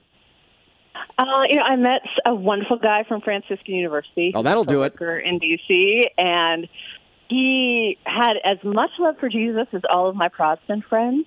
Uh, 1.18 1.24
you 1.48 1.56
know, 1.56 1.64
I 1.64 1.76
met 1.78 2.02
a 2.26 2.36
wonderful 2.36 2.78
guy 2.78 3.04
from 3.08 3.22
Franciscan 3.22 3.74
University. 3.74 4.34
Oh, 4.36 4.42
that'll 4.42 4.66
do 4.66 4.84
it. 4.84 4.96
In 5.00 5.40
D.C., 5.40 6.04
and 6.18 6.68
he 7.30 7.98
had 8.06 8.34
as 8.44 8.58
much 8.64 8.92
love 9.00 9.18
for 9.20 9.30
Jesus 9.30 9.68
as 9.72 9.82
all 9.90 10.10
of 10.10 10.16
my 10.16 10.28
Protestant 10.28 10.84
friends, 10.86 11.26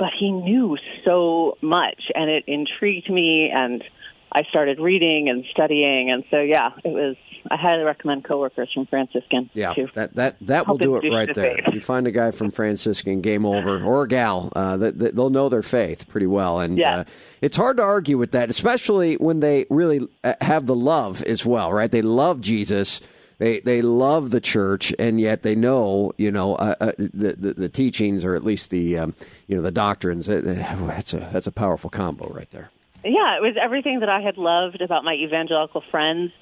but 0.00 0.08
he 0.18 0.32
knew 0.32 0.76
so 1.04 1.56
much, 1.60 2.10
and 2.16 2.28
it 2.28 2.42
intrigued 2.48 3.08
me, 3.10 3.50
and 3.54 3.84
I 4.32 4.42
started 4.48 4.80
reading 4.80 5.28
and 5.28 5.44
studying, 5.52 6.10
and 6.10 6.24
so 6.30 6.40
yeah, 6.40 6.70
it 6.84 6.88
was. 6.88 7.16
I 7.50 7.56
highly 7.56 7.84
recommend 7.84 8.24
coworkers 8.24 8.70
from 8.74 8.84
Franciscan. 8.84 9.48
Yeah, 9.54 9.72
too. 9.72 9.88
that 9.94 10.14
that 10.16 10.36
that 10.42 10.68
will 10.68 10.76
do 10.76 10.96
it 10.96 11.10
right 11.10 11.34
there. 11.34 11.56
faith. 11.56 11.72
You 11.74 11.80
find 11.80 12.06
a 12.06 12.10
guy 12.10 12.32
from 12.32 12.50
Franciscan, 12.50 13.22
game 13.22 13.46
over, 13.46 13.82
or 13.82 14.02
a 14.02 14.08
gal, 14.08 14.52
uh, 14.54 14.76
that, 14.76 14.98
that 14.98 15.16
they'll 15.16 15.30
know 15.30 15.48
their 15.48 15.62
faith 15.62 16.06
pretty 16.08 16.26
well, 16.26 16.60
and 16.60 16.76
Yeah. 16.76 16.98
uh, 16.98 17.04
it's 17.40 17.56
hard 17.56 17.78
to 17.78 17.82
argue 17.82 18.18
with 18.18 18.32
that, 18.32 18.50
especially 18.50 19.14
when 19.14 19.40
they 19.40 19.64
really 19.70 20.06
uh, 20.22 20.34
have 20.42 20.66
the 20.66 20.74
love 20.76 21.22
as 21.22 21.46
well, 21.46 21.72
right? 21.72 21.90
They 21.90 22.02
love 22.02 22.40
Jesus. 22.42 23.00
They, 23.40 23.60
they 23.60 23.80
love 23.80 24.32
the 24.32 24.40
church, 24.40 24.92
and 24.98 25.18
yet 25.18 25.42
they 25.42 25.54
know, 25.54 26.12
you 26.18 26.30
know, 26.30 26.56
uh, 26.56 26.74
uh, 26.78 26.92
the, 26.98 27.34
the 27.38 27.54
the 27.54 27.68
teachings, 27.70 28.22
or 28.22 28.34
at 28.34 28.44
least 28.44 28.68
the, 28.68 28.98
um, 28.98 29.14
you 29.46 29.56
know, 29.56 29.62
the 29.62 29.70
doctrines. 29.70 30.28
Uh, 30.28 30.34
uh, 30.34 30.86
That's 30.86 31.14
a 31.14 31.28
that's 31.32 31.46
a 31.46 31.52
powerful 31.52 31.88
combo 31.88 32.28
right 32.28 32.50
there. 32.50 32.70
Yeah, 33.02 33.38
it 33.38 33.40
was 33.40 33.56
everything 33.58 34.00
that 34.00 34.10
I 34.10 34.20
had 34.20 34.36
loved 34.36 34.82
about 34.82 35.04
my 35.04 35.14
evangelical 35.14 35.82
friends, 35.90 36.32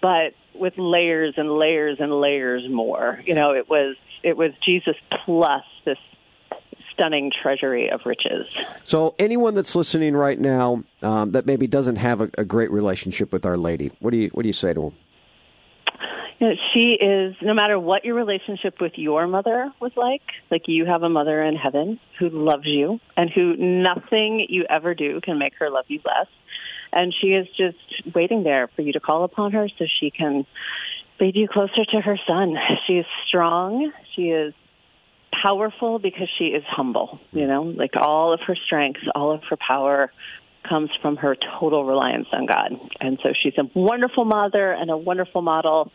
but 0.00 0.34
with 0.54 0.74
layers 0.78 1.34
and 1.36 1.58
layers 1.58 1.96
and 1.98 2.20
layers 2.20 2.62
more. 2.70 3.20
You 3.26 3.34
know, 3.34 3.50
it 3.50 3.68
was 3.68 3.96
it 4.22 4.36
was 4.36 4.52
Jesus 4.64 4.94
plus 5.24 5.64
this 5.84 5.98
stunning 6.92 7.32
treasury 7.42 7.90
of 7.90 8.02
riches. 8.04 8.46
So, 8.84 9.16
anyone 9.18 9.56
that's 9.56 9.74
listening 9.74 10.14
right 10.14 10.38
now 10.38 10.84
um, 11.02 11.32
that 11.32 11.46
maybe 11.46 11.66
doesn't 11.66 11.96
have 11.96 12.20
a, 12.20 12.30
a, 12.38 12.44
great 12.44 12.70
relationship 12.70 13.32
with 13.32 13.44
Our 13.44 13.56
Lady, 13.56 13.90
what 13.98 14.12
do 14.12 14.18
you 14.18 14.28
what 14.28 14.42
do 14.42 14.48
you 14.48 14.52
say 14.52 14.72
to 14.72 14.80
them? 14.80 14.94
She 16.72 16.96
is 17.00 17.34
no 17.42 17.54
matter 17.54 17.78
what 17.78 18.04
your 18.04 18.14
relationship 18.14 18.80
with 18.80 18.92
your 18.96 19.26
mother 19.26 19.72
was 19.80 19.92
like. 19.96 20.22
Like 20.50 20.62
you 20.66 20.84
have 20.86 21.02
a 21.02 21.08
mother 21.08 21.42
in 21.42 21.56
heaven 21.56 22.00
who 22.18 22.28
loves 22.28 22.66
you, 22.66 23.00
and 23.16 23.30
who 23.30 23.56
nothing 23.56 24.46
you 24.48 24.64
ever 24.68 24.94
do 24.94 25.20
can 25.20 25.38
make 25.38 25.54
her 25.58 25.70
love 25.70 25.84
you 25.88 26.00
less. 26.04 26.26
And 26.92 27.14
she 27.20 27.28
is 27.28 27.46
just 27.56 28.14
waiting 28.14 28.44
there 28.44 28.68
for 28.74 28.82
you 28.82 28.92
to 28.92 29.00
call 29.00 29.24
upon 29.24 29.52
her 29.52 29.68
so 29.78 29.84
she 30.00 30.10
can 30.10 30.46
lead 31.20 31.36
you 31.36 31.48
closer 31.48 31.84
to 31.92 32.00
her 32.00 32.18
son. 32.26 32.54
She 32.86 32.94
is 32.94 33.06
strong. 33.26 33.92
She 34.14 34.30
is 34.30 34.54
powerful 35.42 35.98
because 35.98 36.28
she 36.38 36.46
is 36.46 36.62
humble, 36.66 37.20
you 37.32 37.46
know, 37.46 37.62
like 37.62 37.92
all 38.00 38.32
of 38.32 38.40
her 38.46 38.56
strength, 38.66 39.00
all 39.14 39.32
of 39.32 39.42
her 39.50 39.56
power 39.56 40.10
comes 40.68 40.90
from 41.02 41.16
her 41.16 41.36
total 41.60 41.84
reliance 41.84 42.28
on 42.32 42.46
God. 42.46 42.72
And 43.00 43.18
so 43.22 43.30
she's 43.42 43.54
a 43.58 43.64
wonderful 43.78 44.24
mother 44.24 44.72
and 44.72 44.90
a 44.90 44.96
wonderful 44.96 45.42
model. 45.42 45.92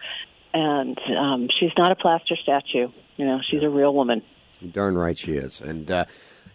And 0.54 1.00
um, 1.18 1.48
she's 1.60 1.72
not 1.78 1.92
a 1.92 1.96
plaster 1.96 2.36
statue. 2.36 2.88
You 3.18 3.26
know, 3.26 3.40
she's 3.50 3.64
a 3.64 3.70
real 3.70 3.94
woman. 3.94 4.24
Darn 4.72 4.98
right 4.98 5.18
she 5.18 5.34
is. 5.34 5.62
And, 5.62 5.90
uh, 5.90 6.06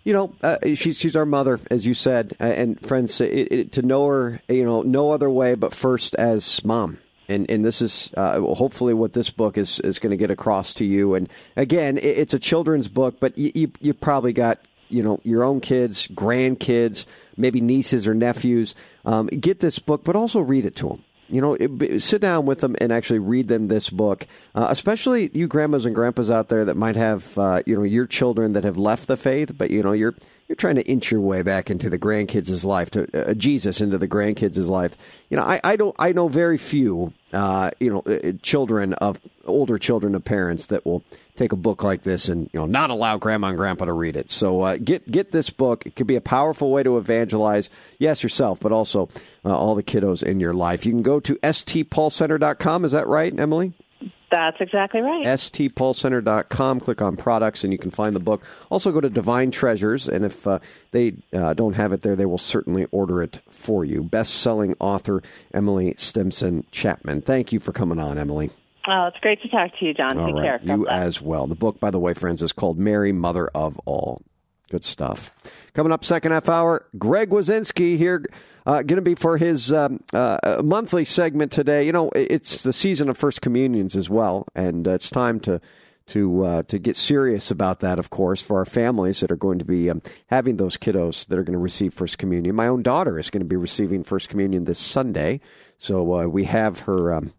you 0.05 0.13
know, 0.13 0.35
uh, 0.43 0.59
she's 0.75 0.99
she's 0.99 1.17
our 1.17 1.25
mother, 1.25 1.61
as 1.71 1.87
you 1.87 1.95
said, 1.95 2.37
uh, 2.41 2.45
and 2.45 2.79
friends. 2.87 3.21
It, 3.21 3.53
it, 3.53 3.73
to 3.73 3.83
know 3.83 4.07
her, 4.07 4.41
you 4.49 4.65
know, 4.65 4.83
no 4.83 5.11
other 5.11 5.31
way 5.31 5.55
but 5.55 5.73
first 5.73 6.15
as 6.17 6.63
mom 6.65 6.99
and 7.29 7.51
and 7.51 7.65
this 7.65 7.81
is 7.81 8.11
uh, 8.17 8.41
hopefully 8.41 8.95
what 8.95 9.13
this 9.13 9.31
book 9.31 9.57
is 9.57 9.81
is 9.81 9.99
going 9.99 10.11
to 10.11 10.17
get 10.17 10.31
across 10.31 10.75
to 10.75 10.85
you. 10.85 11.15
And 11.15 11.29
again, 11.57 11.97
it, 11.99 12.05
it's 12.05 12.35
a 12.35 12.39
children's 12.39 12.89
book, 12.89 13.19
but 13.21 13.37
you, 13.39 13.53
you 13.55 13.73
you 13.81 13.95
probably 13.95 14.33
got 14.33 14.61
you 14.89 15.03
know 15.03 15.21
your 15.25 15.45
own 15.45 15.61
kids, 15.61 16.07
grandkids, 16.09 17.07
maybe 17.37 17.61
nieces 17.61 18.07
or 18.07 18.15
nephews. 18.15 18.75
Um, 19.05 19.27
get 19.27 19.61
this 19.61 19.79
book, 19.79 20.05
but 20.05 20.17
also 20.17 20.41
read 20.41 20.67
it 20.67 20.77
to 20.77 20.89
them. 20.89 21.05
You 21.29 21.41
know, 21.41 21.55
it, 21.55 22.01
sit 22.01 22.21
down 22.21 22.47
with 22.47 22.61
them 22.61 22.77
and 22.81 22.93
actually 22.93 23.19
read 23.19 23.49
them 23.49 23.69
this 23.69 23.91
book. 23.91 24.27
Uh, 24.55 24.67
especially 24.71 25.31
you 25.33 25.47
grandmas 25.47 25.87
and 25.87 25.95
grandpas 25.95 26.31
out 26.31 26.49
there 26.49 26.65
that 26.65 26.77
might 26.77 26.97
have 26.97 27.37
uh, 27.39 27.63
you 27.67 27.77
know 27.77 27.83
your 27.83 28.07
children 28.07 28.53
that 28.53 28.65
have 28.65 28.77
left 28.77 29.09
the 29.09 29.17
faith, 29.17 29.57
but 29.57 29.71
you 29.71 29.83
know 29.83 29.93
you're 29.93 30.15
you're 30.49 30.57
trying 30.57 30.77
to 30.77 30.83
inch 30.83 31.11
your 31.11 31.21
way 31.21 31.43
back 31.43 31.71
into 31.71 31.89
the 31.89 31.99
grandkids' 31.99 32.65
life, 32.65 32.91
to 32.91 33.31
uh, 33.31 33.35
Jesus 33.35 33.81
into 33.81 33.99
the 33.99 34.09
grandkids' 34.09 34.69
life. 34.69 34.97
You 35.31 35.39
know, 35.39 35.43
I, 35.43 35.61
I 35.65 35.77
don't, 35.77 35.97
I 35.99 36.13
know 36.13 36.29
very 36.29 36.59
few, 36.59 37.13
uh, 37.33 37.71
you 37.81 37.91
know, 37.91 38.01
uh, 38.01 38.33
children 38.43 38.93
of 38.95 39.21
older 39.47 39.79
children 39.79 40.15
of 40.15 40.25
parents 40.25 40.67
that 40.67 40.85
will 40.85 41.03
take 41.37 41.53
a 41.53 41.57
book 41.57 41.83
like 41.83 42.03
this 42.03 42.29
and 42.29 42.49
you 42.53 42.61
know 42.61 42.67
not 42.67 42.91
allow 42.91 43.19
grandma 43.19 43.49
and 43.49 43.57
grandpa 43.57 43.87
to 43.87 43.93
read 43.93 44.17
it. 44.17 44.31
So 44.31 44.63
uh, 44.63 44.77
get 44.77 45.11
get 45.11 45.33
this 45.33 45.51
book. 45.51 45.87
It 45.87 45.97
could 45.97 46.07
be 46.07 46.17
a 46.17 46.21
powerful 46.21 46.71
way 46.71 46.83
to 46.83 46.99
evangelize, 46.99 47.71
yes, 47.99 48.23
yourself, 48.23 48.61
but 48.61 48.73
also 48.73 49.09
uh, 49.45 49.57
all 49.57 49.75
the 49.75 49.83
kiddos 49.83 50.23
in 50.23 50.41
your 50.41 50.55
life. 50.55 50.85
You 50.87 50.93
can 50.93 51.03
go 51.03 51.21
to 51.21 51.37
stpaulcenter.com. 51.37 52.85
Is 52.85 52.93
that 52.93 53.07
right, 53.07 53.39
Emily? 53.39 53.73
That's 54.35 54.61
exactly 54.61 55.01
right. 55.01 55.25
stpaulcenter.com. 55.25 56.81
Click 56.81 57.01
on 57.01 57.17
products 57.17 57.63
and 57.63 57.73
you 57.73 57.79
can 57.79 57.93
find 57.93 58.17
the 58.17 58.21
book. 58.21 58.45
Also, 58.69 58.91
go 58.91 59.01
to 59.01 59.09
Divine 59.09 59.53
Treasures, 59.53 60.09
and 60.09 60.25
if 60.25 60.45
uh, 60.49 60.59
they 60.91 61.15
uh, 61.33 61.55
don't 61.55 61.75
have 61.75 61.93
it 61.93 62.03
there, 62.03 62.17
they 62.17 62.27
will 62.27 62.37
certainly 62.37 62.87
order 62.91 63.23
it 63.23 63.39
for 63.49 63.85
you. 63.85 64.03
Best 64.03 64.35
selling 64.35 64.75
author 64.81 65.23
Emily 65.53 65.95
Stimpson 65.99 66.67
Chapman. 66.73 67.23
Thank 67.23 67.53
you 67.53 67.61
for 67.61 67.71
coming 67.71 68.01
on, 68.01 68.19
Emily. 68.19 68.51
Oh, 68.89 69.07
it's 69.07 69.19
great 69.21 69.41
to 69.43 69.49
talk 69.49 69.71
to 69.79 69.85
you, 69.87 69.95
Jon. 69.95 70.19
All 70.19 70.27
Take 70.27 70.35
right. 70.35 70.45
care. 70.45 70.77
You 70.77 70.89
as 70.89 71.23
well. 71.23 71.47
The 71.47 71.55
book, 71.55 71.79
by 71.79 71.93
the 71.93 72.01
way, 72.01 72.13
friends, 72.13 72.43
is 72.43 72.53
called 72.53 72.77
Mary, 72.77 73.13
Mother 73.13 73.47
of 73.55 73.79
All. 73.85 74.21
Good 74.69 74.85
stuff. 74.85 75.31
Coming 75.75 75.93
up, 75.93 76.05
second 76.05 76.33
half 76.33 76.49
hour, 76.49 76.87
Greg 76.99 77.31
Wasinski 77.31 77.97
here 77.97 78.25
uh, 78.67 78.83
going 78.83 78.97
to 78.97 79.03
be 79.03 79.15
for 79.15 79.37
his 79.37 79.73
um, 79.73 80.03
uh, 80.13 80.61
monthly 80.65 81.05
segment 81.05 81.53
today. 81.53 81.85
You 81.85 81.93
know, 81.93 82.11
it's 82.15 82.63
the 82.63 82.73
season 82.73 83.09
of 83.09 83.19
First 83.19 83.43
Communions 83.43 83.95
as 83.95 84.09
well, 84.09 84.47
and 84.55 84.89
uh, 84.89 84.93
it's 84.93 85.11
time 85.11 85.41
to 85.41 85.61
to 86.07 86.45
uh, 86.45 86.63
to 86.65 86.79
get 86.79 86.97
serious 86.97 87.51
about 87.51 87.81
that. 87.81 87.99
Of 87.99 88.11
course, 88.11 88.41
for 88.41 88.59
our 88.59 88.65
families 88.65 89.21
that 89.21 89.31
are 89.31 89.37
going 89.37 89.59
to 89.59 89.65
be 89.65 89.91
um, 89.91 90.03
having 90.29 90.57
those 90.57 90.77
kiddos 90.77 91.27
that 91.27 91.39
are 91.39 91.45
going 91.45 91.53
to 91.55 91.59
receive 91.59 91.93
First 91.93 92.19
Communion. 92.19 92.55
My 92.55 92.67
own 92.67 92.83
daughter 92.83 93.19
is 93.19 93.31
going 93.31 93.43
to 93.43 93.47
be 93.49 93.57
receiving 93.57 94.03
First 94.03 94.29
Communion 94.29 94.65
this 94.65 94.79
Sunday, 94.79 95.41
so 95.79 96.21
uh, 96.21 96.27
we 96.27 96.45
have 96.45 96.81
her. 96.81 97.13
Um, 97.13 97.33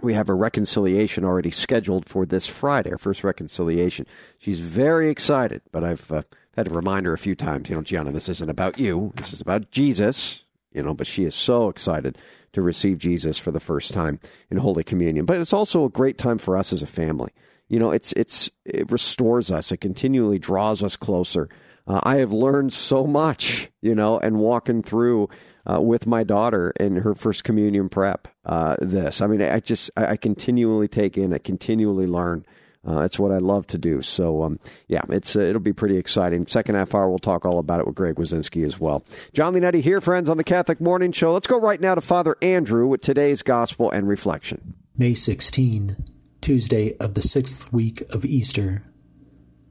we 0.00 0.12
have 0.12 0.28
a 0.28 0.34
reconciliation 0.34 1.24
already 1.24 1.50
scheduled 1.50 2.06
for 2.08 2.26
this 2.26 2.46
Friday, 2.46 2.90
our 2.90 2.98
first 2.98 3.24
reconciliation. 3.24 4.06
She's 4.38 4.60
very 4.60 5.08
excited, 5.08 5.62
but 5.72 5.82
I've 5.82 6.12
uh, 6.12 6.24
had 6.56 6.66
to 6.66 6.74
remind 6.74 7.06
her 7.06 7.14
a 7.14 7.18
few 7.18 7.34
times, 7.34 7.70
you 7.70 7.76
know, 7.76 7.80
Gianna, 7.80 8.12
this 8.12 8.28
isn't 8.28 8.50
about 8.50 8.78
you. 8.78 9.14
This 9.16 9.32
is 9.32 9.40
about 9.40 9.70
Jesus 9.70 10.43
you 10.74 10.82
know, 10.82 10.94
but 10.94 11.06
she 11.06 11.24
is 11.24 11.34
so 11.34 11.68
excited 11.68 12.18
to 12.52 12.62
receive 12.62 12.98
Jesus 12.98 13.38
for 13.38 13.50
the 13.50 13.60
first 13.60 13.92
time 13.92 14.20
in 14.50 14.58
Holy 14.58 14.84
Communion. 14.84 15.24
But 15.24 15.38
it's 15.38 15.52
also 15.52 15.84
a 15.84 15.90
great 15.90 16.18
time 16.18 16.38
for 16.38 16.56
us 16.56 16.72
as 16.72 16.82
a 16.82 16.86
family. 16.86 17.32
You 17.68 17.78
know, 17.78 17.90
it's 17.90 18.12
it's 18.12 18.50
it 18.64 18.90
restores 18.90 19.50
us. 19.50 19.72
It 19.72 19.78
continually 19.78 20.38
draws 20.38 20.82
us 20.82 20.96
closer. 20.96 21.48
Uh, 21.86 22.00
I 22.02 22.16
have 22.16 22.32
learned 22.32 22.72
so 22.72 23.06
much, 23.06 23.70
you 23.82 23.94
know, 23.94 24.18
and 24.18 24.38
walking 24.38 24.82
through 24.82 25.28
uh, 25.70 25.80
with 25.80 26.06
my 26.06 26.24
daughter 26.24 26.72
in 26.80 26.96
her 26.96 27.14
first 27.14 27.44
communion 27.44 27.88
prep. 27.88 28.28
Uh, 28.44 28.76
this, 28.80 29.20
I 29.20 29.26
mean, 29.26 29.42
I 29.42 29.60
just 29.60 29.90
I, 29.96 30.12
I 30.12 30.16
continually 30.16 30.88
take 30.88 31.16
in, 31.18 31.32
I 31.32 31.38
continually 31.38 32.06
learn. 32.06 32.44
Uh, 32.86 33.00
it's 33.00 33.18
what 33.18 33.32
I 33.32 33.38
love 33.38 33.66
to 33.68 33.78
do. 33.78 34.02
So, 34.02 34.42
um, 34.42 34.58
yeah, 34.88 35.02
it's 35.08 35.36
uh, 35.36 35.40
it'll 35.40 35.60
be 35.60 35.72
pretty 35.72 35.96
exciting. 35.96 36.46
Second 36.46 36.74
half 36.74 36.94
hour, 36.94 37.08
we'll 37.08 37.18
talk 37.18 37.44
all 37.44 37.58
about 37.58 37.80
it 37.80 37.86
with 37.86 37.94
Greg 37.94 38.16
Wasinski 38.16 38.64
as 38.64 38.78
well. 38.78 39.02
Jon 39.32 39.54
Leonetti 39.54 39.80
here, 39.80 40.00
friends, 40.00 40.28
on 40.28 40.36
the 40.36 40.44
Catholic 40.44 40.80
Morning 40.80 41.12
Show. 41.12 41.32
Let's 41.32 41.46
go 41.46 41.58
right 41.58 41.80
now 41.80 41.94
to 41.94 42.00
Father 42.00 42.36
Andrew 42.42 42.86
with 42.86 43.00
today's 43.00 43.42
Gospel 43.42 43.90
and 43.90 44.06
Reflection. 44.06 44.74
May 44.96 45.14
16, 45.14 45.96
Tuesday 46.40 46.96
of 46.98 47.14
the 47.14 47.22
sixth 47.22 47.72
week 47.72 48.02
of 48.10 48.24
Easter. 48.24 48.84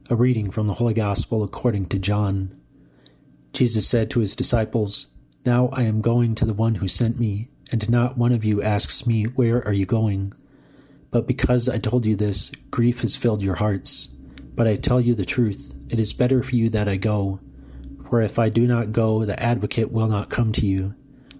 A 0.09 0.15
reading 0.15 0.51
from 0.51 0.67
the 0.67 0.73
Holy 0.73 0.93
Gospel 0.93 1.43
according 1.43 1.85
to 1.87 1.99
John. 1.99 2.59
Jesus 3.53 3.87
said 3.87 4.09
to 4.09 4.19
his 4.19 4.35
disciples, 4.35 5.07
Now 5.45 5.69
I 5.71 5.83
am 5.83 6.01
going 6.01 6.35
to 6.35 6.45
the 6.45 6.53
one 6.53 6.75
who 6.75 6.87
sent 6.87 7.19
me, 7.19 7.49
and 7.71 7.89
not 7.89 8.17
one 8.17 8.33
of 8.33 8.43
you 8.43 8.61
asks 8.61 9.05
me, 9.05 9.23
Where 9.23 9.65
are 9.65 9.71
you 9.71 9.85
going? 9.85 10.33
But 11.13 11.27
because 11.27 11.69
I 11.69 11.77
told 11.77 12.07
you 12.07 12.15
this, 12.15 12.49
grief 12.71 13.01
has 13.01 13.15
filled 13.15 13.43
your 13.43 13.53
hearts. 13.53 14.07
But 14.55 14.67
I 14.67 14.73
tell 14.73 14.99
you 14.99 15.13
the 15.13 15.23
truth, 15.23 15.71
it 15.87 15.99
is 15.99 16.11
better 16.11 16.41
for 16.41 16.55
you 16.55 16.69
that 16.71 16.89
I 16.89 16.95
go. 16.95 17.39
For 18.09 18.19
if 18.19 18.39
I 18.39 18.49
do 18.49 18.65
not 18.65 18.91
go, 18.91 19.23
the 19.23 19.39
advocate 19.39 19.91
will 19.91 20.07
not 20.07 20.31
come 20.31 20.51
to 20.53 20.65
you. 20.65 20.95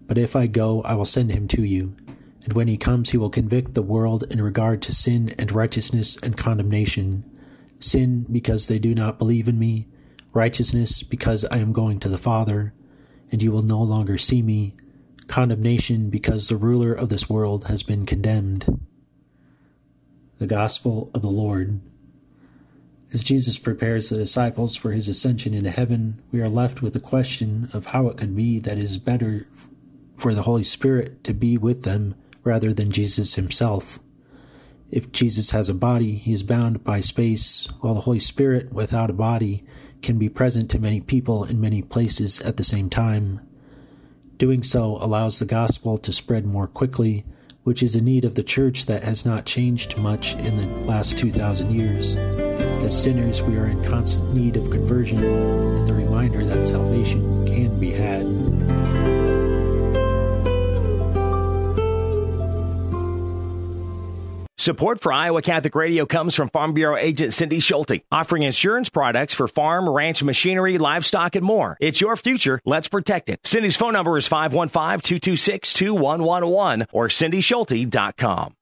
But 0.06 0.20
if 0.20 0.36
I 0.36 0.46
go, 0.46 0.84
I 0.84 0.94
will 0.94 1.06
send 1.06 1.32
him 1.32 1.48
to 1.50 1.64
you. 1.64 1.96
And 2.44 2.54
when 2.54 2.68
he 2.68 2.78
comes, 2.78 3.10
he 3.10 3.18
will 3.18 3.32
convict 3.32 3.74
the 3.74 3.82
world 3.82 4.26
in 4.30 4.44
regard 4.44 4.84
to 4.84 4.94
sin 4.94 5.34
and 5.40 5.52
righteousness 5.52 6.18
and 6.18 6.38
condemnation. 6.38 7.24
Sin, 7.80 8.28
because 8.32 8.68
they 8.68 8.78
do 8.78 8.94
not 8.94 9.18
believe 9.18 9.48
in 9.48 9.58
me. 9.58 9.88
Righteousness, 10.34 11.02
because 11.02 11.46
I 11.46 11.58
am 11.58 11.74
going 11.74 12.00
to 12.02 12.10
the 12.10 12.20
Father, 12.20 12.76
and 13.32 13.42
you 13.42 13.52
will 13.52 13.64
no 13.64 13.82
longer 13.82 14.20
see 14.20 14.44
me. 14.44 14.76
Condemnation, 15.26 16.12
because 16.12 16.48
the 16.48 16.58
ruler 16.58 16.94
of 16.94 17.10
this 17.10 17.28
world 17.28 17.66
has 17.66 17.82
been 17.82 18.06
condemned 18.06 18.84
the 20.44 20.48
gospel 20.48 21.10
of 21.14 21.22
the 21.22 21.30
Lord. 21.30 21.80
As 23.14 23.24
Jesus 23.24 23.58
prepares 23.58 24.10
the 24.10 24.18
disciples 24.18 24.76
for 24.76 24.92
his 24.92 25.08
ascension 25.08 25.54
into 25.54 25.72
heaven, 25.72 26.22
we 26.34 26.42
are 26.42 26.50
left 26.50 26.82
with 26.82 26.92
the 26.92 27.00
question 27.00 27.70
of 27.72 27.86
how 27.86 28.10
it 28.10 28.18
could 28.18 28.36
be 28.36 28.60
that 28.60 28.78
it 28.78 28.84
is 28.84 28.98
better 28.98 29.48
for 30.18 30.34
the 30.34 30.42
Holy 30.42 30.66
Spirit 30.66 31.24
to 31.24 31.34
be 31.34 31.58
with 31.58 31.84
them 31.84 32.16
rather 32.44 32.74
than 32.74 32.92
Jesus 32.92 33.36
himself. 33.36 34.00
If 34.92 35.14
Jesus 35.14 35.52
has 35.52 35.70
a 35.70 35.74
body, 35.74 36.16
he 36.16 36.34
is 36.34 36.44
bound 36.44 36.84
by 36.84 37.00
space, 37.00 37.70
while 37.80 37.94
the 37.94 38.02
Holy 38.02 38.20
Spirit, 38.20 38.74
without 38.74 39.10
a 39.10 39.14
body, 39.14 39.64
can 40.02 40.20
be 40.20 40.28
present 40.28 40.70
to 40.72 40.78
many 40.78 41.00
people 41.00 41.46
in 41.46 41.62
many 41.62 41.82
places 41.82 42.42
at 42.42 42.58
the 42.58 42.66
same 42.66 42.90
time. 42.90 43.40
Doing 44.38 44.62
so 44.62 44.98
allows 44.98 45.40
the 45.40 45.46
gospel 45.46 45.98
to 46.00 46.12
spread 46.12 46.46
more 46.46 46.68
quickly 46.68 47.24
which 47.64 47.82
is 47.82 47.96
a 47.96 48.04
need 48.04 48.26
of 48.26 48.36
the 48.36 48.44
church 48.44 48.86
that 48.86 49.04
has 49.04 49.26
not 49.26 49.46
changed 49.46 49.98
much 49.98 50.36
in 50.36 50.56
the 50.56 50.68
last 50.86 51.18
2,000 51.18 51.72
years. 51.72 52.16
As 52.16 53.02
sinners, 53.02 53.42
we 53.42 53.58
are 53.58 53.68
in 53.68 53.84
constant 53.84 54.34
need 54.34 54.58
of 54.58 54.70
conversion 54.70 55.24
and 55.24 55.88
the 55.88 55.94
reminder 55.94 56.46
that 56.46 56.66
salvation 56.66 57.46
can 57.46 57.80
be 57.80 57.92
had. 57.92 58.26
Support 64.58 65.02
for 65.02 65.12
Iowa 65.12 65.42
Catholic 65.42 65.74
Radio 65.74 66.06
comes 66.06 66.36
from 66.36 66.48
Farm 66.50 66.74
Bureau 66.74 66.96
agent 66.96 67.34
Cindy 67.34 67.60
Schulte, 67.60 68.04
offering 68.12 68.44
insurance 68.44 68.88
products 68.88 69.34
for 69.34 69.48
farm, 69.48 69.90
ranch, 69.90 70.22
machinery, 70.24 70.78
livestock, 70.78 71.36
and 71.36 71.44
more. 71.44 71.76
It's 71.80 72.00
your 72.00 72.16
future. 72.16 72.62
Let's 72.64 72.88
protect 72.88 73.30
it. 73.30 73.40
Cindy's 73.44 73.76
phone 73.76 73.94
number 73.94 74.16
is 74.16 74.30
515-226-2111 74.30 76.86
or 76.92 77.08
cindyschulte.com. 77.08 78.54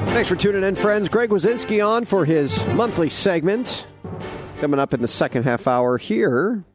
Thanks 0.07 0.27
for 0.27 0.35
tuning 0.35 0.63
in, 0.63 0.75
friends. 0.75 1.07
Greg 1.07 1.29
Wasinski 1.29 1.81
on 1.87 2.03
for 2.03 2.25
his 2.25 2.67
monthly 2.73 3.09
segment. 3.09 3.87
Coming 4.59 4.81
up 4.81 4.93
in 4.93 5.01
the 5.01 5.07
second 5.07 5.43
half 5.43 5.65
hour 5.65 5.97
here. 5.97 6.65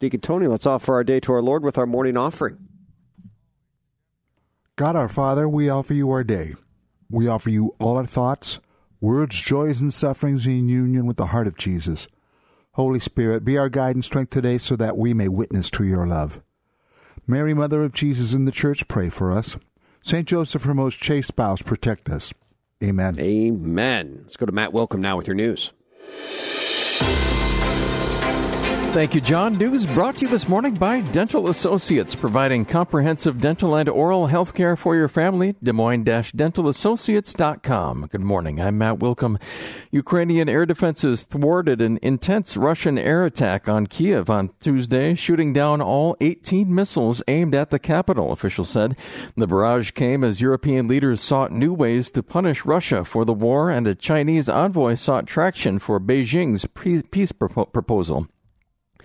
Deacon 0.00 0.22
Tony, 0.22 0.46
let's 0.46 0.64
offer 0.64 0.94
our 0.94 1.04
day 1.04 1.20
to 1.20 1.32
our 1.34 1.42
Lord 1.42 1.62
with 1.62 1.76
our 1.76 1.84
morning 1.84 2.16
offering. 2.16 2.56
God 4.76 4.96
our 4.96 5.10
Father, 5.10 5.46
we 5.46 5.68
offer 5.68 5.92
you 5.92 6.08
our 6.08 6.24
day. 6.24 6.54
We 7.10 7.28
offer 7.28 7.50
you 7.50 7.74
all 7.78 7.98
our 7.98 8.06
thoughts, 8.06 8.60
words, 8.98 9.38
joys, 9.42 9.82
and 9.82 9.92
sufferings 9.92 10.46
in 10.46 10.70
union 10.70 11.04
with 11.04 11.18
the 11.18 11.26
heart 11.26 11.48
of 11.48 11.58
Jesus. 11.58 12.08
Holy 12.72 12.98
Spirit, 12.98 13.44
be 13.44 13.58
our 13.58 13.68
guide 13.68 13.94
and 13.94 14.04
strength 14.06 14.30
today 14.30 14.56
so 14.56 14.74
that 14.76 14.96
we 14.96 15.12
may 15.12 15.28
witness 15.28 15.70
to 15.72 15.84
your 15.84 16.06
love. 16.06 16.40
Mary, 17.26 17.54
Mother 17.54 17.82
of 17.84 17.92
Jesus 17.92 18.34
in 18.34 18.44
the 18.44 18.52
Church, 18.52 18.88
pray 18.88 19.08
for 19.08 19.32
us. 19.32 19.56
St. 20.02 20.26
Joseph, 20.26 20.64
her 20.64 20.74
most 20.74 20.98
chaste 20.98 21.28
spouse, 21.28 21.62
protect 21.62 22.08
us. 22.08 22.32
Amen. 22.82 23.18
Amen. 23.18 24.20
Let's 24.22 24.36
go 24.36 24.46
to 24.46 24.52
Matt 24.52 24.70
Wilkham 24.70 25.00
now 25.00 25.16
with 25.16 25.26
your 25.26 25.34
news. 25.34 25.72
Thank 28.90 29.14
you, 29.14 29.20
Jon. 29.20 29.52
News 29.52 29.84
brought 29.86 30.16
to 30.16 30.24
you 30.24 30.30
this 30.30 30.48
morning 30.48 30.74
by 30.74 31.02
Dental 31.02 31.48
Associates, 31.48 32.16
providing 32.16 32.64
comprehensive 32.64 33.40
dental 33.40 33.76
and 33.76 33.88
oral 33.88 34.26
health 34.26 34.54
care 34.54 34.74
for 34.76 34.96
your 34.96 35.06
family. 35.08 35.54
Des 35.62 35.72
Moines-dentalassociates.com. 35.72 38.08
Good 38.10 38.22
morning. 38.22 38.60
I'm 38.60 38.78
Matt 38.78 38.98
Wilkham. 38.98 39.40
Ukrainian 39.92 40.48
air 40.48 40.66
defenses 40.66 41.26
thwarted 41.26 41.80
an 41.80 42.00
intense 42.02 42.56
Russian 42.56 42.98
air 42.98 43.24
attack 43.24 43.68
on 43.68 43.86
Kiev 43.86 44.28
on 44.30 44.50
Tuesday, 44.58 45.14
shooting 45.14 45.52
down 45.52 45.80
all 45.80 46.16
18 46.20 46.74
missiles 46.74 47.22
aimed 47.28 47.54
at 47.54 47.70
the 47.70 47.78
capital, 47.78 48.32
officials 48.32 48.70
said. 48.70 48.96
The 49.36 49.46
barrage 49.46 49.92
came 49.92 50.24
as 50.24 50.40
European 50.40 50.88
leaders 50.88 51.20
sought 51.20 51.52
new 51.52 51.72
ways 51.72 52.10
to 52.12 52.22
punish 52.22 52.64
Russia 52.64 53.04
for 53.04 53.24
the 53.24 53.34
war, 53.34 53.70
and 53.70 53.86
a 53.86 53.94
Chinese 53.94 54.48
envoy 54.48 54.96
sought 54.96 55.28
traction 55.28 55.78
for 55.78 56.00
Beijing's 56.00 56.64
peace 56.64 57.32
proposal. 57.32 58.26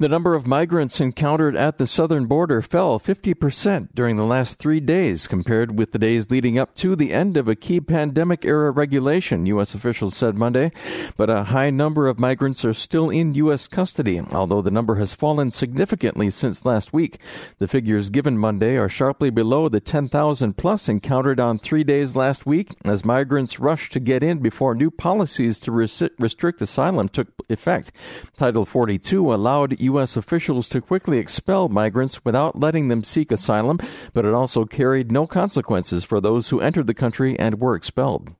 The 0.00 0.08
number 0.08 0.34
of 0.34 0.46
migrants 0.46 0.98
encountered 0.98 1.54
at 1.54 1.76
the 1.76 1.86
southern 1.86 2.24
border 2.24 2.62
fell 2.62 2.98
50% 2.98 3.90
during 3.94 4.16
the 4.16 4.24
last 4.24 4.58
three 4.58 4.80
days 4.80 5.26
compared 5.26 5.78
with 5.78 5.92
the 5.92 5.98
days 5.98 6.30
leading 6.30 6.58
up 6.58 6.74
to 6.76 6.96
the 6.96 7.12
end 7.12 7.36
of 7.36 7.48
a 7.48 7.54
key 7.54 7.82
pandemic 7.82 8.46
era 8.46 8.70
regulation, 8.70 9.44
U.S. 9.44 9.74
officials 9.74 10.16
said 10.16 10.36
Monday. 10.36 10.72
But 11.18 11.28
a 11.28 11.44
high 11.44 11.68
number 11.68 12.08
of 12.08 12.18
migrants 12.18 12.64
are 12.64 12.72
still 12.72 13.10
in 13.10 13.34
U.S. 13.34 13.68
custody, 13.68 14.22
although 14.32 14.62
the 14.62 14.70
number 14.70 14.94
has 14.94 15.12
fallen 15.12 15.50
significantly 15.50 16.30
since 16.30 16.64
last 16.64 16.94
week. 16.94 17.20
The 17.58 17.68
figures 17.68 18.08
given 18.08 18.38
Monday 18.38 18.78
are 18.78 18.88
sharply 18.88 19.28
below 19.28 19.68
the 19.68 19.80
10,000 19.80 20.56
plus 20.56 20.88
encountered 20.88 21.40
on 21.40 21.58
three 21.58 21.84
days 21.84 22.16
last 22.16 22.46
week 22.46 22.74
as 22.86 23.04
migrants 23.04 23.60
rushed 23.60 23.92
to 23.92 24.00
get 24.00 24.22
in 24.22 24.38
before 24.38 24.74
new 24.74 24.90
policies 24.90 25.60
to 25.60 25.70
restrict 25.70 26.62
asylum 26.62 27.10
took 27.10 27.28
effect. 27.50 27.92
Title 28.38 28.64
42 28.64 29.34
allowed 29.34 29.78
U.S. 29.78 29.89
officials 29.98 30.68
to 30.68 30.80
quickly 30.80 31.18
expel 31.18 31.68
migrants 31.68 32.24
without 32.24 32.58
letting 32.58 32.88
them 32.88 33.02
seek 33.04 33.30
asylum, 33.32 33.78
but 34.12 34.24
it 34.24 34.34
also 34.34 34.64
carried 34.64 35.10
no 35.12 35.26
consequences 35.26 36.04
for 36.04 36.20
those 36.20 36.48
who 36.48 36.60
entered 36.60 36.86
the 36.86 36.94
country 36.94 37.38
and 37.38 37.60
were 37.60 37.74
expelled. 37.74 38.34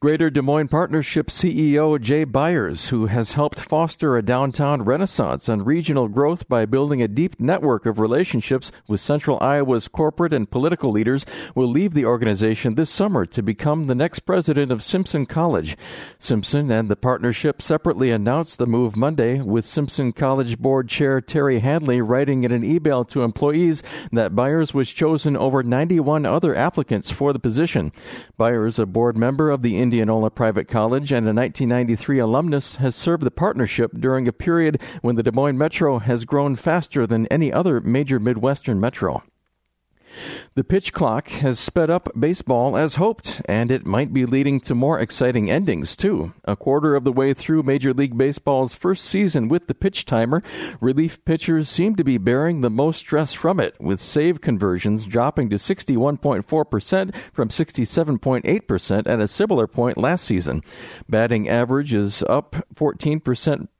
Greater 0.00 0.30
Des 0.30 0.42
Moines 0.42 0.68
Partnership 0.68 1.28
CEO 1.28 2.00
Jay 2.00 2.24
Byers, 2.24 2.88
who 2.88 3.06
has 3.06 3.32
helped 3.32 3.60
foster 3.60 4.16
a 4.16 4.22
downtown 4.22 4.82
renaissance 4.82 5.48
and 5.48 5.66
regional 5.66 6.08
growth 6.08 6.48
by 6.48 6.66
building 6.66 7.02
a 7.02 7.08
deep 7.08 7.40
network 7.40 7.86
of 7.86 7.98
relationships 7.98 8.70
with 8.86 9.00
Central 9.00 9.38
Iowa's 9.40 9.88
corporate 9.88 10.32
and 10.32 10.50
political 10.50 10.90
leaders, 10.90 11.26
will 11.54 11.68
leave 11.68 11.94
the 11.94 12.04
organization 12.04 12.74
this 12.74 12.90
summer 12.90 13.26
to 13.26 13.42
become 13.42 13.86
the 13.86 13.94
next 13.94 14.20
president 14.20 14.70
of 14.70 14.82
Simpson 14.82 15.26
College. 15.26 15.76
Simpson 16.18 16.70
and 16.70 16.88
the 16.88 16.96
partnership 16.96 17.62
separately 17.62 18.10
announced 18.10 18.58
the 18.58 18.66
move 18.66 18.96
Monday, 18.96 19.40
with 19.40 19.64
Simpson 19.64 20.12
College 20.12 20.58
Board 20.58 20.88
Chair 20.88 21.20
Terry 21.20 21.60
Hadley 21.60 22.00
writing 22.00 22.44
in 22.44 22.52
an 22.52 22.64
email 22.64 23.04
to 23.06 23.22
employees 23.22 23.82
that 24.12 24.34
Byers 24.34 24.74
was 24.74 24.92
chosen 24.92 25.36
over 25.36 25.62
91 25.62 26.26
other 26.26 26.54
applicants 26.54 27.10
for 27.10 27.32
the 27.32 27.38
position. 27.38 27.92
Byers, 28.36 28.78
a 28.78 28.86
board 28.86 29.16
member 29.16 29.50
of 29.50 29.55
the 29.62 29.78
Indianola 29.78 30.30
Private 30.30 30.68
College 30.68 31.12
and 31.12 31.26
a 31.26 31.32
1993 31.32 32.18
alumnus, 32.18 32.76
has 32.76 32.96
served 32.96 33.22
the 33.22 33.30
partnership 33.30 33.92
during 33.98 34.26
a 34.26 34.32
period 34.32 34.80
when 35.02 35.16
the 35.16 35.22
Des 35.22 35.32
Moines 35.32 35.58
Metro 35.58 35.98
has 35.98 36.24
grown 36.24 36.56
faster 36.56 37.06
than 37.06 37.26
any 37.26 37.52
other 37.52 37.80
major 37.80 38.18
Midwestern 38.18 38.80
metro. 38.80 39.22
The 40.54 40.64
pitch 40.64 40.92
clock 40.92 41.28
has 41.28 41.58
sped 41.58 41.90
up 41.90 42.08
baseball 42.18 42.76
as 42.76 42.96
hoped, 42.96 43.42
and 43.46 43.70
it 43.70 43.86
might 43.86 44.12
be 44.12 44.26
leading 44.26 44.60
to 44.60 44.74
more 44.74 44.98
exciting 44.98 45.50
endings, 45.50 45.96
too. 45.96 46.32
A 46.44 46.56
quarter 46.56 46.94
of 46.94 47.04
the 47.04 47.12
way 47.12 47.34
through 47.34 47.62
Major 47.62 47.92
League 47.92 48.16
Baseball's 48.16 48.74
first 48.74 49.04
season 49.04 49.48
with 49.48 49.66
the 49.66 49.74
pitch 49.74 50.04
timer, 50.04 50.42
relief 50.80 51.24
pitchers 51.24 51.68
seem 51.68 51.96
to 51.96 52.04
be 52.04 52.18
bearing 52.18 52.60
the 52.60 52.70
most 52.70 52.98
stress 52.98 53.32
from 53.32 53.60
it, 53.60 53.74
with 53.80 54.00
save 54.00 54.40
conversions 54.40 55.06
dropping 55.06 55.50
to 55.50 55.56
61.4% 55.56 57.14
from 57.32 57.48
67.8% 57.48 59.06
at 59.06 59.20
a 59.20 59.28
similar 59.28 59.66
point 59.66 59.98
last 59.98 60.24
season. 60.24 60.62
Batting 61.08 61.48
average 61.48 61.92
is 61.92 62.22
up 62.28 62.56
14 62.74 63.20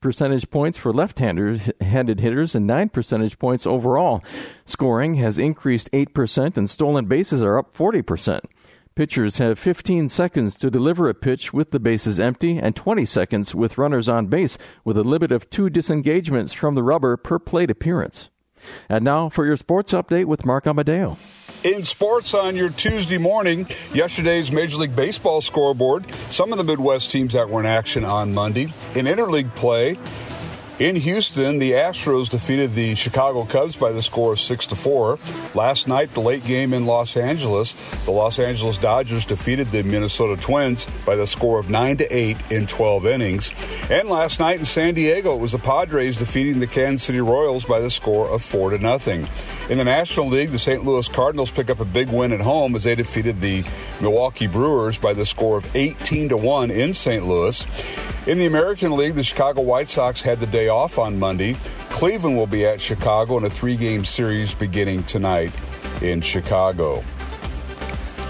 percentage 0.06 0.48
points 0.50 0.78
for 0.78 0.92
left-handed 0.92 2.20
hitters 2.20 2.54
and 2.54 2.64
9 2.64 2.90
percentage 2.90 3.40
points 3.40 3.66
overall. 3.66 4.22
Scoring 4.64 5.14
has 5.14 5.36
increased 5.36 5.90
8% 5.90 6.56
and 6.56 6.70
stolen 6.70 7.06
bases 7.06 7.42
are 7.42 7.58
up 7.58 7.74
40%. 7.74 8.44
Pitchers 8.94 9.38
have 9.38 9.58
15 9.58 10.08
seconds 10.08 10.54
to 10.54 10.70
deliver 10.70 11.08
a 11.08 11.14
pitch 11.14 11.52
with 11.52 11.72
the 11.72 11.80
bases 11.80 12.20
empty 12.20 12.56
and 12.56 12.76
20 12.76 13.04
seconds 13.04 13.52
with 13.52 13.78
runners 13.78 14.08
on 14.08 14.28
base, 14.28 14.56
with 14.84 14.96
a 14.96 15.02
limit 15.02 15.32
of 15.32 15.50
two 15.50 15.68
disengagements 15.68 16.52
from 16.52 16.76
the 16.76 16.84
rubber 16.84 17.16
per 17.16 17.40
plate 17.40 17.68
appearance. 17.68 18.30
And 18.88 19.04
now 19.04 19.28
for 19.28 19.44
your 19.44 19.56
sports 19.56 19.92
update 19.92 20.26
with 20.26 20.46
Mark 20.46 20.68
Amadeo. 20.68 21.18
In 21.66 21.82
sports 21.82 22.32
on 22.32 22.54
your 22.54 22.70
Tuesday 22.70 23.18
morning, 23.18 23.66
yesterday's 23.92 24.52
Major 24.52 24.76
League 24.76 24.94
Baseball 24.94 25.40
scoreboard, 25.40 26.06
some 26.30 26.52
of 26.52 26.58
the 26.58 26.64
Midwest 26.64 27.10
teams 27.10 27.32
that 27.32 27.50
were 27.50 27.58
in 27.58 27.66
action 27.66 28.04
on 28.04 28.32
Monday. 28.32 28.72
In 28.94 29.06
interleague 29.06 29.52
play, 29.56 29.98
in 30.78 30.96
Houston, 30.96 31.58
the 31.58 31.72
Astros 31.72 32.28
defeated 32.28 32.74
the 32.74 32.94
Chicago 32.94 33.44
Cubs 33.44 33.76
by 33.76 33.92
the 33.92 34.02
score 34.02 34.32
of 34.32 34.40
6 34.40 34.66
to 34.66 34.76
4. 34.76 35.18
Last 35.54 35.88
night, 35.88 36.12
the 36.12 36.20
late 36.20 36.44
game 36.44 36.74
in 36.74 36.84
Los 36.84 37.16
Angeles, 37.16 37.74
the 38.04 38.10
Los 38.10 38.38
Angeles 38.38 38.76
Dodgers 38.76 39.24
defeated 39.24 39.70
the 39.70 39.82
Minnesota 39.82 40.40
Twins 40.40 40.86
by 41.06 41.16
the 41.16 41.26
score 41.26 41.58
of 41.58 41.70
9 41.70 41.96
to 41.98 42.14
8 42.14 42.36
in 42.50 42.66
12 42.66 43.06
innings. 43.06 43.52
And 43.90 44.08
last 44.08 44.38
night 44.38 44.58
in 44.58 44.66
San 44.66 44.94
Diego, 44.94 45.34
it 45.34 45.40
was 45.40 45.52
the 45.52 45.58
Padres 45.58 46.18
defeating 46.18 46.60
the 46.60 46.66
Kansas 46.66 47.06
City 47.06 47.20
Royals 47.20 47.64
by 47.64 47.80
the 47.80 47.90
score 47.90 48.28
of 48.28 48.42
4 48.42 48.70
to 48.70 48.78
nothing. 48.78 49.26
In 49.70 49.78
the 49.78 49.84
National 49.84 50.28
League, 50.28 50.50
the 50.50 50.58
St. 50.58 50.84
Louis 50.84 51.08
Cardinals 51.08 51.50
pick 51.50 51.70
up 51.70 51.80
a 51.80 51.84
big 51.84 52.08
win 52.08 52.32
at 52.32 52.40
home 52.40 52.76
as 52.76 52.84
they 52.84 52.94
defeated 52.94 53.40
the 53.40 53.64
Milwaukee 54.00 54.46
Brewers 54.46 54.98
by 54.98 55.14
the 55.14 55.24
score 55.24 55.56
of 55.56 55.74
18 55.74 56.28
to 56.28 56.36
1 56.36 56.70
in 56.70 56.92
St. 56.92 57.26
Louis. 57.26 57.66
In 58.26 58.38
the 58.38 58.46
American 58.46 58.96
League, 58.96 59.14
the 59.14 59.22
Chicago 59.22 59.62
White 59.62 59.88
Sox 59.88 60.20
had 60.20 60.40
the 60.40 60.46
day 60.46 60.66
off 60.66 60.98
on 60.98 61.16
Monday. 61.16 61.54
Cleveland 61.90 62.36
will 62.36 62.48
be 62.48 62.66
at 62.66 62.80
Chicago 62.80 63.38
in 63.38 63.44
a 63.44 63.50
three 63.50 63.76
game 63.76 64.04
series 64.04 64.52
beginning 64.52 65.04
tonight 65.04 65.52
in 66.02 66.20
Chicago. 66.20 67.04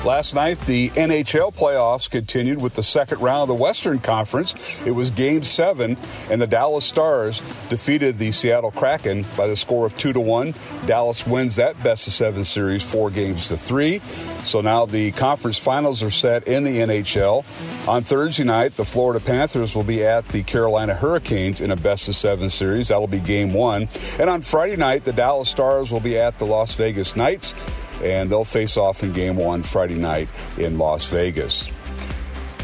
Last 0.04 0.34
night, 0.34 0.60
the 0.66 0.90
NHL 0.90 1.54
playoffs 1.54 2.10
continued 2.10 2.60
with 2.60 2.74
the 2.74 2.82
second 2.82 3.22
round 3.22 3.42
of 3.42 3.48
the 3.48 3.54
Western 3.54 3.98
Conference. 3.98 4.54
It 4.84 4.90
was 4.90 5.08
game 5.08 5.42
seven, 5.42 5.96
and 6.30 6.42
the 6.42 6.46
Dallas 6.46 6.84
Stars 6.84 7.40
defeated 7.70 8.18
the 8.18 8.32
Seattle 8.32 8.70
Kraken 8.70 9.24
by 9.34 9.46
the 9.46 9.56
score 9.56 9.86
of 9.86 9.96
two 9.96 10.12
to 10.12 10.20
one. 10.20 10.54
Dallas 10.84 11.26
wins 11.26 11.56
that 11.56 11.82
best 11.82 12.06
of 12.06 12.12
seven 12.12 12.44
series, 12.44 12.88
four 12.88 13.10
games 13.10 13.48
to 13.48 13.56
three. 13.56 14.02
So 14.46 14.60
now 14.60 14.86
the 14.86 15.12
conference 15.12 15.58
finals 15.58 16.02
are 16.02 16.10
set 16.10 16.46
in 16.46 16.64
the 16.64 16.78
NHL. 16.78 17.44
On 17.88 18.02
Thursday 18.02 18.44
night, 18.44 18.76
the 18.76 18.84
Florida 18.84 19.24
Panthers 19.24 19.74
will 19.74 19.84
be 19.84 20.04
at 20.04 20.28
the 20.28 20.42
Carolina 20.42 20.94
Hurricanes 20.94 21.60
in 21.60 21.70
a 21.70 21.76
best 21.76 22.08
of 22.08 22.16
seven 22.16 22.48
series. 22.48 22.88
That'll 22.88 23.06
be 23.06 23.20
game 23.20 23.52
one. 23.52 23.88
And 24.18 24.30
on 24.30 24.42
Friday 24.42 24.76
night, 24.76 25.04
the 25.04 25.12
Dallas 25.12 25.48
Stars 25.48 25.90
will 25.90 26.00
be 26.00 26.18
at 26.18 26.38
the 26.38 26.46
Las 26.46 26.74
Vegas 26.74 27.16
Knights 27.16 27.54
and 28.02 28.30
they'll 28.30 28.44
face 28.44 28.76
off 28.76 29.02
in 29.02 29.12
game 29.12 29.36
one 29.36 29.62
Friday 29.62 29.96
night 29.96 30.28
in 30.58 30.78
Las 30.78 31.06
Vegas. 31.06 31.68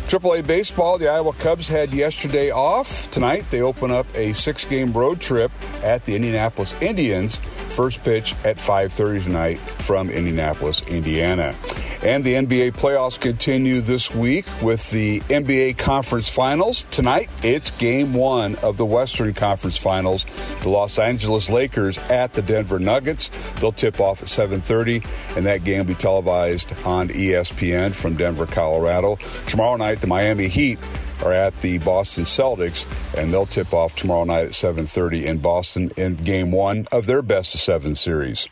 AAA 0.08 0.46
baseball, 0.46 0.98
the 0.98 1.08
Iowa 1.08 1.32
Cubs 1.32 1.68
had 1.68 1.92
yesterday 1.92 2.50
off. 2.50 3.10
Tonight, 3.10 3.44
they 3.50 3.62
open 3.62 3.90
up 3.90 4.06
a 4.14 4.32
six-game 4.34 4.92
road 4.92 5.20
trip 5.20 5.50
at 5.82 6.04
the 6.04 6.14
Indianapolis 6.14 6.74
Indians. 6.80 7.40
First 7.70 8.02
pitch 8.04 8.34
at 8.44 8.58
5:30 8.58 9.24
tonight 9.24 9.58
from 9.58 10.10
Indianapolis, 10.10 10.82
Indiana. 10.82 11.54
And 12.02 12.24
the 12.24 12.34
NBA 12.34 12.72
playoffs 12.72 13.18
continue 13.18 13.80
this 13.80 14.12
week 14.12 14.44
with 14.60 14.90
the 14.90 15.20
NBA 15.30 15.78
Conference 15.78 16.28
Finals. 16.28 16.84
Tonight, 16.90 17.30
it's 17.44 17.70
game 17.70 18.12
one 18.12 18.56
of 18.56 18.76
the 18.76 18.84
Western 18.84 19.32
Conference 19.32 19.78
Finals. 19.78 20.26
The 20.62 20.68
Los 20.68 20.98
Angeles 20.98 21.48
Lakers 21.48 21.98
at 22.10 22.32
the 22.32 22.42
Denver 22.42 22.80
Nuggets. 22.80 23.30
They'll 23.60 23.70
tip 23.70 24.00
off 24.00 24.20
at 24.20 24.28
7.30, 24.28 25.04
and 25.36 25.46
that 25.46 25.62
game 25.62 25.78
will 25.78 25.84
be 25.84 25.94
televised 25.94 26.72
on 26.84 27.08
ESPN 27.08 27.94
from 27.94 28.16
Denver, 28.16 28.46
Colorado. 28.46 29.16
Tomorrow 29.46 29.76
night, 29.76 30.01
the 30.02 30.06
Miami 30.06 30.48
Heat 30.48 30.78
are 31.24 31.32
at 31.32 31.58
the 31.62 31.78
Boston 31.78 32.24
Celtics, 32.24 32.86
and 33.16 33.32
they'll 33.32 33.46
tip 33.46 33.72
off 33.72 33.96
tomorrow 33.96 34.24
night 34.24 34.46
at 34.46 34.54
7:30 34.54 35.24
in 35.24 35.38
Boston 35.38 35.92
in 35.96 36.16
Game 36.16 36.52
One 36.52 36.86
of 36.92 37.06
their 37.06 37.22
best 37.22 37.54
of 37.54 37.60
seven 37.60 37.94
series. 37.94 38.48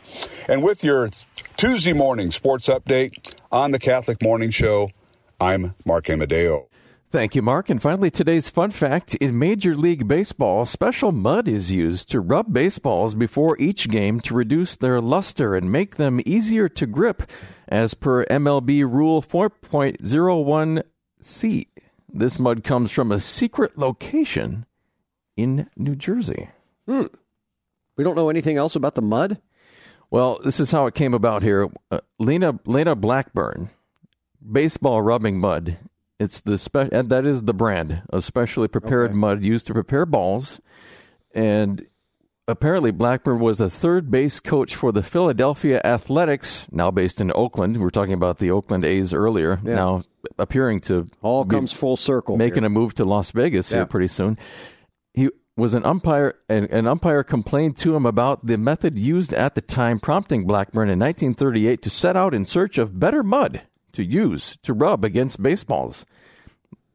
And 0.47 0.63
with 0.63 0.83
your 0.83 1.09
Tuesday 1.57 1.93
morning 1.93 2.31
sports 2.31 2.67
update 2.67 3.35
on 3.51 3.71
the 3.71 3.79
Catholic 3.79 4.23
Morning 4.23 4.49
Show, 4.49 4.89
I'm 5.39 5.75
Mark 5.85 6.09
Amadeo. 6.09 6.67
Thank 7.11 7.35
you, 7.35 7.41
Mark. 7.41 7.69
And 7.69 7.81
finally, 7.81 8.09
today's 8.09 8.49
fun 8.49 8.71
fact 8.71 9.15
in 9.15 9.37
Major 9.37 9.75
League 9.75 10.07
Baseball, 10.07 10.65
special 10.65 11.11
mud 11.11 11.45
is 11.45 11.69
used 11.69 12.09
to 12.11 12.21
rub 12.21 12.53
baseballs 12.53 13.15
before 13.15 13.57
each 13.59 13.89
game 13.89 14.21
to 14.21 14.33
reduce 14.33 14.77
their 14.77 15.01
luster 15.01 15.53
and 15.53 15.69
make 15.69 15.97
them 15.97 16.21
easier 16.25 16.69
to 16.69 16.85
grip, 16.85 17.23
as 17.67 17.93
per 17.93 18.23
MLB 18.27 18.85
Rule 18.89 19.21
4.01C. 21.21 21.67
This 22.13 22.39
mud 22.39 22.63
comes 22.63 22.91
from 22.91 23.11
a 23.11 23.19
secret 23.19 23.77
location 23.77 24.65
in 25.37 25.69
New 25.77 25.95
Jersey. 25.95 26.49
Hmm. 26.85 27.05
We 27.95 28.03
don't 28.03 28.15
know 28.15 28.29
anything 28.29 28.57
else 28.57 28.75
about 28.75 28.95
the 28.95 29.01
mud? 29.01 29.39
Well, 30.09 30.39
this 30.43 30.59
is 30.59 30.71
how 30.71 30.87
it 30.87 30.95
came 30.95 31.13
about 31.13 31.41
here. 31.41 31.69
Uh, 31.89 32.01
Lena 32.19 32.59
Lena 32.65 32.95
Blackburne, 32.95 33.69
baseball 34.51 35.01
rubbing 35.01 35.39
mud. 35.39 35.77
It's 36.19 36.41
the 36.41 36.57
spe- 36.57 36.91
and 36.91 37.09
that 37.09 37.25
is 37.25 37.43
the 37.43 37.53
brand 37.53 38.03
of 38.09 38.25
specially 38.25 38.67
prepared 38.67 39.15
mud 39.15 39.43
used 39.43 39.67
to 39.67 39.73
prepare 39.73 40.05
balls. 40.05 40.59
And 41.33 41.87
apparently, 42.47 42.91
Blackburne 42.91 43.39
was 43.39 43.61
a 43.61 43.69
third 43.69 44.11
base 44.11 44.41
coach 44.41 44.75
for 44.75 44.91
the 44.91 45.03
Philadelphia 45.03 45.79
Athletics, 45.85 46.67
now 46.71 46.91
based 46.91 47.21
in 47.21 47.31
Oakland. 47.33 47.77
We 47.77 47.83
were 47.83 47.89
talking 47.89 48.13
about 48.13 48.39
the 48.39 48.51
Oakland 48.51 48.83
A's 48.83 49.13
earlier. 49.13 49.61
Yeah. 49.63 49.75
Now 49.75 50.03
appearing 50.37 50.79
to 50.81 51.07
All 51.21 51.43
comes 51.45 51.73
full 51.73 51.97
circle. 51.97 52.37
making 52.37 52.63
here. 52.63 52.67
a 52.67 52.69
move 52.69 52.93
to 52.95 53.05
Las 53.05 53.31
Vegas 53.31 53.71
Yeah. 53.71 53.77
here 53.77 53.85
pretty 53.85 54.07
soon. 54.07 54.37
He 55.13 55.29
was 55.57 55.73
an 55.73 55.85
umpire, 55.85 56.35
and 56.47 56.65
an 56.71 56.87
umpire 56.87 57.23
complained 57.23 57.77
to 57.77 57.95
him 57.95 58.05
about 58.05 58.45
the 58.45 58.57
method 58.57 58.97
used 58.97 59.33
at 59.33 59.55
the 59.55 59.61
time, 59.61 59.99
prompting 59.99 60.45
Blackburne 60.47 60.89
in 60.89 60.97
1938 60.99 61.81
to 61.81 61.89
set 61.89 62.15
out 62.15 62.33
in 62.33 62.45
search 62.45 62.77
of 62.77 62.99
better 62.99 63.21
mud 63.23 63.61
to 63.91 64.03
use 64.03 64.57
to 64.63 64.73
rub 64.73 65.03
against 65.03 65.41
baseballs. 65.43 66.05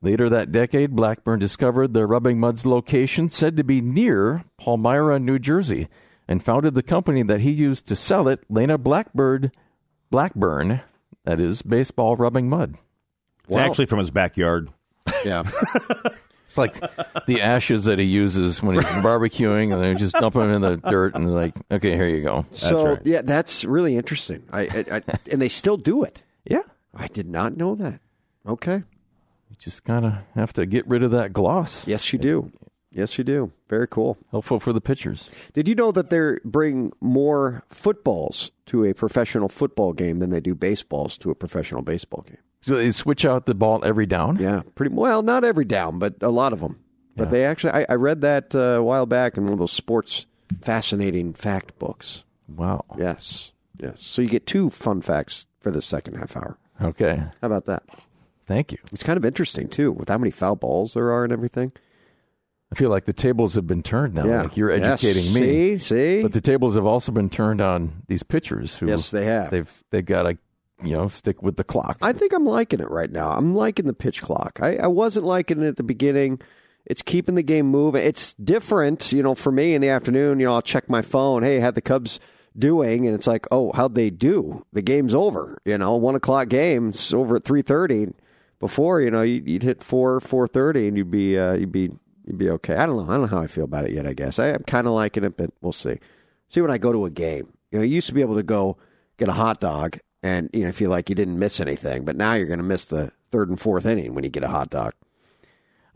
Later 0.02 0.28
that 0.30 0.52
decade, 0.52 0.94
Blackburne 0.96 1.38
discovered 1.38 1.92
the 1.92 2.06
rubbing 2.06 2.38
mud's 2.40 2.64
location, 2.64 3.28
said 3.28 3.56
to 3.56 3.64
be 3.64 3.80
near 3.80 4.44
Palmyra, 4.58 5.18
New 5.18 5.38
Jersey, 5.38 5.88
and 6.28 6.42
founded 6.42 6.74
the 6.74 6.82
company 6.82 7.22
that 7.22 7.40
he 7.40 7.50
used 7.50 7.86
to 7.88 7.96
sell 7.96 8.28
it, 8.28 8.44
Lena 8.48 8.78
Blackbird 8.78 9.52
Blackburne, 10.10 10.80
that 11.24 11.40
is, 11.40 11.62
baseball 11.62 12.16
rubbing 12.16 12.48
mud. 12.48 12.76
It's 13.46 13.56
actually 13.56 13.86
from 13.86 13.98
his 13.98 14.10
backyard. 14.10 14.70
Yeah. 15.24 15.44
It's 16.48 16.58
like 16.58 17.26
the 17.26 17.42
ashes 17.42 17.84
that 17.84 17.98
he 17.98 18.04
uses 18.04 18.62
when 18.62 18.76
he's 18.76 18.84
barbecuing, 18.84 19.74
and 19.74 19.82
they 19.82 19.94
just 19.94 20.14
dump 20.14 20.34
them 20.34 20.50
in 20.52 20.62
the 20.62 20.76
dirt, 20.76 21.14
and 21.14 21.34
like, 21.34 21.54
"Okay, 21.70 21.92
here 21.92 22.06
you 22.06 22.22
go." 22.22 22.46
So 22.52 22.96
yeah, 23.04 23.22
that's 23.22 23.64
really 23.64 23.96
interesting. 23.96 24.44
I, 24.52 24.62
I, 24.62 24.96
I 24.96 25.02
and 25.30 25.42
they 25.42 25.48
still 25.48 25.76
do 25.76 26.04
it. 26.04 26.22
Yeah, 26.44 26.62
I 26.94 27.08
did 27.08 27.28
not 27.28 27.56
know 27.56 27.74
that. 27.74 28.00
Okay. 28.46 28.76
You 29.50 29.56
just 29.58 29.84
kind 29.84 30.04
of 30.04 30.14
have 30.34 30.52
to 30.54 30.66
get 30.66 30.86
rid 30.86 31.02
of 31.02 31.10
that 31.10 31.32
gloss. 31.32 31.86
Yes, 31.86 32.12
you 32.12 32.18
do. 32.18 32.52
Yes, 32.90 33.18
you 33.18 33.24
do. 33.24 33.52
Very 33.68 33.86
cool. 33.86 34.16
Helpful 34.30 34.58
for 34.58 34.72
the 34.72 34.80
pitchers. 34.80 35.28
Did 35.52 35.68
you 35.68 35.74
know 35.74 35.92
that 35.92 36.08
they 36.08 36.38
bring 36.44 36.92
more 37.00 37.64
footballs 37.68 38.52
to 38.66 38.84
a 38.84 38.94
professional 38.94 39.48
football 39.48 39.92
game 39.92 40.18
than 40.20 40.30
they 40.30 40.40
do 40.40 40.54
baseballs 40.54 41.18
to 41.18 41.30
a 41.30 41.34
professional 41.34 41.82
baseball 41.82 42.24
game? 42.26 42.38
So 42.62 42.74
they 42.76 42.90
switch 42.90 43.24
out 43.24 43.46
the 43.46 43.54
ball 43.54 43.84
every 43.84 44.06
down. 44.06 44.38
Yeah, 44.38 44.62
pretty 44.74 44.94
well. 44.94 45.22
Not 45.22 45.44
every 45.44 45.64
down, 45.64 45.98
but 45.98 46.16
a 46.20 46.30
lot 46.30 46.52
of 46.52 46.60
them. 46.60 46.80
But 47.16 47.30
they 47.30 47.44
actually, 47.46 47.72
I, 47.72 47.86
I 47.88 47.94
read 47.94 48.20
that 48.20 48.54
uh, 48.54 48.58
a 48.58 48.82
while 48.82 49.06
back 49.06 49.36
in 49.38 49.44
one 49.44 49.52
of 49.54 49.58
those 49.58 49.72
sports 49.72 50.26
fascinating 50.60 51.32
fact 51.32 51.78
books. 51.78 52.24
Wow. 52.48 52.84
Yes, 52.98 53.52
yes. 53.80 54.02
So 54.02 54.20
you 54.20 54.28
get 54.28 54.46
two 54.46 54.68
fun 54.68 55.00
facts 55.00 55.46
for 55.60 55.70
the 55.70 55.80
second 55.80 56.14
half 56.16 56.36
hour. 56.36 56.58
Okay. 56.82 57.16
How 57.16 57.46
about 57.46 57.64
that? 57.66 57.84
Thank 58.46 58.70
you. 58.72 58.78
It's 58.92 59.02
kind 59.02 59.16
of 59.16 59.24
interesting 59.24 59.68
too, 59.68 59.90
with 59.92 60.08
how 60.10 60.18
many 60.18 60.30
foul 60.30 60.56
balls 60.56 60.92
there 60.94 61.10
are 61.10 61.24
and 61.24 61.32
everything. 61.32 61.72
I 62.70 62.74
feel 62.74 62.90
like 62.90 63.04
the 63.06 63.12
tables 63.12 63.54
have 63.54 63.66
been 63.66 63.82
turned 63.82 64.14
now. 64.14 64.26
Yeah. 64.26 64.42
Like 64.42 64.56
you're 64.56 64.76
Yes. 64.76 65.02
educating 65.02 65.32
me. 65.32 65.78
See, 65.78 65.78
see. 65.78 66.22
But 66.22 66.32
the 66.32 66.40
tables 66.40 66.74
have 66.74 66.84
also 66.84 67.12
been 67.12 67.30
turned 67.30 67.60
on 67.60 68.02
these 68.08 68.22
pitchers. 68.24 68.74
Who 68.76 68.86
Yes, 68.88 69.10
they 69.10 69.24
have. 69.24 69.50
They've 69.50 69.84
they 69.90 70.02
got 70.02 70.24
to 70.24 70.36
you 70.82 70.92
know 70.92 71.08
stick 71.08 71.42
with 71.42 71.56
the 71.56 71.64
clock. 71.64 71.98
I 72.02 72.12
think 72.12 72.32
I'm 72.32 72.46
liking 72.46 72.80
it 72.80 72.90
right 72.90 73.10
now. 73.10 73.30
I'm 73.30 73.54
liking 73.54 73.86
the 73.86 73.94
pitch 73.94 74.22
clock. 74.22 74.58
I, 74.62 74.76
I 74.76 74.86
wasn't 74.86 75.26
liking 75.26 75.62
it 75.62 75.66
at 75.66 75.76
the 75.76 75.82
beginning. 75.82 76.40
It's 76.84 77.02
keeping 77.02 77.34
the 77.34 77.42
game 77.42 77.66
moving. 77.66 78.04
It's 78.04 78.34
different, 78.34 79.12
you 79.12 79.22
know, 79.22 79.34
for 79.34 79.50
me 79.50 79.74
in 79.74 79.82
the 79.82 79.88
afternoon, 79.88 80.38
you 80.38 80.46
know, 80.46 80.52
I'll 80.52 80.62
check 80.62 80.88
my 80.88 81.02
phone. 81.02 81.42
Hey, 81.42 81.58
had 81.58 81.74
the 81.74 81.80
Cubs 81.80 82.20
doing? 82.56 83.06
And 83.06 83.14
it's 83.14 83.26
like, 83.26 83.46
oh, 83.50 83.72
how'd 83.72 83.94
they 83.94 84.10
do? 84.10 84.64
The 84.72 84.82
game's 84.82 85.14
over. 85.14 85.58
You 85.64 85.78
know, 85.78 85.96
one 85.96 86.14
o'clock 86.14 86.48
game's 86.48 87.12
over 87.12 87.36
at 87.36 87.44
three 87.44 87.62
thirty. 87.62 88.08
Before, 88.58 89.02
you 89.02 89.10
know, 89.10 89.20
you'd, 89.20 89.62
hit 89.62 89.82
four, 89.82 90.18
four 90.20 90.48
thirty, 90.48 90.88
and 90.88 90.96
you'd 90.96 91.10
be, 91.10 91.38
uh, 91.38 91.52
you'd 91.54 91.72
be, 91.72 91.90
you'd 92.24 92.38
be 92.38 92.48
okay. 92.50 92.74
I 92.74 92.86
don't 92.86 92.96
know. 92.96 93.02
I 93.02 93.18
don't 93.18 93.22
know 93.22 93.26
how 93.36 93.42
I 93.42 93.48
feel 93.48 93.64
about 93.64 93.84
it 93.84 93.92
yet. 93.92 94.06
I 94.06 94.14
guess 94.14 94.38
I, 94.38 94.48
I'm 94.48 94.62
kind 94.62 94.86
of 94.86 94.94
liking 94.94 95.24
it, 95.24 95.36
but 95.36 95.50
we'll 95.60 95.72
see. 95.72 95.98
See 96.48 96.62
when 96.62 96.70
I 96.70 96.78
go 96.78 96.90
to 96.90 97.04
a 97.04 97.10
game. 97.10 97.52
You 97.70 97.78
know, 97.78 97.84
you 97.84 97.96
used 97.96 98.06
to 98.08 98.14
be 98.14 98.22
able 98.22 98.36
to 98.36 98.42
go 98.42 98.78
get 99.18 99.28
a 99.28 99.32
hot 99.32 99.60
dog 99.60 99.98
and 100.26 100.50
you 100.52 100.64
know 100.64 100.72
feel 100.72 100.90
like 100.90 101.08
you 101.08 101.14
didn't 101.14 101.38
miss 101.38 101.60
anything, 101.60 102.04
but 102.04 102.16
now 102.16 102.34
you're 102.34 102.46
going 102.46 102.58
to 102.58 102.64
miss 102.64 102.84
the 102.86 103.12
third 103.30 103.48
and 103.48 103.60
fourth 103.60 103.86
inning 103.86 104.14
when 104.14 104.24
you 104.24 104.30
get 104.30 104.42
a 104.44 104.48
hot 104.48 104.70
dog. 104.70 104.92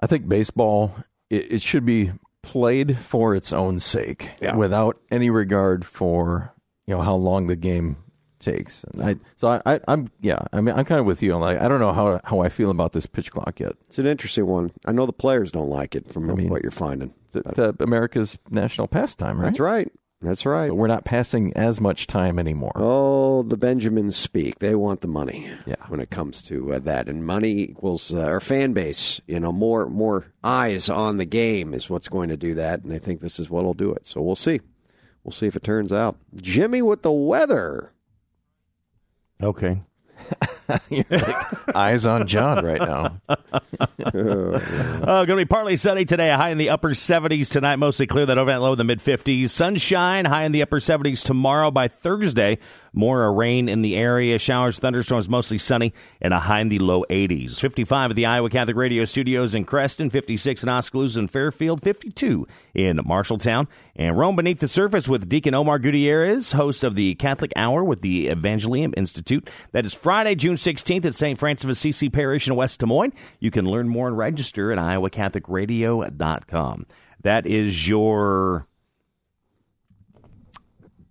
I 0.01 0.07
think 0.07 0.28
baseball 0.28 0.95
it, 1.28 1.53
it 1.53 1.62
should 1.62 1.85
be 1.85 2.12
played 2.43 2.99
for 2.99 3.35
its 3.35 3.53
own 3.53 3.78
sake, 3.81 4.31
Yeah. 4.41 4.57
without 4.57 4.99
any 5.11 5.28
regard 5.31 5.85
for 5.85 6.53
you 6.87 6.95
know 6.95 7.03
how 7.03 7.14
long 7.14 7.47
the 7.49 7.57
game 7.57 7.97
takes. 8.39 8.85
And 8.85 9.03
I, 9.03 9.16
so 9.37 9.49
I, 9.49 9.74
I, 9.74 9.81
I'm 9.87 10.09
yeah, 10.20 10.41
I 10.53 10.61
mean 10.62 10.74
I'm 10.74 10.85
kind 10.87 10.99
of 11.01 11.07
with 11.07 11.22
you. 11.22 11.37
Like 11.37 11.61
I 11.61 11.68
don't 11.68 11.81
know 11.81 11.93
how 11.93 12.20
how 12.24 12.41
I 12.41 12.49
feel 12.49 12.70
about 12.70 12.93
this 12.93 13.07
pitch 13.07 13.31
clock 13.31 13.61
yet. 13.61 13.72
It's 13.89 13.99
an 13.99 14.07
interesting 14.07 14.47
one. 14.47 14.70
I 14.87 14.93
know 14.93 15.05
the 15.07 15.12
players 15.12 15.51
don't 15.53 15.68
like 15.68 15.95
it 15.95 16.11
from 16.12 16.26
what 16.49 16.62
you're 16.62 16.70
finding. 16.72 17.14
It's 17.35 17.59
uh, 17.59 17.72
America's 17.81 18.39
national 18.51 18.89
pastime, 18.89 19.39
right? 19.39 19.47
That's 19.47 19.61
right. 19.61 19.93
That's 20.23 20.45
right. 20.45 20.68
But 20.68 20.75
we're 20.75 20.87
not 20.87 21.07
passing 21.07 21.53
as 21.57 21.81
much 21.81 22.07
time 22.07 22.39
anymore. 22.39 22.73
Oh, 22.75 23.43
the 23.43 23.57
Benjamins 23.57 24.16
speak. 24.16 24.59
They 24.59 24.75
want 24.75 25.01
the 25.01 25.09
money. 25.09 25.51
Yeah. 25.64 25.77
When 25.89 26.01
it 26.01 26.11
comes 26.11 26.43
to 26.45 26.75
uh, 26.75 26.79
that, 26.81 27.09
and 27.09 27.25
money 27.25 27.53
equals 27.53 28.12
uh, 28.12 28.21
our 28.27 28.41
fan 28.41 28.75
base. 28.75 29.21
You 29.27 29.41
know, 29.41 29.51
more 29.51 29.89
more 29.89 30.27
eyes 30.45 30.91
on 30.91 31.16
the 31.16 31.25
game 31.25 31.73
is 31.73 31.89
what's 31.89 32.09
going 32.09 32.29
to 32.29 32.37
do 32.37 32.55
that, 32.55 32.83
and 32.83 32.93
I 32.93 32.99
think 32.99 33.21
this 33.21 33.41
is 33.41 33.49
what'll 33.49 33.73
do 33.73 33.93
it. 33.93 34.07
So 34.07 34.21
we'll 34.21 34.37
see. 34.37 34.61
We'll 35.25 35.33
see 35.33 35.47
if 35.47 35.57
it 35.57 35.62
turns 35.62 35.93
out. 35.93 36.16
Jimmy 36.37 36.83
with 36.83 37.03
the 37.03 37.12
weather. 37.12 37.93
Okay. 39.43 39.83
like 40.91 41.77
eyes 41.77 42.07
on 42.07 42.27
Jon 42.27 42.64
right 42.64 42.81
now. 42.81 43.21
uh, 43.29 45.25
going 45.25 45.27
to 45.27 45.37
be 45.37 45.45
partly 45.45 45.77
sunny 45.77 46.05
today, 46.05 46.31
high 46.31 46.51
in 46.51 46.59
the 46.59 46.71
upper 46.71 46.91
70s 46.91 47.51
tonight, 47.51 47.77
mostly 47.77 48.07
clear. 48.07 48.27
That 48.27 48.39
overnight 48.39 48.61
low 48.61 48.73
in 48.73 48.79
the 48.79 48.85
mid 48.85 49.01
50s. 49.01 49.51
Sunshine, 49.51 50.25
high 50.25 50.45
in 50.45 50.53
the 50.53 50.62
upper 50.62 50.81
70s 50.81 51.25
tomorrow. 51.25 51.71
By 51.71 51.89
Thursday, 51.89 52.59
more 52.93 53.32
rain 53.32 53.68
in 53.68 53.82
the 53.82 53.97
area. 53.97 54.38
Showers, 54.38 54.78
thunderstorms, 54.78 55.28
mostly 55.28 55.59
sunny, 55.59 55.93
and 56.20 56.32
a 56.34 56.41
high 56.41 56.61
in 56.61 56.68
the 56.68 56.78
low 56.78 57.05
80s. 57.11 57.59
55 57.61 58.11
at 58.11 58.16
the 58.16 58.26
Iowa 58.26 58.51
Catholic 58.51 58.76
Radio 58.76 59.05
Studios 59.05 59.55
in 59.55 59.64
Creston, 59.64 60.11
56 60.11 60.62
in 60.62 60.68
Oskaloosa 60.68 61.20
and 61.20 61.30
Fairfield, 61.30 61.82
52 61.82 62.47
in 62.74 62.99
Marshalltown. 62.99 63.66
And 63.97 64.18
roam 64.18 64.36
beneath 64.36 64.61
the 64.61 64.68
surface 64.68 65.09
with 65.09 65.28
Deacon 65.28 65.55
Omar 65.55 65.78
Gutierrez, 65.78 66.53
host 66.53 66.84
of 66.84 66.95
the 66.95 67.14
Catholic 67.16 67.53
Hour 67.57 67.82
with 67.84 68.03
the 68.03 68.28
Evangelium 68.28 68.95
Institute. 68.97 69.49
That 69.72 69.86
is 69.86 69.95
Friday, 69.95 70.34
June 70.34 70.57
16th 70.57 71.05
at 71.05 71.14
St. 71.14 71.38
Francis 71.38 71.64
of 71.64 71.70
Assisi 71.70 72.09
Parish 72.09 72.49
in 72.49 72.57
West 72.57 72.80
Des 72.80 72.86
Moines. 72.86 73.12
You 73.38 73.51
can 73.51 73.66
learn 73.66 73.88
more 73.88 74.09
and 74.09 74.16
register 74.16 74.72
at 74.72 74.78
iowacatholicradio.com. 74.78 76.86
That 77.22 77.47
is 77.47 77.86
your 77.86 78.66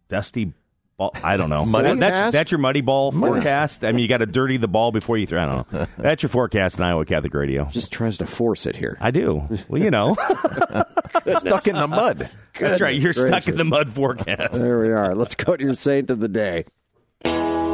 dusty 0.07 0.53
ball. 0.99 1.11
I 1.23 1.37
don't 1.37 1.49
know. 1.49 1.65
Muddy 1.65 1.99
that's, 1.99 2.31
that's 2.31 2.51
your 2.51 2.59
muddy 2.59 2.81
ball 2.81 3.11
forecast. 3.11 3.83
I 3.83 3.91
mean, 3.91 4.01
you 4.03 4.07
got 4.07 4.17
to 4.17 4.27
dirty 4.27 4.57
the 4.57 4.67
ball 4.67 4.91
before 4.91 5.17
you 5.17 5.25
throw. 5.25 5.41
I 5.41 5.45
don't 5.45 5.73
know. 5.73 5.87
That's 5.97 6.21
your 6.21 6.29
forecast 6.29 6.77
in 6.77 6.83
Iowa 6.83 7.05
Catholic 7.05 7.33
Radio. 7.33 7.65
Just 7.65 7.91
tries 7.91 8.17
to 8.17 8.27
force 8.27 8.65
it 8.65 8.75
here. 8.75 8.97
I 8.99 9.11
do. 9.11 9.47
Well, 9.67 9.81
you 9.81 9.89
know, 9.89 10.15
Stuck 11.31 11.67
in 11.67 11.75
the 11.75 11.87
mud. 11.87 12.29
That's 12.59 12.81
right. 12.81 12.99
You're 12.99 13.13
stuck 13.13 13.47
in 13.47 13.55
the 13.55 13.63
mud 13.63 13.89
forecast. 13.89 14.53
There 14.53 14.79
we 14.79 14.89
are. 14.89 15.15
Let's 15.15 15.35
go 15.35 15.55
to 15.55 15.63
your 15.63 15.73
saint 15.73 16.11
of 16.11 16.19
the 16.19 16.27
day. 16.27 16.65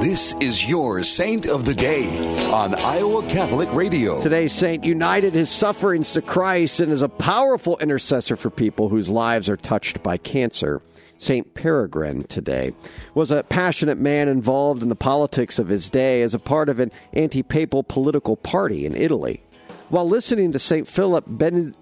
This 0.01 0.35
is 0.41 0.69
your 0.69 1.03
Saint 1.03 1.47
of 1.47 1.65
the 1.65 1.73
Day 1.73 2.05
on 2.51 2.75
Iowa 2.75 3.25
Catholic 3.27 3.73
Radio. 3.73 4.21
Today's 4.21 4.53
saint 4.53 4.83
united 4.83 5.33
his 5.33 5.49
sufferings 5.49 6.13
to 6.13 6.21
Christ 6.21 6.81
and 6.81 6.91
is 6.91 7.01
a 7.01 7.09
powerful 7.09 7.77
intercessor 7.77 8.35
for 8.35 8.49
people 8.49 8.89
whose 8.89 9.09
lives 9.09 9.49
are 9.49 9.57
touched 9.57 10.03
by 10.03 10.17
cancer. 10.17 10.81
Saint 11.17 11.53
Peregrine 11.53 12.23
today 12.23 12.73
was 13.13 13.31
a 13.31 13.43
passionate 13.43 13.97
man 13.97 14.27
involved 14.27 14.83
in 14.83 14.89
the 14.89 14.95
politics 14.95 15.59
of 15.59 15.69
his 15.69 15.89
day 15.89 16.21
as 16.21 16.33
a 16.33 16.39
part 16.39 16.69
of 16.69 16.79
an 16.79 16.91
anti 17.13 17.43
papal 17.43 17.83
political 17.83 18.35
party 18.35 18.85
in 18.85 18.95
Italy. 18.95 19.41
While 19.89 20.09
listening 20.09 20.51
to 20.51 20.59
St. 20.59 20.87
Philip 20.87 21.25
ben- 21.27 21.75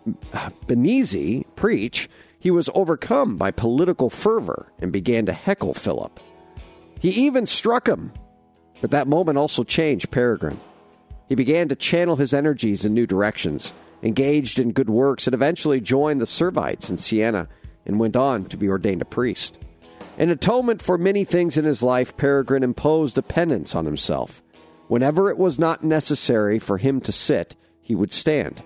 Benizi 0.67 1.45
preach, 1.55 2.09
he 2.37 2.51
was 2.51 2.69
overcome 2.75 3.37
by 3.37 3.51
political 3.51 4.09
fervor 4.09 4.71
and 4.79 4.91
began 4.91 5.25
to 5.25 5.33
heckle 5.33 5.73
Philip. 5.73 6.19
He 6.99 7.09
even 7.09 7.45
struck 7.45 7.87
him, 7.87 8.11
but 8.81 8.91
that 8.91 9.07
moment 9.07 9.37
also 9.37 9.63
changed 9.63 10.11
Peregrine. 10.11 10.59
He 11.29 11.35
began 11.35 11.69
to 11.69 11.75
channel 11.75 12.17
his 12.17 12.33
energies 12.33 12.85
in 12.85 12.93
new 12.93 13.07
directions, 13.07 13.71
engaged 14.03 14.59
in 14.59 14.73
good 14.73 14.89
works, 14.89 15.25
and 15.25 15.33
eventually 15.33 15.79
joined 15.79 16.19
the 16.19 16.25
Servites 16.25 16.89
in 16.89 16.97
Siena 16.97 17.47
and 17.85 17.99
went 17.99 18.15
on 18.15 18.45
to 18.45 18.57
be 18.57 18.69
ordained 18.69 19.01
a 19.01 19.05
priest. 19.05 19.59
In 20.17 20.29
atonement 20.29 20.81
for 20.81 20.97
many 20.97 21.25
things 21.25 21.57
in 21.57 21.65
his 21.65 21.81
life, 21.81 22.15
Peregrine 22.17 22.63
imposed 22.63 23.17
a 23.17 23.23
penance 23.23 23.73
on 23.75 23.85
himself. 23.85 24.43
Whenever 24.87 25.29
it 25.29 25.37
was 25.37 25.57
not 25.57 25.83
necessary 25.83 26.59
for 26.59 26.77
him 26.77 27.01
to 27.01 27.11
sit, 27.11 27.55
he 27.81 27.95
would 27.95 28.13
stand. 28.13 28.61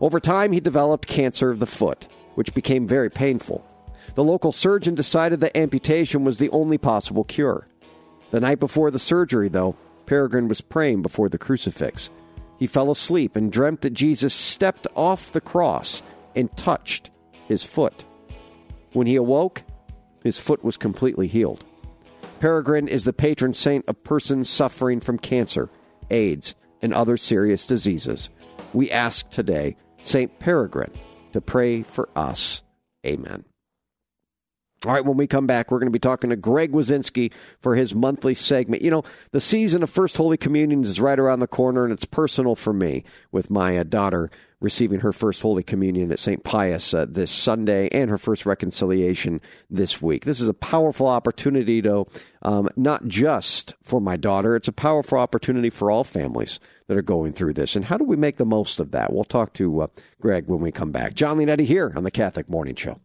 Over 0.00 0.20
time, 0.20 0.52
he 0.52 0.60
developed 0.60 1.06
cancer 1.06 1.50
of 1.50 1.60
the 1.60 1.66
foot, 1.66 2.08
which 2.34 2.54
became 2.54 2.86
very 2.86 3.10
painful. 3.10 3.64
The 4.14 4.24
local 4.24 4.52
surgeon 4.52 4.94
decided 4.94 5.40
that 5.40 5.56
amputation 5.56 6.24
was 6.24 6.38
the 6.38 6.50
only 6.50 6.78
possible 6.78 7.24
cure. 7.24 7.66
The 8.30 8.40
night 8.40 8.60
before 8.60 8.90
the 8.90 8.98
surgery, 8.98 9.48
though, 9.48 9.76
Peregrine 10.04 10.48
was 10.48 10.60
praying 10.60 11.02
before 11.02 11.28
the 11.28 11.38
crucifix. 11.38 12.10
He 12.58 12.66
fell 12.66 12.90
asleep 12.90 13.36
and 13.36 13.52
dreamt 13.52 13.80
that 13.80 13.92
Jesus 13.92 14.34
stepped 14.34 14.86
off 14.94 15.32
the 15.32 15.40
cross 15.40 16.02
and 16.34 16.54
touched 16.56 17.10
his 17.46 17.64
foot. 17.64 18.04
When 18.96 19.06
he 19.06 19.16
awoke, 19.16 19.62
his 20.24 20.38
foot 20.38 20.64
was 20.64 20.78
completely 20.78 21.26
healed. 21.26 21.66
Peregrine 22.40 22.88
is 22.88 23.04
the 23.04 23.12
patron 23.12 23.52
saint 23.52 23.84
of 23.88 24.02
persons 24.02 24.48
suffering 24.48 25.00
from 25.00 25.18
cancer, 25.18 25.68
AIDS, 26.08 26.54
and 26.80 26.94
other 26.94 27.18
serious 27.18 27.66
diseases. 27.66 28.30
We 28.72 28.90
ask 28.90 29.28
today 29.28 29.76
Saint 30.02 30.38
Peregrine 30.38 30.94
to 31.34 31.42
pray 31.42 31.82
for 31.82 32.08
us. 32.16 32.62
Amen. 33.06 33.44
All 34.86 34.94
right, 34.94 35.04
when 35.04 35.18
we 35.18 35.26
come 35.26 35.46
back, 35.46 35.70
we're 35.70 35.78
going 35.78 35.88
to 35.88 35.92
be 35.92 35.98
talking 35.98 36.30
to 36.30 36.36
Greg 36.36 36.72
Wasinski 36.72 37.32
for 37.60 37.76
his 37.76 37.94
monthly 37.94 38.34
segment. 38.34 38.80
You 38.80 38.90
know, 38.90 39.04
the 39.30 39.42
season 39.42 39.82
of 39.82 39.90
First 39.90 40.16
Holy 40.16 40.38
Communion 40.38 40.82
is 40.84 41.00
right 41.00 41.18
around 41.18 41.40
the 41.40 41.46
corner, 41.46 41.84
and 41.84 41.92
it's 41.92 42.06
personal 42.06 42.54
for 42.54 42.72
me 42.72 43.04
with 43.30 43.50
my 43.50 43.76
uh, 43.76 43.82
daughter 43.84 44.30
receiving 44.60 45.00
her 45.00 45.12
first 45.12 45.42
Holy 45.42 45.62
Communion 45.62 46.10
at 46.10 46.18
St. 46.18 46.42
Pius 46.42 46.94
uh, 46.94 47.06
this 47.08 47.30
Sunday 47.30 47.88
and 47.92 48.08
her 48.08 48.18
first 48.18 48.46
reconciliation 48.46 49.40
this 49.68 50.00
week. 50.00 50.24
This 50.24 50.40
is 50.40 50.48
a 50.48 50.54
powerful 50.54 51.06
opportunity, 51.06 51.80
though, 51.80 52.08
um, 52.42 52.68
not 52.76 53.06
just 53.06 53.74
for 53.82 54.00
my 54.00 54.16
daughter, 54.16 54.56
it's 54.56 54.68
a 54.68 54.72
powerful 54.72 55.18
opportunity 55.18 55.70
for 55.70 55.90
all 55.90 56.04
families 56.04 56.58
that 56.86 56.96
are 56.96 57.02
going 57.02 57.32
through 57.32 57.52
this. 57.52 57.76
And 57.76 57.84
how 57.84 57.98
do 57.98 58.04
we 58.04 58.16
make 58.16 58.36
the 58.36 58.46
most 58.46 58.80
of 58.80 58.92
that? 58.92 59.12
We'll 59.12 59.24
talk 59.24 59.52
to 59.54 59.82
uh, 59.82 59.86
Greg 60.20 60.46
when 60.46 60.60
we 60.60 60.72
come 60.72 60.92
back. 60.92 61.14
Jon 61.14 61.36
Leonetti 61.36 61.64
here 61.64 61.92
on 61.94 62.04
the 62.04 62.10
Catholic 62.10 62.48
Morning 62.48 62.76
Show. 62.76 63.00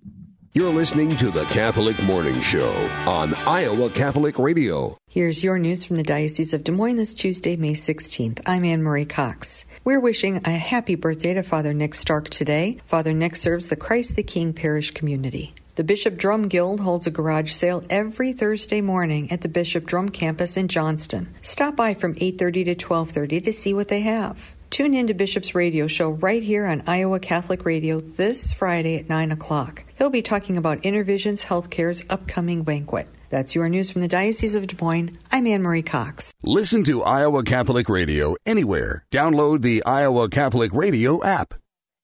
You're 0.54 0.74
listening 0.74 1.16
to 1.16 1.32
the 1.32 1.46
Catholic 1.46 1.98
Morning 2.04 2.42
Show 2.42 2.74
on 3.08 3.34
Iowa 3.34 3.90
Catholic 3.90 4.38
Radio. 4.38 4.98
Here's 5.08 5.46
your 5.46 5.58
news 5.58 5.86
from 5.86 5.96
the 5.96 6.04
Diocese 6.04 6.54
of 6.54 6.66
Des 6.66 6.74
Moines 6.74 6.98
this 6.98 7.14
Tuesday, 7.14 7.56
May 7.56 7.72
16th. 7.72 8.42
I'm 8.46 8.66
Anne 8.66 8.84
Marie 8.84 9.06
Cox. 9.06 9.64
We're 9.86 10.02
wishing 10.02 10.42
a 10.44 10.52
happy 10.52 10.96
birthday 10.96 11.36
to 11.36 11.44
Father 11.44 11.74
Nick 11.74 11.96
Stark 11.96 12.30
today. 12.30 12.80
Father 12.86 13.14
Nick 13.14 13.38
serves 13.38 13.70
the 13.70 13.78
Christ 13.78 14.18
the 14.18 14.24
King 14.24 14.52
parish 14.52 14.92
community. 14.92 15.54
The 15.76 15.86
Bishop 15.86 16.18
Drumm 16.18 16.50
Guild 16.50 16.82
holds 16.82 17.08
a 17.08 17.12
garage 17.12 17.54
sale 17.54 17.82
every 17.90 18.34
Thursday 18.34 18.82
morning 18.82 19.32
at 19.32 19.40
the 19.40 19.48
Bishop 19.48 19.86
Drumm 19.86 20.10
campus 20.10 20.58
in 20.58 20.68
Johnston. 20.68 21.34
Stop 21.42 21.78
by 21.78 21.94
from 21.94 22.16
8:30 22.16 22.66
to 22.66 22.76
12:30 22.76 23.40
to 23.46 23.54
see 23.54 23.74
what 23.74 23.88
they 23.88 24.02
have. 24.02 24.54
Tune 24.72 24.94
in 24.94 25.08
to 25.08 25.14
Bishop's 25.14 25.54
radio 25.54 25.86
show 25.86 26.12
right 26.12 26.42
here 26.42 26.66
on 26.66 26.84
Iowa 26.88 27.20
Catholic 27.20 27.66
Radio 27.66 28.00
this 28.00 28.54
Friday 28.54 28.96
at 28.96 29.10
9 29.10 29.34
o'clock. 29.34 29.84
He'll 29.98 30.10
be 30.10 30.22
talking 30.22 30.56
about 30.56 30.82
InnerVisions 30.84 31.44
Healthcare's 31.44 32.06
upcoming 32.10 32.64
banquet. 32.64 33.10
That's 33.30 33.54
your 33.54 33.68
news 33.68 33.92
from 33.92 34.00
the 34.02 34.08
Diocese 34.08 34.56
of 34.56 34.68
Des 34.68 34.78
Moines. 34.82 35.18
I'm 35.30 35.46
Anne 35.46 35.62
Marie 35.62 35.82
Cox. 35.82 36.34
Listen 36.42 36.86
to 36.86 37.04
Iowa 37.04 37.44
Catholic 37.44 37.90
Radio 37.90 38.38
anywhere. 38.46 39.04
Download 39.12 39.62
the 39.62 39.84
Iowa 39.86 40.30
Catholic 40.30 40.74
Radio 40.74 41.22
app. 41.22 41.54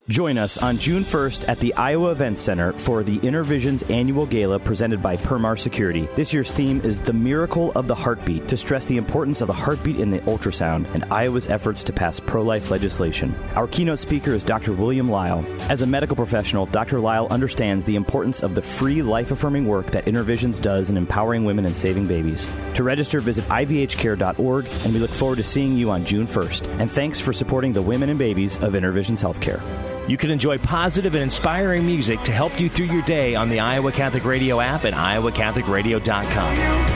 Join 0.10 0.38
us 0.38 0.58
on 0.58 0.78
June 0.78 1.03
1st 1.03 1.49
at 1.49 1.60
the 1.60 1.74
Iowa 1.74 2.12
Event 2.12 2.38
Center 2.38 2.72
for 2.72 3.03
the 3.03 3.20
InnerVisions 3.20 3.91
Annual 3.93 4.28
Gala 4.28 4.58
presented 4.58 5.01
by 5.01 5.18
Per 5.18 5.38
Mar 5.38 5.58
Security. 5.58 6.08
This 6.16 6.32
year's 6.32 6.49
theme 6.49 6.80
is 6.80 6.97
The 6.97 7.12
Miracle 7.12 7.74
of 7.74 7.88
the 7.88 7.95
Heartbeat 7.95 8.47
to 8.47 8.55
stress 8.55 8.86
the 8.86 8.95
importance 8.95 9.41
of 9.41 9.47
the 9.47 9.53
heartbeat 9.53 9.99
in 9.99 10.10
the 10.10 10.20
ultrasound 10.20 10.88
and 10.93 11.03
Iowa's 11.12 11.47
efforts 11.47 11.84
to 11.84 11.91
pass 11.91 12.22
pro 12.22 12.41
life 12.41 12.72
legislation. 12.72 13.36
Our 13.55 13.68
keynote 13.68 13.99
speaker 13.99 14.34
is 14.34 14.45
Dr. 14.45 14.72
William 14.72 15.12
Lyle. 15.12 15.45
As 15.70 15.82
a 15.82 15.86
medical 15.86 16.16
professional, 16.16 16.68
Dr. 16.68 17.01
Lyle 17.01 17.28
understands 17.30 17.84
the 17.84 17.97
importance 17.97 18.41
of 18.41 18.55
the 18.55 18.62
free 18.62 19.01
life 19.01 19.32
affirming 19.32 19.68
work 19.68 19.91
that 19.91 20.05
InnerVisions 20.05 20.62
does 20.62 20.89
in 20.89 20.95
empowering 20.95 21.43
women 21.43 21.66
and 21.66 21.76
saving 21.76 22.08
babies. 22.08 22.47
To 22.76 22.84
register, 22.84 23.20
visit 23.20 23.43
ivhcare.org, 23.49 24.68
and 24.86 24.93
we 24.93 25.01
look 25.01 25.10
forward 25.10 25.36
to 25.36 25.43
seeing 25.43 25.76
you 25.76 25.91
on 25.91 26.05
June 26.05 26.28
1st. 26.28 26.80
And 26.80 26.89
thanks 26.89 27.20
for 27.20 27.34
supporting 27.34 27.74
the 27.74 27.82
women 27.82 28.08
and 28.08 28.18
babies 28.18 28.55
of 28.64 28.72
InnerVisions 28.72 29.22
Healthcare. 29.22 29.62
You 30.08 30.18
can 30.18 30.32
enjoy 30.32 30.58
positive 30.58 31.16
and 31.16 31.24
inspiring 31.24 31.86
music 31.86 32.22
to 32.24 32.32
help 32.32 32.60
you 32.60 32.70
through 32.70 32.88
your 32.88 33.03
day 33.03 33.36
on 33.36 33.49
the 33.49 33.60
Iowa 33.60 33.91
Catholic 33.91 34.26
Radio 34.26 34.60
app 34.60 34.86
at 34.86 34.93
iowacatholicradio.com. 34.93 36.88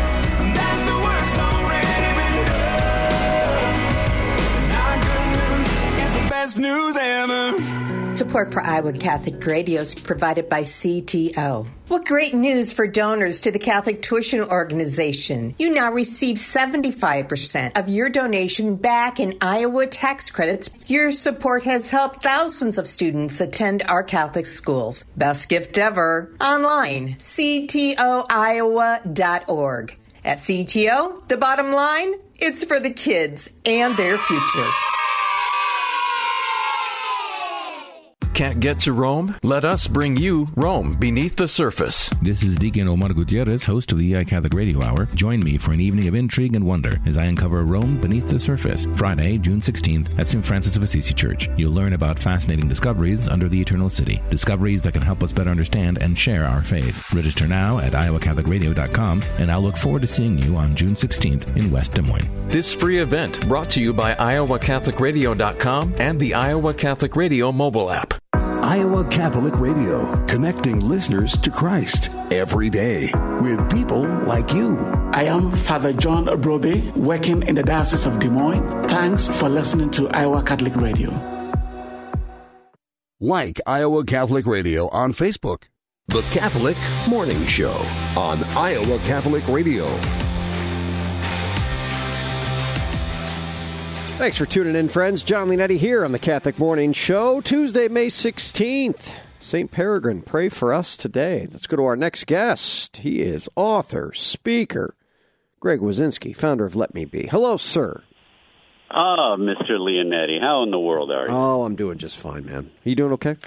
News 6.57 6.97
ever. 6.97 7.80
Support 8.13 8.51
for 8.53 8.61
Iowa 8.61 8.91
Catholic 8.93 9.45
Radio 9.45 9.81
is 9.81 9.95
provided 9.95 10.49
by 10.49 10.61
CTO. 10.61 11.65
What 11.87 12.05
great 12.05 12.33
news 12.33 12.73
for 12.73 12.85
donors 12.85 13.41
to 13.41 13.51
the 13.51 13.59
Catholic 13.59 14.01
Tuition 14.01 14.41
Organization. 14.41 15.53
You 15.57 15.73
now 15.73 15.91
receive 15.91 16.37
75% 16.37 17.79
of 17.79 17.87
your 17.89 18.09
donation 18.09 18.75
back 18.75 19.19
in 19.19 19.37
Iowa 19.41 19.87
tax 19.87 20.29
credits. 20.29 20.69
Your 20.87 21.11
support 21.11 21.63
has 21.63 21.89
helped 21.89 22.21
thousands 22.21 22.77
of 22.77 22.85
students 22.87 23.41
attend 23.41 23.83
our 23.87 24.03
Catholic 24.03 24.45
schools. 24.45 25.05
Best 25.15 25.49
gift 25.49 25.77
ever. 25.77 26.35
Online, 26.41 27.15
ctoiowa.org. 27.15 27.97
At 30.23 30.37
CTO, 30.37 31.27
the 31.27 31.37
bottom 31.37 31.71
line, 31.71 32.13
it's 32.37 32.63
for 32.63 32.79
the 32.79 32.93
kids 32.93 33.51
and 33.65 33.97
their 33.97 34.17
future. 34.17 34.69
Can't 38.33 38.61
get 38.61 38.79
to 38.81 38.93
Rome? 38.93 39.35
Let 39.43 39.65
us 39.65 39.87
bring 39.87 40.15
you 40.15 40.47
Rome 40.55 40.95
beneath 40.97 41.35
the 41.35 41.49
surface. 41.49 42.09
This 42.21 42.43
is 42.43 42.55
Deacon 42.55 42.87
Omar 42.87 43.09
Gutierrez, 43.09 43.65
host 43.65 43.91
of 43.91 43.97
the 43.97 44.15
EI 44.15 44.23
Catholic 44.23 44.53
Radio 44.53 44.81
Hour. 44.81 45.07
Join 45.15 45.41
me 45.43 45.57
for 45.57 45.73
an 45.73 45.81
evening 45.81 46.07
of 46.07 46.15
intrigue 46.15 46.55
and 46.55 46.65
wonder 46.65 46.99
as 47.05 47.17
I 47.17 47.25
uncover 47.25 47.65
Rome 47.65 47.99
beneath 47.99 48.27
the 48.29 48.39
surface. 48.39 48.87
Friday, 48.95 49.37
June 49.37 49.59
16th 49.59 50.17
at 50.17 50.29
St. 50.29 50.45
Francis 50.45 50.77
of 50.77 50.83
Assisi 50.83 51.13
Church. 51.13 51.49
You'll 51.57 51.73
learn 51.73 51.91
about 51.93 52.19
fascinating 52.19 52.69
discoveries 52.69 53.27
under 53.27 53.49
the 53.49 53.59
eternal 53.59 53.89
city. 53.89 54.21
Discoveries 54.29 54.81
that 54.83 54.93
can 54.93 55.01
help 55.01 55.23
us 55.23 55.33
better 55.33 55.49
understand 55.51 55.97
and 56.01 56.17
share 56.17 56.45
our 56.45 56.61
faith. 56.63 57.13
Register 57.13 57.47
now 57.47 57.79
at 57.79 57.91
iowacatholicradio.com 57.91 59.21
and 59.39 59.51
I'll 59.51 59.61
look 59.61 59.77
forward 59.77 60.03
to 60.03 60.07
seeing 60.07 60.37
you 60.39 60.55
on 60.55 60.73
June 60.73 60.95
16th 60.95 61.57
in 61.57 61.69
West 61.69 61.93
Des 61.93 62.01
Moines. 62.01 62.29
This 62.47 62.73
free 62.73 62.99
event 62.99 63.45
brought 63.49 63.69
to 63.71 63.81
you 63.81 63.93
by 63.93 64.13
iowacatholicradio.com 64.15 65.95
and 65.97 66.19
the 66.19 66.33
Iowa 66.33 66.73
Catholic 66.73 67.15
Radio 67.17 67.51
mobile 67.51 67.91
app. 67.91 68.13
Iowa 68.63 69.03
Catholic 69.05 69.59
Radio, 69.59 70.05
connecting 70.27 70.79
listeners 70.81 71.35
to 71.39 71.49
Christ 71.49 72.09
every 72.29 72.69
day 72.69 73.11
with 73.41 73.59
people 73.71 74.03
like 74.25 74.53
you. 74.53 74.77
I 75.13 75.23
am 75.23 75.49
Father 75.51 75.91
John 75.91 76.25
Obrobe, 76.27 76.95
working 76.95 77.41
in 77.47 77.55
the 77.55 77.63
Diocese 77.63 78.05
of 78.05 78.19
Des 78.19 78.29
Moines. 78.29 78.83
Thanks 78.87 79.29
for 79.29 79.49
listening 79.49 79.89
to 79.91 80.09
Iowa 80.09 80.43
Catholic 80.43 80.75
Radio. 80.75 81.09
Like 83.19 83.59
Iowa 83.65 84.05
Catholic 84.05 84.45
Radio 84.45 84.89
on 84.89 85.11
Facebook. 85.13 85.63
The 86.07 86.21
Catholic 86.31 86.77
Morning 87.09 87.43
Show 87.47 87.83
on 88.15 88.43
Iowa 88.55 88.99
Catholic 88.99 89.47
Radio. 89.47 89.87
Thanks 94.21 94.37
for 94.37 94.45
tuning 94.45 94.75
in, 94.75 94.87
friends. 94.87 95.23
Jon 95.23 95.47
Leonetti 95.47 95.79
here 95.79 96.05
on 96.05 96.11
the 96.11 96.19
Catholic 96.19 96.59
Morning 96.59 96.93
Show, 96.93 97.41
Tuesday, 97.41 97.87
May 97.87 98.05
16th. 98.05 99.15
St. 99.39 99.71
Peregrine, 99.71 100.21
pray 100.21 100.47
for 100.47 100.71
us 100.71 100.95
today. 100.95 101.47
Let's 101.51 101.65
go 101.65 101.77
to 101.77 101.85
our 101.85 101.95
next 101.95 102.27
guest. 102.27 102.97
He 102.97 103.21
is 103.21 103.49
author, 103.55 104.13
speaker, 104.13 104.93
Greg 105.59 105.79
Wasinski, 105.79 106.35
founder 106.35 106.67
of 106.67 106.75
Let 106.75 106.93
Me 106.93 107.03
Be. 107.03 107.25
Hello, 107.25 107.57
sir. 107.57 108.03
Ah, 108.91 109.37
Mr. 109.37 109.79
Leonetti, 109.79 110.39
how 110.39 110.61
in 110.61 110.69
the 110.69 110.77
world 110.77 111.09
are 111.09 111.25
you? 111.25 111.33
Oh, 111.33 111.63
I'm 111.63 111.75
doing 111.75 111.97
just 111.97 112.19
fine, 112.19 112.45
man. 112.45 112.69
Are 112.85 112.89
you 112.89 112.95
doing 112.95 113.13
okay? 113.13 113.37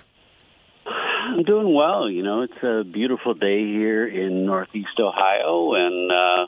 I'm 0.84 1.44
doing 1.44 1.72
well. 1.72 2.10
You 2.10 2.24
know, 2.24 2.42
it's 2.42 2.64
a 2.64 2.82
beautiful 2.82 3.34
day 3.34 3.60
here 3.60 4.08
in 4.08 4.44
Northeast 4.44 4.98
Ohio, 4.98 5.74
and 5.74 6.10
uh, 6.10 6.46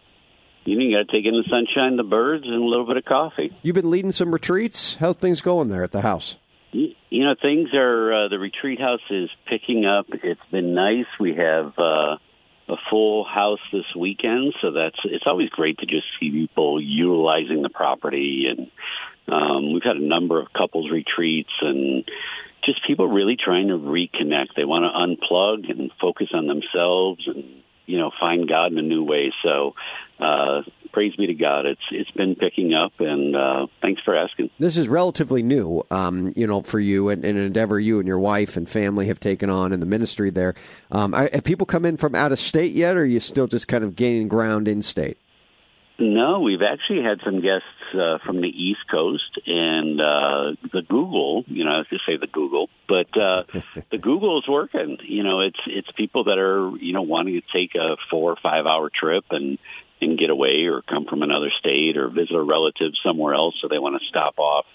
you 0.67 0.77
know, 0.77 0.85
you 0.85 0.97
got 0.97 1.11
to 1.11 1.17
take 1.17 1.27
in 1.27 1.35
the 1.35 1.45
sunshine, 1.49 1.97
the 1.97 2.03
birds, 2.03 2.45
and 2.45 2.55
a 2.55 2.65
little 2.65 2.87
bit 2.87 2.97
of 2.97 3.05
coffee. 3.05 3.53
You've 3.63 3.75
been 3.75 3.91
leading 3.91 4.13
some 4.13 4.33
retreats. 4.33 4.97
How's 4.97 5.17
things 5.17 5.41
going 5.41 5.69
there 5.69 5.85
at 5.85 5.93
the 5.93 6.01
house? 6.03 6.37
You, 6.73 6.89
you 7.09 7.25
know, 7.25 7.35
things 7.41 7.71
are. 7.75 8.27
Uh, 8.27 8.29
the 8.29 8.39
retreat 8.39 8.81
house 8.81 9.01
is 9.11 9.31
picking 9.49 9.87
up. 9.87 10.07
It's 10.11 10.41
been 10.51 10.75
nice. 10.75 11.07
We 11.21 11.35
have 11.37 11.73
uh, 11.79 12.17
a 12.69 12.77
full 12.91 13.25
house 13.25 13.61
this 13.73 13.87
weekend, 13.97 14.55
so 14.61 14.73
that's. 14.73 14.99
It's 15.05 15.25
always 15.27 15.49
great 15.51 15.79
to 15.79 15.87
just 15.87 16.07
see 16.19 16.31
people 16.31 16.83
utilizing 16.83 17.63
the 17.63 17.71
property, 17.71 18.47
and 18.51 18.71
um, 19.33 19.73
we've 19.73 19.85
had 19.85 19.97
a 19.97 20.07
number 20.07 20.41
of 20.41 20.53
couples 20.53 20.91
retreats 20.91 21.53
and 21.61 22.05
just 22.65 22.85
people 22.87 23.07
really 23.09 23.37
trying 23.43 23.69
to 23.69 23.75
reconnect. 23.75 24.55
They 24.57 24.65
want 24.65 24.85
to 24.85 24.91
unplug 24.91 25.71
and 25.71 25.91
focus 26.01 26.29
on 26.35 26.47
themselves 26.47 27.23
and 27.27 27.63
you 27.87 27.99
know 27.99 28.11
find 28.19 28.49
God 28.49 28.73
in 28.73 28.79
a 28.79 28.83
new 28.83 29.05
way. 29.05 29.33
So 29.43 29.75
uh, 30.19 30.63
praise 30.93 31.15
be 31.17 31.27
to 31.27 31.35
God. 31.35 31.67
It's 31.67 31.81
it's 31.91 32.11
been 32.13 32.35
picking 32.35 32.73
up, 32.73 32.93
and 33.01 33.37
uh, 33.37 33.67
thanks 33.83 34.01
for 34.03 34.17
asking. 34.17 34.51
This 34.59 34.77
is 34.77 34.89
relatively 34.89 35.43
new, 35.43 35.83
um, 35.91 36.33
you 36.37 36.47
know, 36.47 36.63
for 36.63 36.81
you 36.81 37.11
and, 37.11 37.25
and, 37.25 37.39
an 37.39 37.45
endeavor 37.45 37.79
you 37.79 37.99
and 37.99 38.09
your 38.09 38.19
wife 38.19 38.57
and 38.57 38.69
family 38.69 39.07
have 39.07 39.21
taken 39.21 39.51
on 39.51 39.73
in 39.73 39.81
the 39.81 39.87
ministry 39.87 40.31
there. 40.31 40.55
Um, 40.91 41.13
have 41.13 41.45
people 41.45 41.67
come 41.67 41.85
in 41.85 41.97
from 41.97 42.15
out 42.15 42.33
of 42.33 42.39
state 42.39 42.73
yet, 42.73 42.97
or 42.97 43.01
are 43.01 43.05
you 43.05 43.21
still 43.21 43.47
just 43.47 43.69
kind 43.69 43.85
of 43.85 43.95
gaining 43.95 44.29
ground 44.29 44.69
in 44.69 44.83
state? 44.83 45.19
No, 45.99 46.41
we've 46.41 46.61
actually 46.61 47.03
had 47.03 47.21
some 47.25 47.41
guests 47.41 47.65
uh, 47.95 48.19
from 48.25 48.43
the 48.43 48.49
East 48.49 48.81
Coast 48.91 49.39
and 49.47 49.99
uh, 49.99 50.53
the 50.71 50.83
Google. 50.87 51.45
You 51.47 51.65
know, 51.65 51.71
I 51.71 51.77
have 51.79 51.89
to 51.89 51.99
say 52.07 52.19
the 52.21 52.27
Google, 52.27 52.69
but 52.87 53.07
uh, 53.19 53.45
the 53.91 53.97
Google 53.97 54.39
is 54.39 54.49
working. 54.49 54.99
You 55.07 55.23
know, 55.23 55.41
it's 55.41 55.61
it's 55.67 55.89
people 55.97 56.25
that 56.25 56.39
are 56.39 56.71
you 56.77 56.93
know 56.93 57.03
wanting 57.03 57.41
to 57.41 57.59
take 57.59 57.75
a 57.77 57.97
four 58.11 58.33
or 58.33 58.37
five 58.43 58.67
hour 58.67 58.91
trip 58.91 59.25
and 59.31 59.59
and 60.01 60.19
get 60.19 60.31
away, 60.31 60.67
or 60.67 60.83
come 60.83 61.07
from 61.07 61.23
another 61.23 61.51
state, 61.59 61.97
or 61.97 62.09
visit 62.09 62.35
a 62.35 62.43
relative 62.43 62.93
somewhere 63.05 63.35
else, 63.35 63.55
so 63.61 63.69
they 63.69 63.79
want 63.79 64.01
to 64.01 64.09
stop 64.09 64.39
off. 64.39 64.67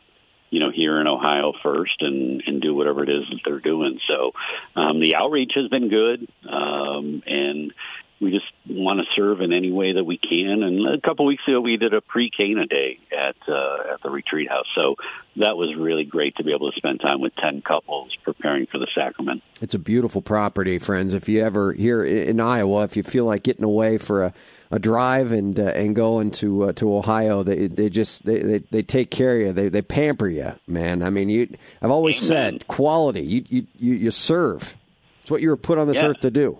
You 0.49 0.59
know, 0.59 0.69
here 0.69 0.99
in 0.99 1.07
Ohio 1.07 1.53
first, 1.63 2.01
and 2.01 2.43
and 2.45 2.61
do 2.61 2.75
whatever 2.75 3.03
it 3.03 3.09
is 3.09 3.23
that 3.29 3.39
they're 3.45 3.61
doing. 3.61 3.99
So, 4.07 4.33
um, 4.75 4.99
the 4.99 5.15
outreach 5.15 5.53
has 5.55 5.69
been 5.69 5.87
good, 5.87 6.27
um, 6.45 7.23
and 7.25 7.73
we 8.19 8.31
just 8.31 8.45
want 8.69 8.99
to 8.99 9.05
serve 9.15 9.41
in 9.41 9.51
any 9.51 9.71
way 9.71 9.93
that 9.93 10.03
we 10.03 10.17
can. 10.17 10.61
And 10.61 10.87
a 10.87 11.01
couple 11.01 11.25
weeks 11.25 11.41
ago, 11.47 11.59
we 11.59 11.77
did 11.77 11.93
a 11.93 12.01
pre-Cana 12.01 12.67
day 12.67 12.99
at 13.11 13.35
uh, 13.47 13.93
at 13.93 14.03
the 14.03 14.09
retreat 14.09 14.49
house, 14.49 14.67
so 14.75 14.95
that 15.37 15.57
was 15.57 15.75
really 15.75 16.03
great 16.03 16.35
to 16.35 16.43
be 16.43 16.53
able 16.53 16.71
to 16.71 16.77
spend 16.77 16.99
time 16.99 17.21
with 17.21 17.35
ten 17.37 17.61
couples 17.61 18.15
preparing 18.23 18.67
for 18.67 18.77
the 18.77 18.87
sacrament. 18.93 19.41
It's 19.61 19.73
a 19.73 19.79
beautiful 19.79 20.21
property, 20.21 20.77
friends. 20.79 21.13
If 21.13 21.29
you 21.29 21.41
ever 21.41 21.73
here 21.73 22.03
in 22.03 22.39
Iowa, 22.39 22.83
if 22.83 22.95
you 22.95 23.03
feel 23.03 23.25
like 23.25 23.43
getting 23.43 23.63
away 23.63 23.97
for 23.97 24.23
a 24.23 24.33
a 24.71 24.79
drive 24.79 25.31
and 25.31 25.59
uh, 25.59 25.63
and 25.63 25.95
going 25.95 26.31
to 26.31 26.63
uh, 26.63 26.73
to 26.73 26.95
Ohio, 26.95 27.43
they 27.43 27.67
they 27.67 27.89
just 27.89 28.25
they, 28.25 28.39
they, 28.39 28.59
they 28.71 28.81
take 28.81 29.11
care 29.11 29.35
of 29.39 29.41
you. 29.47 29.53
They 29.53 29.69
they 29.69 29.81
pamper 29.81 30.27
you, 30.27 30.53
man. 30.67 31.03
I 31.03 31.09
mean, 31.09 31.29
you. 31.29 31.53
I've 31.81 31.91
always 31.91 32.17
Amen. 32.17 32.53
said 32.59 32.67
quality. 32.67 33.21
You, 33.21 33.45
you 33.49 33.67
you 33.77 33.93
you 33.95 34.11
serve. 34.11 34.75
It's 35.21 35.29
what 35.31 35.41
you 35.41 35.49
were 35.49 35.57
put 35.57 35.77
on 35.77 35.87
this 35.87 35.97
Yeah. 35.97 36.07
earth 36.07 36.21
to 36.21 36.31
do. 36.31 36.59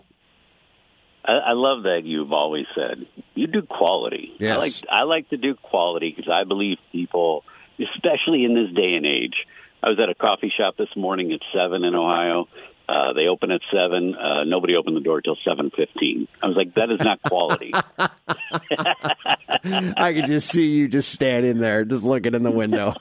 I, 1.23 1.33
I 1.33 1.51
love 1.53 1.83
that 1.83 2.01
you've 2.03 2.33
always 2.33 2.65
said 2.75 3.05
you 3.33 3.47
do 3.47 3.61
quality. 3.61 4.33
Yes. 4.39 4.55
I 4.55 4.59
like 4.59 4.73
I 4.89 5.03
like 5.03 5.29
to 5.29 5.37
do 5.37 5.55
quality 5.55 6.13
because 6.15 6.29
I 6.31 6.43
believe 6.43 6.77
people, 6.91 7.43
especially 7.79 8.43
in 8.43 8.53
this 8.55 8.73
day 8.75 8.93
and 8.95 9.05
age. 9.05 9.35
I 9.83 9.89
was 9.89 9.99
at 9.99 10.09
a 10.09 10.15
coffee 10.15 10.53
shop 10.55 10.77
this 10.77 10.95
morning 10.95 11.31
at 11.31 11.39
seven 11.55 11.83
in 11.83 11.95
Ohio. 11.95 12.47
Uh, 12.91 13.13
they 13.13 13.27
open 13.27 13.51
at 13.51 13.61
seven. 13.71 14.15
Uh, 14.15 14.43
nobody 14.43 14.75
opened 14.75 14.97
the 14.97 15.01
door 15.01 15.21
till 15.21 15.37
seven 15.47 15.71
fifteen. 15.75 16.27
I 16.43 16.47
was 16.47 16.57
like, 16.57 16.73
that 16.75 16.91
is 16.91 16.99
not 16.99 17.21
quality. 17.21 17.71
I 19.63 20.13
could 20.13 20.25
just 20.25 20.49
see 20.49 20.71
you 20.71 20.87
just 20.87 21.11
standing 21.11 21.59
there, 21.59 21.85
just 21.85 22.03
looking 22.03 22.33
in 22.33 22.43
the 22.43 22.51
window, 22.51 22.93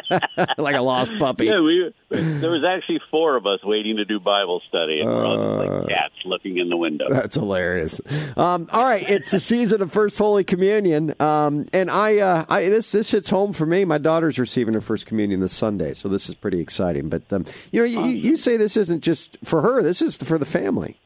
like 0.58 0.74
a 0.74 0.80
lost 0.80 1.12
puppy. 1.18 1.46
Yeah, 1.46 1.60
we 1.60 1.92
there 2.08 2.50
was 2.50 2.64
actually 2.64 3.00
four 3.10 3.36
of 3.36 3.46
us 3.46 3.60
waiting 3.64 3.96
to 3.96 4.04
do 4.04 4.20
Bible 4.20 4.62
study, 4.68 5.00
and 5.00 5.08
we're 5.08 5.26
all 5.26 5.36
just 5.36 5.70
like 5.70 5.88
cats 5.88 6.14
looking 6.24 6.58
in 6.58 6.68
the 6.68 6.76
window. 6.76 7.06
Uh, 7.06 7.14
That's 7.14 7.36
hilarious. 7.36 8.00
Um, 8.36 8.68
all 8.72 8.84
right, 8.84 9.08
it's 9.08 9.30
the 9.30 9.40
season 9.40 9.82
of 9.82 9.92
First 9.92 10.18
Holy 10.18 10.44
Communion, 10.44 11.14
um, 11.20 11.66
and 11.72 11.90
I, 11.90 12.18
uh, 12.18 12.44
I 12.48 12.68
this 12.68 12.92
this 12.92 13.10
hits 13.10 13.30
home 13.30 13.52
for 13.52 13.66
me. 13.66 13.84
My 13.84 13.98
daughter's 13.98 14.38
receiving 14.38 14.74
her 14.74 14.80
first 14.80 15.06
communion 15.06 15.40
this 15.40 15.52
Sunday, 15.52 15.94
so 15.94 16.08
this 16.08 16.28
is 16.28 16.34
pretty 16.34 16.60
exciting. 16.60 17.08
But 17.08 17.32
um, 17.32 17.44
you 17.72 17.80
know, 17.80 17.86
you, 17.86 18.06
you 18.08 18.36
say 18.36 18.56
this 18.56 18.76
isn't 18.76 19.02
just 19.02 19.35
for 19.44 19.62
her; 19.62 19.82
this 19.82 20.02
is 20.02 20.14
for 20.14 20.38
the 20.38 20.46
family. 20.46 21.00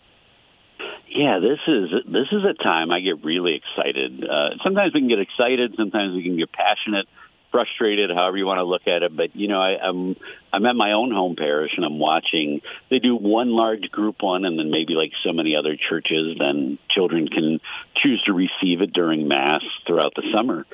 Yeah, 1.09 1.41
this 1.41 1.59
is 1.67 1.91
this 2.07 2.29
is 2.31 2.45
a 2.45 2.55
time 2.55 2.93
I 2.93 3.01
get 3.01 3.25
really 3.25 3.57
excited. 3.57 4.23
Uh, 4.23 4.51
sometimes 4.63 4.95
we 4.95 5.01
can 5.01 5.09
get 5.09 5.19
excited, 5.19 5.75
sometimes 5.77 6.15
we 6.15 6.23
can 6.23 6.39
get 6.39 6.53
passionate, 6.53 7.07
frustrated, 7.51 8.11
however 8.11 8.37
you 8.37 8.47
want 8.47 8.59
to 8.59 8.65
look 8.65 8.87
at 8.87 9.03
it. 9.03 9.17
But 9.17 9.35
you 9.35 9.49
know, 9.49 9.61
I, 9.61 9.77
I'm 9.83 10.17
I'm 10.53 10.65
at 10.67 10.77
my 10.77 10.93
own 10.93 11.11
home 11.11 11.35
parish 11.37 11.73
and 11.77 11.85
I'm 11.85 11.99
watching. 11.99 12.61
They 12.91 13.01
do 13.01 13.17
one 13.17 13.51
large 13.51 13.91
group 13.91 14.17
one, 14.21 14.45
and 14.45 14.57
then 14.57 14.71
maybe 14.71 14.95
like 14.95 15.11
so 15.25 15.33
many 15.33 15.57
other 15.57 15.77
churches, 15.77 16.37
then 16.39 16.79
children 16.91 17.27
can 17.27 17.61
choose 18.03 18.23
to 18.27 18.33
receive 18.33 18.81
it 18.81 18.93
during 18.93 19.27
mass 19.27 19.63
throughout 19.87 20.15
the 20.15 20.23
summer. 20.33 20.65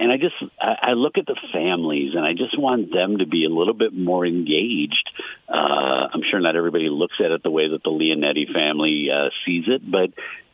And 0.00 0.10
I 0.10 0.16
just 0.16 0.34
I, 0.58 0.90
I 0.90 0.92
look 0.94 1.18
at 1.18 1.26
the 1.26 1.36
families, 1.52 2.14
and 2.14 2.24
I 2.24 2.32
just 2.32 2.58
want 2.58 2.90
them 2.90 3.18
to 3.18 3.26
be 3.26 3.44
a 3.44 3.50
little 3.50 3.74
bit 3.74 3.92
more 3.92 4.26
engaged. 4.26 5.10
Uh, 5.46 6.08
I'm 6.12 6.22
sure 6.30 6.40
not 6.40 6.56
everybody 6.56 6.88
looks 6.88 7.16
at 7.22 7.30
it 7.30 7.42
the 7.42 7.50
way 7.50 7.68
that 7.68 7.82
the 7.84 7.90
Leonetti 7.90 8.50
family 8.52 9.08
uh, 9.12 9.28
sees 9.44 9.64
it, 9.68 9.88
but 9.88 10.10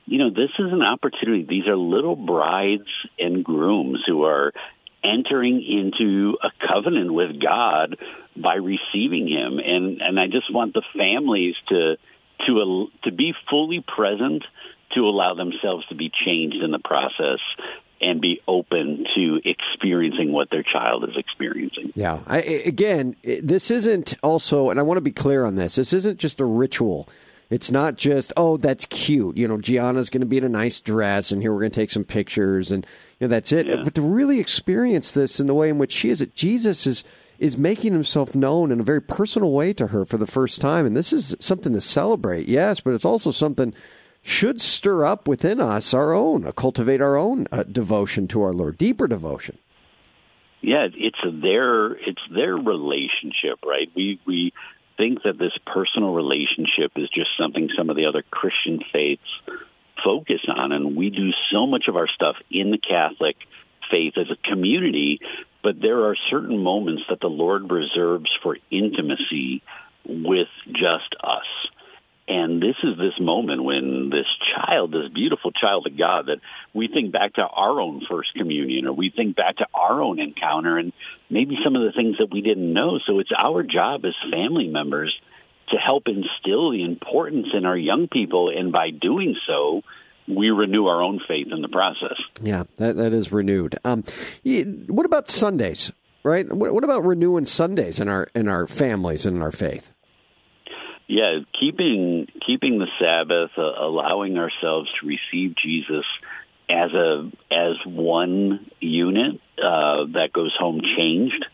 you 0.07 0.19
know, 0.19 0.31
this 0.31 0.51
is 0.59 0.73
an 0.73 0.83
opportunity. 0.83 1.47
These 1.49 1.67
are 1.67 1.77
little 1.77 2.17
brides 2.17 2.89
and 3.19 3.45
grooms 3.45 4.03
who 4.07 4.25
are 4.25 4.53
entering 5.03 5.63
into 5.63 6.37
a 6.43 6.51
covenant 6.67 7.13
with 7.13 7.41
God 7.41 7.97
by 8.37 8.55
receiving 8.55 9.29
Him, 9.29 9.59
and 9.59 10.01
and 10.01 10.19
I 10.19 10.27
just 10.27 10.53
want 10.53 10.75
the 10.75 10.83
families 10.97 11.55
to 11.69 11.97
to 12.47 12.87
to 13.05 13.13
be 13.13 13.33
fully 13.49 13.85
present, 13.87 14.45
to 14.95 15.01
allow 15.01 15.35
themselves 15.35 15.87
to 15.89 15.95
be 15.95 16.11
changed 16.25 16.63
in 16.63 16.71
the 16.71 16.79
process, 16.79 17.41
and 18.01 18.21
be 18.21 18.41
open 18.47 19.07
to 19.15 19.41
experiencing 19.45 20.33
what 20.33 20.51
their 20.51 20.63
child 20.63 21.05
is 21.05 21.17
experiencing. 21.17 21.93
Yeah. 21.95 22.21
I, 22.27 22.39
again, 22.41 23.17
this 23.23 23.71
isn't 23.71 24.15
also, 24.23 24.71
and 24.71 24.79
I 24.79 24.83
want 24.83 24.99
to 24.99 25.03
be 25.03 25.13
clear 25.13 25.45
on 25.45 25.57
this. 25.57 25.77
This 25.77 25.93
isn't 25.93 26.19
just 26.19 26.41
a 26.41 26.45
ritual. 26.45 27.09
It's 27.49 27.71
not 27.71 27.97
just, 27.97 28.33
oh, 28.37 28.57
that's 28.57 28.87
cute. 28.87 29.37
You 29.37 29.47
know, 29.47 29.59
Gianna's 29.59 30.11
going 30.11 30.21
to 30.21 30.27
be 30.27 30.39
in 30.39 30.45
a 30.45 30.49
nice 30.49 30.81
dress, 30.81 31.31
and 31.31 31.41
here 31.41 31.53
we're 31.53 31.61
going 31.61 31.71
to 31.71 31.81
take 31.81 31.91
some 31.91 32.05
pictures, 32.05 32.73
and 32.73 32.85
you 33.21 33.29
know, 33.29 33.31
that's 33.31 33.53
it. 33.53 33.69
But 33.85 33.95
to 33.95 34.03
really 34.03 34.41
experience 34.41 35.13
this 35.13 35.39
in 35.39 35.47
the 35.47 35.55
way 35.55 35.69
in 35.69 35.79
which 35.79 35.93
she 35.93 36.11
is, 36.11 36.21
it 36.21 36.35
Jesus 36.35 36.87
is 36.87 37.05
is 37.39 37.57
making 37.57 37.93
himself 37.93 38.35
known 38.35 38.73
in 38.73 38.81
a 38.81 38.85
very 38.85 39.03
personal 39.03 39.53
way 39.53 39.73
to 39.75 39.89
her 39.89 40.05
for 40.05 40.17
the 40.17 40.27
first 40.27 40.61
time. 40.61 40.87
And 40.87 40.97
this 40.97 41.13
is 41.13 41.37
something 41.39 41.73
to 41.75 41.81
celebrate, 41.81 42.49
yes, 42.49 42.81
but 42.81 42.95
it's 42.95 43.05
also 43.05 43.31
something 43.31 43.75
should 44.27 44.61
stir 44.61 45.05
up 45.05 45.29
within 45.29 45.61
us 45.61 45.95
our 45.95 46.13
own, 46.13 46.47
uh, 46.47 46.53
cultivate 46.53 47.01
our 47.01 47.17
own 47.17 47.47
uh, 47.53 47.63
devotion 47.63 48.27
to 48.27 48.43
our 48.43 48.53
Lord, 48.53 48.77
deeper 48.77 49.07
devotion. 49.07 49.57
Yeah, 50.61 50.89
it's 50.93 51.19
their 51.23 51.93
it's 51.93 52.23
their 52.35 52.57
relationship, 52.57 53.61
right? 53.65 53.89
We 53.95 54.19
we 54.27 54.53
think 54.97 55.23
that 55.23 55.39
this 55.39 55.53
personal 55.65 56.13
relationship 56.13 56.93
is 56.97 57.09
just 57.11 57.31
something 57.39 57.69
some 57.77 57.89
of 57.89 57.95
the 57.95 58.07
other 58.07 58.25
Christian 58.29 58.81
faiths 58.93 59.23
focus 60.03 60.41
on, 60.49 60.73
and 60.73 60.97
we 60.97 61.11
do 61.11 61.31
so 61.53 61.67
much 61.67 61.85
of 61.89 61.95
our 61.95 62.09
stuff 62.09 62.35
in 62.51 62.73
the 62.73 62.79
Catholic 62.79 63.37
faith 63.91 64.15
as 64.17 64.27
a 64.31 64.51
community, 64.51 65.21
but 65.63 65.81
there 65.81 66.07
are 66.07 66.17
certain 66.31 66.59
moments 66.59 67.03
that 67.11 67.21
the 67.21 67.29
Lord 67.29 67.71
reserves 67.71 68.31
for 68.43 68.57
intimacy 68.71 69.63
with 70.05 70.49
just 70.73 71.15
us. 71.23 71.47
And 72.29 72.61
this 72.61 72.75
is 72.83 72.97
this 72.99 73.21
moment 73.21 73.63
when 73.63 74.11
this 74.11 74.27
child, 74.55 74.91
this 74.91 75.13
beautiful 75.15 75.53
child 75.53 75.87
of 75.87 75.97
God, 75.97 76.27
that 76.27 76.41
we 76.75 76.89
think 76.89 77.13
back 77.13 77.35
to 77.35 77.43
our 77.43 77.81
own 77.81 78.03
first 78.11 78.35
communion 78.35 78.87
or 78.87 78.93
we 78.93 79.13
think 79.15 79.37
back 79.37 79.59
to 79.59 79.67
our 79.73 80.03
own 80.03 80.19
encounter 80.19 80.77
and 80.77 80.93
maybe 81.31 81.57
some 81.63 81.77
of 81.77 81.83
the 81.83 81.93
things 81.93 82.17
that 82.19 82.29
we 82.33 82.41
didn't 82.41 82.73
know. 82.73 82.99
So 83.07 83.21
it's 83.21 83.31
our 83.37 83.63
job 83.63 84.05
as 84.05 84.15
family 84.31 84.67
members 84.67 85.17
to 85.69 85.77
help 85.77 86.05
instill 86.07 86.73
the 86.73 86.85
importance 86.85 87.49
in 87.55 87.65
our 87.65 87.77
young 87.77 88.09
people. 88.09 88.51
And 88.57 88.73
by 88.73 88.91
doing 88.91 89.37
so, 89.47 89.83
we 90.29 90.51
renew 90.51 90.87
our 90.87 91.03
own 91.03 91.21
faith 91.29 91.49
in 91.53 91.63
the 91.63 91.69
process. 91.69 92.19
Yeah, 92.43 92.65
that, 92.79 92.97
that 92.97 93.13
is 93.13 93.31
renewed. 93.31 93.77
Um, 93.85 94.05
what 94.89 95.07
about 95.07 95.29
Sundays? 95.29 95.93
Right? 96.25 96.51
What, 96.53 96.75
what 96.75 96.83
about 96.83 97.05
renewing 97.05 97.45
Sundays 97.45 98.01
in 98.01 98.09
our 98.09 98.27
in 98.35 98.49
our 98.49 98.67
families 98.67 99.27
and 99.27 99.37
in 99.37 99.43
our 99.43 99.53
faith? 99.53 99.93
Yeah, 101.09 101.39
keeping 101.59 102.27
keeping 102.45 102.79
the 102.79 102.89
Sabbath, 102.99 103.51
uh, 103.57 103.63
allowing 103.63 104.39
ourselves 104.39 104.91
to 105.01 105.07
receive 105.07 105.55
Jesus 105.57 106.05
as 106.69 106.93
a 106.93 107.31
as 107.53 107.77
one 107.85 108.69
unit 108.81 109.41
uh, 109.59 110.05
that 110.15 110.31
goes 110.33 110.55
home 110.59 110.81
changed 110.97 111.45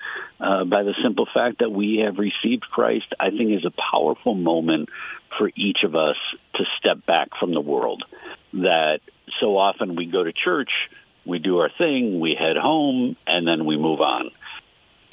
uh, 0.41 0.65
by 0.65 0.83
the 0.83 0.95
simple 1.03 1.27
fact 1.33 1.59
that 1.59 1.71
we 1.71 2.03
have 2.05 2.17
received 2.17 2.63
Christ, 2.63 3.15
I 3.21 3.29
think 3.29 3.53
is 3.53 3.67
a 3.67 3.73
powerful 3.93 4.35
moment 4.35 4.89
for 5.39 5.51
each 5.55 5.79
of 5.85 5.95
us 5.95 6.17
to 6.55 6.65
step 6.79 7.05
back 7.07 7.29
from 7.39 7.53
the 7.53 7.61
world. 7.61 8.05
That 8.55 9.01
so 9.39 9.59
often 9.59 9.97
we 9.97 10.07
go 10.07 10.25
to 10.25 10.33
church, 10.33 10.71
we 11.27 11.39
do 11.39 11.59
our 11.59 11.71
thing, 11.77 12.21
we 12.21 12.37
head 12.39 12.57
home, 12.57 13.17
and 13.27 13.47
then 13.47 13.67
we 13.67 13.77
move 13.77 14.01
on. 14.01 14.31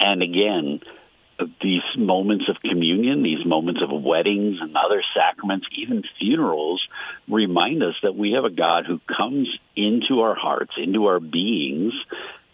And 0.00 0.22
again, 0.22 0.80
these 1.62 1.82
moments 1.96 2.44
of 2.48 2.56
communion, 2.62 3.22
these 3.22 3.44
moments 3.44 3.80
of 3.82 3.90
weddings 4.02 4.58
and 4.60 4.76
other 4.76 5.02
sacraments, 5.14 5.66
even 5.76 6.02
funerals, 6.18 6.82
remind 7.28 7.82
us 7.82 7.94
that 8.02 8.14
we 8.14 8.32
have 8.32 8.44
a 8.44 8.50
God 8.50 8.84
who 8.86 9.00
comes 9.16 9.48
into 9.76 10.20
our 10.20 10.34
hearts, 10.34 10.72
into 10.76 11.06
our 11.06 11.20
beings, 11.20 11.92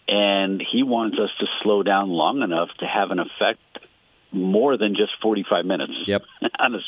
and 0.07 0.61
he 0.71 0.83
wants 0.83 1.17
us 1.19 1.29
to 1.39 1.45
slow 1.63 1.83
down 1.83 2.09
long 2.09 2.41
enough 2.41 2.69
to 2.79 2.85
have 2.85 3.11
an 3.11 3.19
effect 3.19 3.59
more 4.31 4.77
than 4.77 4.95
just 4.95 5.11
45 5.21 5.65
minutes 5.65 5.93
yep. 6.05 6.23
on 6.59 6.75
a 6.75 6.79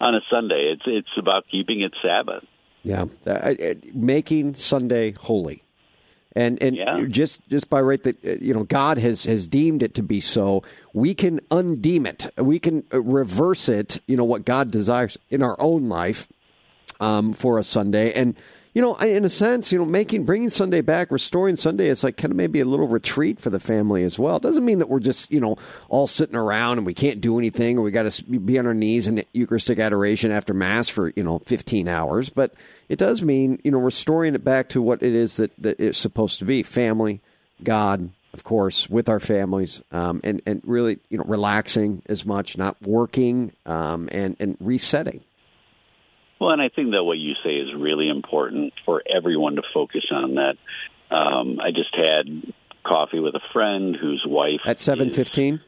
on 0.00 0.14
a 0.14 0.20
Sunday. 0.30 0.74
It's 0.74 0.82
it's 0.86 1.18
about 1.18 1.44
keeping 1.50 1.80
it 1.80 1.92
Sabbath. 2.02 2.44
Yeah, 2.82 3.06
uh, 3.26 3.54
making 3.94 4.54
Sunday 4.54 5.12
holy 5.12 5.62
and 6.34 6.62
and 6.62 6.76
yeah. 6.76 7.04
just 7.08 7.46
just 7.48 7.68
by 7.68 7.80
right 7.80 8.02
that 8.02 8.24
uh, 8.24 8.36
you 8.40 8.54
know 8.54 8.64
God 8.64 8.98
has 8.98 9.24
has 9.24 9.46
deemed 9.46 9.82
it 9.82 9.94
to 9.94 10.02
be 10.02 10.20
so, 10.20 10.62
we 10.92 11.14
can 11.14 11.40
undeem 11.50 12.06
it. 12.06 12.26
We 12.42 12.58
can 12.58 12.84
uh, 12.92 13.02
reverse 13.02 13.68
it. 13.68 14.00
You 14.06 14.16
know 14.16 14.24
what 14.24 14.44
God 14.44 14.70
desires 14.70 15.18
in 15.30 15.42
our 15.42 15.60
own 15.60 15.88
life 15.88 16.28
um, 17.00 17.32
for 17.32 17.58
a 17.58 17.64
Sunday, 17.64 18.12
and 18.12 18.36
you 18.74 18.80
know, 18.80 18.94
in 18.96 19.24
a 19.24 19.28
sense, 19.28 19.70
you 19.70 19.78
know, 19.78 19.84
making 19.84 20.24
bringing 20.24 20.48
Sunday 20.48 20.80
back, 20.80 21.10
restoring 21.10 21.56
Sunday 21.56 21.88
is 21.88 22.02
like 22.02 22.16
kind 22.16 22.30
of 22.30 22.36
maybe 22.36 22.60
a 22.60 22.64
little 22.64 22.88
retreat 22.88 23.38
for 23.38 23.50
the 23.50 23.60
family 23.60 24.02
as 24.02 24.18
well. 24.18 24.36
It 24.36 24.42
doesn't 24.42 24.64
mean 24.64 24.78
that 24.78 24.88
we're 24.88 25.00
just 25.00 25.30
you 25.30 25.40
know 25.40 25.56
all 25.90 26.06
sitting 26.06 26.36
around 26.36 26.78
and 26.78 26.86
we 26.86 26.94
can't 26.94 27.20
do 27.20 27.38
anything 27.38 27.78
or 27.78 27.82
we 27.82 27.90
got 27.90 28.10
to 28.10 28.24
be 28.24 28.58
on 28.58 28.66
our 28.66 28.72
knees 28.72 29.06
in 29.06 29.22
Eucharistic 29.32 29.78
adoration 29.78 30.30
after 30.30 30.54
Mass 30.54 30.88
for 30.88 31.12
you 31.14 31.22
know 31.22 31.40
15 31.40 31.86
hours, 31.86 32.30
but 32.30 32.54
it 32.88 32.98
does 32.98 33.20
mean 33.20 33.60
you 33.62 33.70
know 33.70 33.78
restoring 33.78 34.34
it 34.34 34.44
back 34.44 34.70
to 34.70 34.80
what 34.80 35.02
it 35.02 35.14
is 35.14 35.36
that, 35.36 35.52
that 35.58 35.78
it's 35.78 35.98
supposed 35.98 36.38
to 36.38 36.46
be: 36.46 36.62
family, 36.62 37.20
God, 37.62 38.08
of 38.32 38.42
course, 38.42 38.88
with 38.88 39.10
our 39.10 39.20
families, 39.20 39.82
um, 39.92 40.22
and 40.24 40.40
and 40.46 40.62
really 40.64 40.98
you 41.10 41.18
know 41.18 41.24
relaxing 41.24 42.00
as 42.06 42.24
much, 42.24 42.56
not 42.56 42.80
working, 42.80 43.52
um, 43.66 44.08
and 44.12 44.34
and 44.40 44.56
resetting. 44.60 45.20
Well, 46.42 46.50
and 46.50 46.60
I 46.60 46.70
think 46.70 46.90
that 46.90 47.04
what 47.04 47.18
you 47.18 47.34
say 47.44 47.50
is 47.50 47.72
really 47.72 48.08
important 48.08 48.72
for 48.84 49.00
everyone 49.08 49.54
to 49.54 49.62
focus 49.72 50.02
on. 50.10 50.34
That 50.34 50.56
um, 51.08 51.60
I 51.60 51.70
just 51.70 51.94
had 51.94 52.52
coffee 52.84 53.20
with 53.20 53.36
a 53.36 53.40
friend 53.52 53.94
whose 53.94 54.24
wife 54.26 54.58
at 54.64 54.80
seven 54.80 55.10
fifteen. 55.10 55.60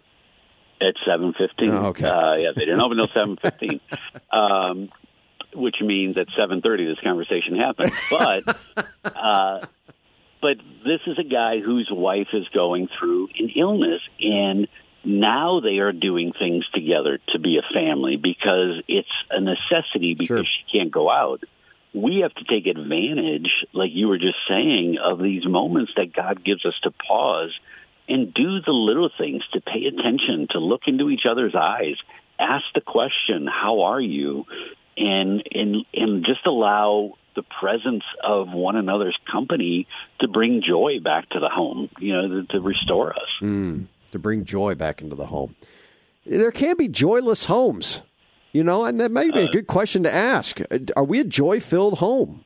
At 0.81 0.95
seven 1.07 1.33
fifteen. 1.33 1.71
Oh, 1.71 1.91
okay. 1.91 2.09
Uh, 2.09 2.35
yeah, 2.35 2.49
they 2.57 2.65
didn't 2.65 2.81
open 2.81 2.99
until 2.99 3.15
seven 3.15 3.37
fifteen. 3.41 3.81
Um, 4.33 4.89
which 5.55 5.77
means 5.81 6.19
at 6.19 6.27
seven 6.37 6.61
thirty 6.61 6.87
this 6.87 6.99
conversation 7.05 7.55
happened. 7.55 7.93
But 8.11 8.59
uh, 9.05 9.61
but 10.43 10.57
this 10.85 11.01
is 11.07 11.21
a 11.21 11.25
guy 11.25 11.61
whose 11.61 11.89
wife 11.89 12.29
is 12.33 12.49
going 12.53 12.89
through 12.99 13.29
an 13.39 13.51
illness 13.55 14.01
and 14.21 14.67
now 15.05 15.61
they 15.61 15.79
are 15.79 15.93
doing 15.93 16.33
things 16.33 16.67
together 16.73 17.19
to 17.29 17.39
be 17.39 17.59
a 17.59 17.75
family 17.75 18.17
because 18.17 18.83
it's 18.89 19.09
a 19.31 19.41
necessity 19.41 20.15
because 20.15 20.27
sure. 20.27 20.45
she 20.45 20.79
can't 20.79 20.91
go 20.91 21.11
out. 21.11 21.43
We 21.93 22.21
have 22.21 22.35
to 22.35 22.45
take 22.45 22.67
advantage, 22.67 23.51
like 23.73 23.91
you 23.93 24.09
were 24.09 24.19
just 24.19 24.39
saying, 24.49 24.99
of 25.03 25.21
these 25.21 25.47
moments 25.47 25.93
that 25.97 26.13
God 26.13 26.45
gives 26.45 26.67
us 26.67 26.75
to 26.83 26.91
pause 26.91 27.53
and 28.09 28.35
do 28.35 28.61
the 28.61 28.73
little 28.73 29.11
things, 29.17 29.43
to 29.53 29.61
pay 29.61 29.85
attention, 29.87 30.49
to 30.51 30.59
look 30.59 30.83
into 30.87 31.09
each 31.09 31.25
other's 31.31 31.55
eyes, 31.55 31.95
ask 32.39 32.65
the 32.75 32.81
question, 32.81 33.47
"How 33.47 33.83
are 33.83 34.01
you?" 34.01 34.47
and 34.97 35.43
and 35.53 35.87
and 35.95 36.25
just 36.25 36.47
allow 36.47 37.15
the 37.37 37.45
presence 37.61 38.05
of 38.23 38.53
one 38.53 38.77
another's 38.77 39.17
company 39.31 39.87
to 40.21 40.29
bring 40.29 40.63
joy 40.63 41.01
back 41.03 41.29
to 41.31 41.41
the 41.41 41.49
home, 41.49 41.89
you 41.99 42.13
know, 42.13 42.29
to, 42.29 42.47
to 42.47 42.61
restore 42.61 43.13
us. 43.13 43.29
Mm 43.41 43.87
to 44.15 44.19
bring 44.19 44.45
joy 44.45 44.75
back 44.75 45.03
into 45.03 45.15
the 45.15 45.27
home. 45.27 45.55
There 46.25 46.51
can 46.51 46.77
be 46.77 46.89
joyless 46.89 47.45
homes, 47.45 48.01
you 48.53 48.65
know, 48.65 48.87
and 48.87 48.99
that 49.01 49.11
may 49.11 49.29
be 49.31 49.41
a 49.41 49.49
uh, 49.49 49.51
good 49.51 49.67
question 49.67 50.05
to 50.05 50.13
ask. 50.13 50.61
Are 50.97 51.05
we 51.05 51.21
a 51.21 51.25
joy 51.25 51.61
filled 51.61 51.99
home? 51.99 52.45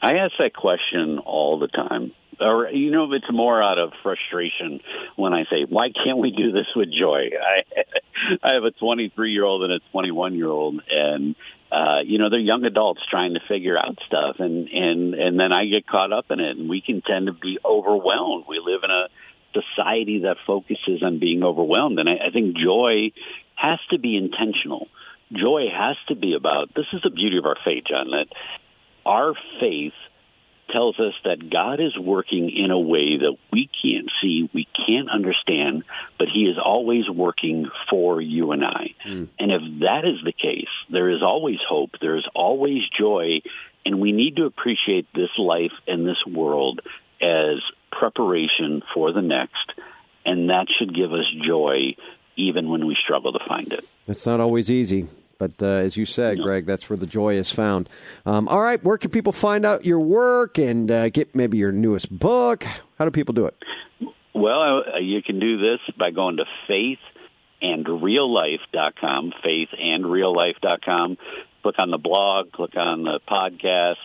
I 0.00 0.14
ask 0.14 0.32
that 0.38 0.54
question 0.54 1.18
all 1.18 1.58
the 1.58 1.68
time. 1.68 2.12
Or, 2.40 2.70
you 2.70 2.92
know, 2.92 3.12
it's 3.12 3.30
more 3.32 3.60
out 3.60 3.80
of 3.80 3.90
frustration 4.02 4.80
when 5.16 5.34
I 5.34 5.42
say, 5.50 5.66
why 5.68 5.88
can't 5.90 6.18
we 6.18 6.30
do 6.30 6.52
this 6.52 6.66
with 6.76 6.88
joy? 6.96 7.30
I, 7.34 7.82
I 8.42 8.54
have 8.54 8.62
a 8.62 8.70
23 8.70 9.32
year 9.32 9.44
old 9.44 9.64
and 9.64 9.72
a 9.72 9.80
21 9.90 10.36
year 10.36 10.48
old, 10.48 10.80
and 10.88 11.34
uh, 11.70 12.00
you 12.04 12.18
know 12.18 12.30
they're 12.30 12.38
young 12.38 12.64
adults 12.64 13.00
trying 13.10 13.34
to 13.34 13.40
figure 13.46 13.76
out 13.76 13.98
stuff, 14.06 14.36
and 14.38 14.68
and 14.68 15.14
and 15.14 15.38
then 15.38 15.52
I 15.52 15.66
get 15.66 15.86
caught 15.86 16.12
up 16.12 16.26
in 16.30 16.40
it, 16.40 16.56
and 16.56 16.68
we 16.68 16.80
can 16.80 17.02
tend 17.02 17.26
to 17.26 17.32
be 17.32 17.58
overwhelmed. 17.64 18.44
We 18.48 18.58
live 18.64 18.80
in 18.84 18.90
a 18.90 19.08
society 19.52 20.20
that 20.20 20.36
focuses 20.46 21.02
on 21.02 21.18
being 21.18 21.42
overwhelmed. 21.42 21.98
And 21.98 22.08
I, 22.08 22.28
I 22.28 22.30
think 22.30 22.56
joy 22.56 23.12
has 23.56 23.78
to 23.90 23.98
be 23.98 24.16
intentional. 24.16 24.88
Joy 25.32 25.66
has 25.72 25.96
to 26.08 26.14
be 26.14 26.34
about 26.34 26.74
this 26.74 26.86
is 26.92 27.02
the 27.02 27.10
beauty 27.10 27.38
of 27.38 27.44
our 27.44 27.56
faith, 27.64 27.84
Jon, 27.88 28.10
that 28.10 28.26
our 29.04 29.34
faith 29.60 29.92
tells 30.70 30.98
us 31.00 31.14
that 31.24 31.50
God 31.50 31.80
is 31.80 31.96
working 31.98 32.50
in 32.50 32.70
a 32.70 32.78
way 32.78 33.16
that 33.18 33.36
we 33.52 33.68
can't 33.82 34.10
see, 34.20 34.50
we 34.52 34.68
can't 34.86 35.10
understand, 35.10 35.84
but 36.18 36.28
He 36.32 36.42
is 36.42 36.56
always 36.62 37.08
working 37.08 37.66
for 37.90 38.20
you 38.20 38.52
and 38.52 38.64
I. 38.64 38.94
Mm. 39.06 39.28
And 39.38 39.52
if 39.52 39.62
that 39.80 40.04
is 40.04 40.22
the 40.24 40.32
case, 40.32 40.68
there 40.90 41.10
is 41.10 41.22
always 41.22 41.58
hope, 41.66 41.92
there 42.00 42.16
is 42.16 42.28
always 42.34 42.82
joy, 42.98 43.40
and 43.84 44.00
we 44.00 44.12
need 44.12 44.36
to 44.36 44.44
appreciate 44.44 45.06
this 45.14 45.30
life 45.38 45.72
and 45.86 46.06
this 46.06 46.22
world 46.26 46.80
as 47.20 47.58
preparation 47.98 48.82
for 48.94 49.12
the 49.12 49.22
next, 49.22 49.72
and 50.24 50.50
that 50.50 50.66
should 50.78 50.94
give 50.94 51.12
us 51.12 51.24
joy 51.46 51.96
even 52.36 52.68
when 52.68 52.86
we 52.86 52.96
struggle 53.02 53.32
to 53.32 53.40
find 53.48 53.72
it. 53.72 53.84
It's 54.06 54.26
not 54.26 54.40
always 54.40 54.70
easy. 54.70 55.08
But 55.38 55.62
uh, 55.62 55.66
as 55.66 55.96
you 55.96 56.04
said. 56.04 56.40
Greg, 56.40 56.66
that's 56.66 56.90
where 56.90 56.96
the 56.96 57.06
joy 57.06 57.34
is 57.34 57.52
found. 57.52 57.88
Um, 58.26 58.48
all 58.48 58.60
right, 58.60 58.82
where 58.82 58.98
can 58.98 59.12
people 59.12 59.32
find 59.32 59.64
out 59.64 59.84
your 59.86 60.00
work 60.00 60.58
and 60.58 60.90
uh, 60.90 61.10
get 61.10 61.32
maybe 61.34 61.58
your 61.58 61.70
newest 61.70 62.10
book? 62.10 62.64
How 62.98 63.04
do 63.04 63.12
people 63.12 63.34
do 63.34 63.46
it? 63.46 63.54
Well, 64.34 64.82
uh, 64.94 64.98
you 64.98 65.22
can 65.22 65.38
do 65.38 65.58
this 65.58 65.78
by 65.96 66.10
going 66.10 66.38
to 66.38 66.44
faithandreallife.com, 67.62 69.32
faithandreallife.com. 69.44 71.18
Click 71.62 71.78
on 71.78 71.90
the 71.90 71.98
blog, 71.98 72.50
click 72.52 72.76
on 72.76 73.04
the 73.04 73.20
podcast, 73.28 73.96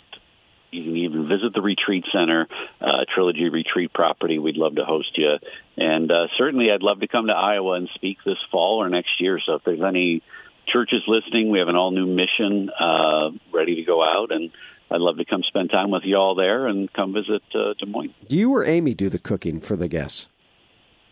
You 0.73 0.83
can 0.83 0.95
even 0.97 1.27
visit 1.27 1.53
the 1.53 1.61
retreat 1.61 2.05
center, 2.11 2.47
uh, 2.81 3.05
Trilogy 3.13 3.49
Retreat 3.49 3.93
property. 3.93 4.39
We'd 4.39 4.57
love 4.57 4.75
to 4.75 4.85
host 4.85 5.17
you. 5.17 5.37
And 5.77 6.11
uh, 6.11 6.27
certainly, 6.37 6.71
I'd 6.71 6.81
love 6.81 6.99
to 7.01 7.07
come 7.07 7.27
to 7.27 7.33
Iowa 7.33 7.73
and 7.73 7.89
speak 7.93 8.17
this 8.25 8.37
fall 8.51 8.81
or 8.81 8.89
next 8.89 9.21
year. 9.21 9.39
So 9.45 9.55
if 9.55 9.63
there's 9.63 9.81
any 9.87 10.23
churches 10.67 11.03
listening, 11.07 11.51
we 11.51 11.59
have 11.59 11.67
an 11.67 11.75
all 11.75 11.91
new 11.91 12.07
mission 12.07 12.69
uh, 12.71 13.29
ready 13.53 13.75
to 13.75 13.83
go 13.83 14.03
out. 14.03 14.31
And 14.31 14.51
I'd 14.89 15.01
love 15.01 15.17
to 15.17 15.25
come 15.25 15.43
spend 15.47 15.69
time 15.69 15.91
with 15.91 16.03
you 16.05 16.15
all 16.15 16.35
there 16.35 16.67
and 16.67 16.91
come 16.91 17.13
visit 17.13 17.43
uh, 17.53 17.73
Des 17.79 17.85
Moines. 17.85 18.13
Do 18.27 18.35
you 18.35 18.53
or 18.53 18.65
Amy 18.65 18.93
do 18.93 19.09
the 19.09 19.19
cooking 19.19 19.61
for 19.61 19.75
the 19.75 19.87
guests? 19.87 20.27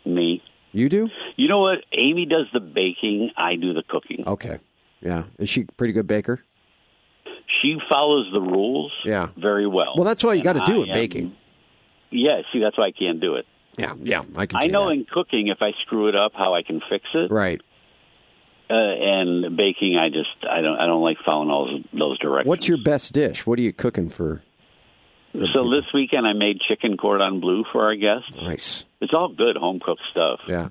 Me. 0.04 0.42
You 0.72 0.88
do? 0.88 1.08
You 1.36 1.48
know 1.48 1.60
what? 1.60 1.78
Amy 1.92 2.26
does 2.26 2.46
the 2.52 2.60
baking. 2.60 3.30
I 3.36 3.56
do 3.56 3.74
the 3.74 3.82
cooking. 3.88 4.24
Okay. 4.26 4.58
Yeah. 5.00 5.24
Is 5.38 5.48
she 5.48 5.62
a 5.62 5.72
pretty 5.72 5.92
good 5.92 6.06
baker? 6.06 6.42
She 7.62 7.76
follows 7.88 8.28
the 8.32 8.40
rules 8.40 8.92
Yeah. 9.04 9.28
very 9.36 9.66
well. 9.66 9.94
Well, 9.96 10.04
that's 10.04 10.22
why 10.24 10.34
you 10.34 10.42
got 10.42 10.54
to 10.54 10.64
do 10.72 10.82
it, 10.82 10.88
am- 10.88 10.94
baking. 10.94 11.36
Yeah, 12.10 12.42
see, 12.52 12.58
that's 12.58 12.76
why 12.76 12.86
I 12.88 12.90
can't 12.92 13.20
do 13.20 13.36
it. 13.36 13.46
Yeah, 13.78 13.94
yeah, 14.02 14.22
I 14.36 14.44
can 14.46 14.58
I 14.60 14.66
know 14.66 14.88
that. 14.88 14.92
in 14.94 15.06
cooking, 15.10 15.48
if 15.48 15.62
I 15.62 15.70
screw 15.86 16.08
it 16.08 16.14
up, 16.16 16.32
how 16.34 16.52
I 16.54 16.62
can 16.62 16.82
fix 16.90 17.06
it. 17.14 17.30
Right. 17.30 17.60
Uh, 18.68 18.74
and 18.74 19.56
baking, 19.56 19.96
I 19.96 20.08
just 20.08 20.28
I 20.48 20.60
don't 20.60 20.78
I 20.78 20.86
don't 20.86 21.02
like 21.02 21.16
following 21.24 21.50
all 21.50 21.78
those, 21.92 22.18
directions. 22.18 22.48
What's 22.48 22.68
your 22.68 22.78
best 22.82 23.12
dish? 23.14 23.46
What 23.46 23.58
are 23.58 23.62
you 23.62 23.72
cooking 23.72 24.08
for? 24.10 24.42
So 25.32 25.70
this 25.70 25.84
weekend, 25.94 26.26
I 26.26 26.32
made 26.34 26.58
chicken 26.68 26.96
cordon 26.98 27.40
bleu 27.40 27.64
for 27.72 27.84
our 27.84 27.96
guests. 27.96 28.28
Nice. 28.42 28.84
It's 29.00 29.12
all 29.14 29.28
good 29.28 29.56
home 29.56 29.80
cooked 29.82 30.02
stuff. 30.10 30.40
Yeah. 30.46 30.68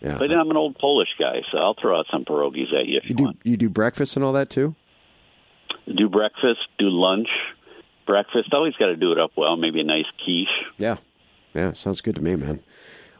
Yeah. 0.00 0.16
But 0.18 0.28
then 0.28 0.38
I'm 0.38 0.50
an 0.50 0.56
old 0.56 0.76
Polish 0.78 1.08
guy, 1.18 1.42
so 1.52 1.58
I'll 1.58 1.74
throw 1.80 1.98
out 1.98 2.06
some 2.10 2.24
pierogies 2.24 2.72
at 2.78 2.86
you 2.86 3.00
if 3.02 3.08
you, 3.10 3.16
You 3.18 3.32
do 3.32 3.50
you 3.50 3.56
do 3.58 3.68
breakfast 3.70 4.16
and 4.16 4.24
all 4.24 4.32
that 4.32 4.48
too? 4.50 4.74
Do 5.86 6.08
breakfast, 6.08 6.60
do 6.78 6.86
lunch. 6.88 7.28
Breakfast, 8.06 8.52
always 8.52 8.74
got 8.74 8.86
to 8.86 8.96
do 8.96 9.12
it 9.12 9.18
up 9.18 9.32
well. 9.36 9.56
Maybe 9.56 9.80
a 9.80 9.84
nice 9.84 10.04
quiche. 10.24 10.48
Yeah. 10.78 10.96
Yeah, 11.54 11.72
sounds 11.72 12.00
good 12.00 12.16
to 12.16 12.22
me, 12.22 12.36
man. 12.36 12.60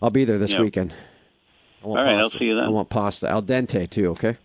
I'll 0.03 0.11
be 0.11 0.25
there 0.25 0.39
this 0.39 0.53
Yeah. 0.53 0.61
weekend. 0.63 0.93
I 1.83 1.87
want 1.87 1.99
All 2.01 2.05
right, 2.07 2.17
I'll 2.17 2.31
see 2.31 2.45
you 2.45 2.55
then. 2.57 2.65
I 2.65 2.69
want 2.71 2.89
pasta 2.89 3.29
al 3.29 3.43
dente 3.43 3.89
too. 3.89 4.11
Okay. 4.11 4.37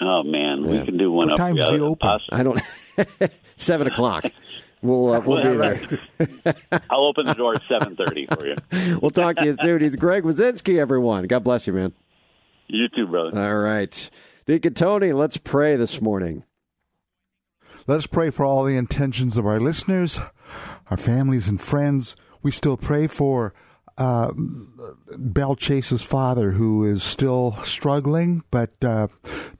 Oh 0.00 0.22
man, 0.22 0.64
Yeah. 0.64 0.70
we 0.80 0.84
can 0.84 0.96
do 0.96 1.10
one 1.10 1.26
What 1.28 1.32
up. 1.32 1.38
time 1.38 1.56
does 1.56 1.70
yeah, 1.70 1.76
he 1.76 1.82
open? 1.82 1.98
pasta. 2.08 2.34
I 2.34 2.42
don't. 2.42 2.60
Seven 3.56 3.86
o'clock. 3.86 4.24
We'll 4.82 5.12
uh, 5.14 5.20
we'll 5.20 5.42
be 5.42 5.56
there. 5.56 6.54
I'll 6.90 7.06
open 7.06 7.26
the 7.26 7.34
door 7.34 7.54
at 7.54 7.62
seven 7.68 7.96
thirty 7.96 8.26
for 8.26 8.46
you. 8.46 8.56
we'll 9.00 9.10
talk 9.10 9.36
to 9.36 9.44
you 9.46 9.56
soon. 9.60 9.80
He's 9.80 9.96
Greg 9.96 10.24
Wasinski, 10.24 10.78
everyone. 10.78 11.26
God 11.26 11.42
bless 11.44 11.66
you, 11.66 11.72
man. 11.72 11.92
You 12.66 12.88
too, 12.88 13.06
brother. 13.06 13.38
All 13.40 13.56
right. 13.58 14.10
Deacon 14.46 14.74
Tony, 14.74 15.12
let's 15.12 15.36
pray 15.38 15.76
this 15.76 16.00
morning. 16.02 16.44
Let 17.86 17.98
us 17.98 18.06
pray 18.06 18.30
for 18.30 18.46
all 18.46 18.64
the 18.64 18.78
intentions 18.78 19.36
of 19.36 19.44
our 19.44 19.60
listeners, 19.60 20.18
our 20.90 20.96
families 20.96 21.48
and 21.48 21.60
friends. 21.60 22.16
We 22.42 22.50
still 22.50 22.78
pray 22.78 23.06
for 23.06 23.52
uh, 23.98 24.32
Bell 25.18 25.54
Chase's 25.54 26.02
father, 26.02 26.52
who 26.52 26.82
is 26.84 27.02
still 27.02 27.58
struggling, 27.62 28.42
but 28.50 28.70
uh, 28.82 29.08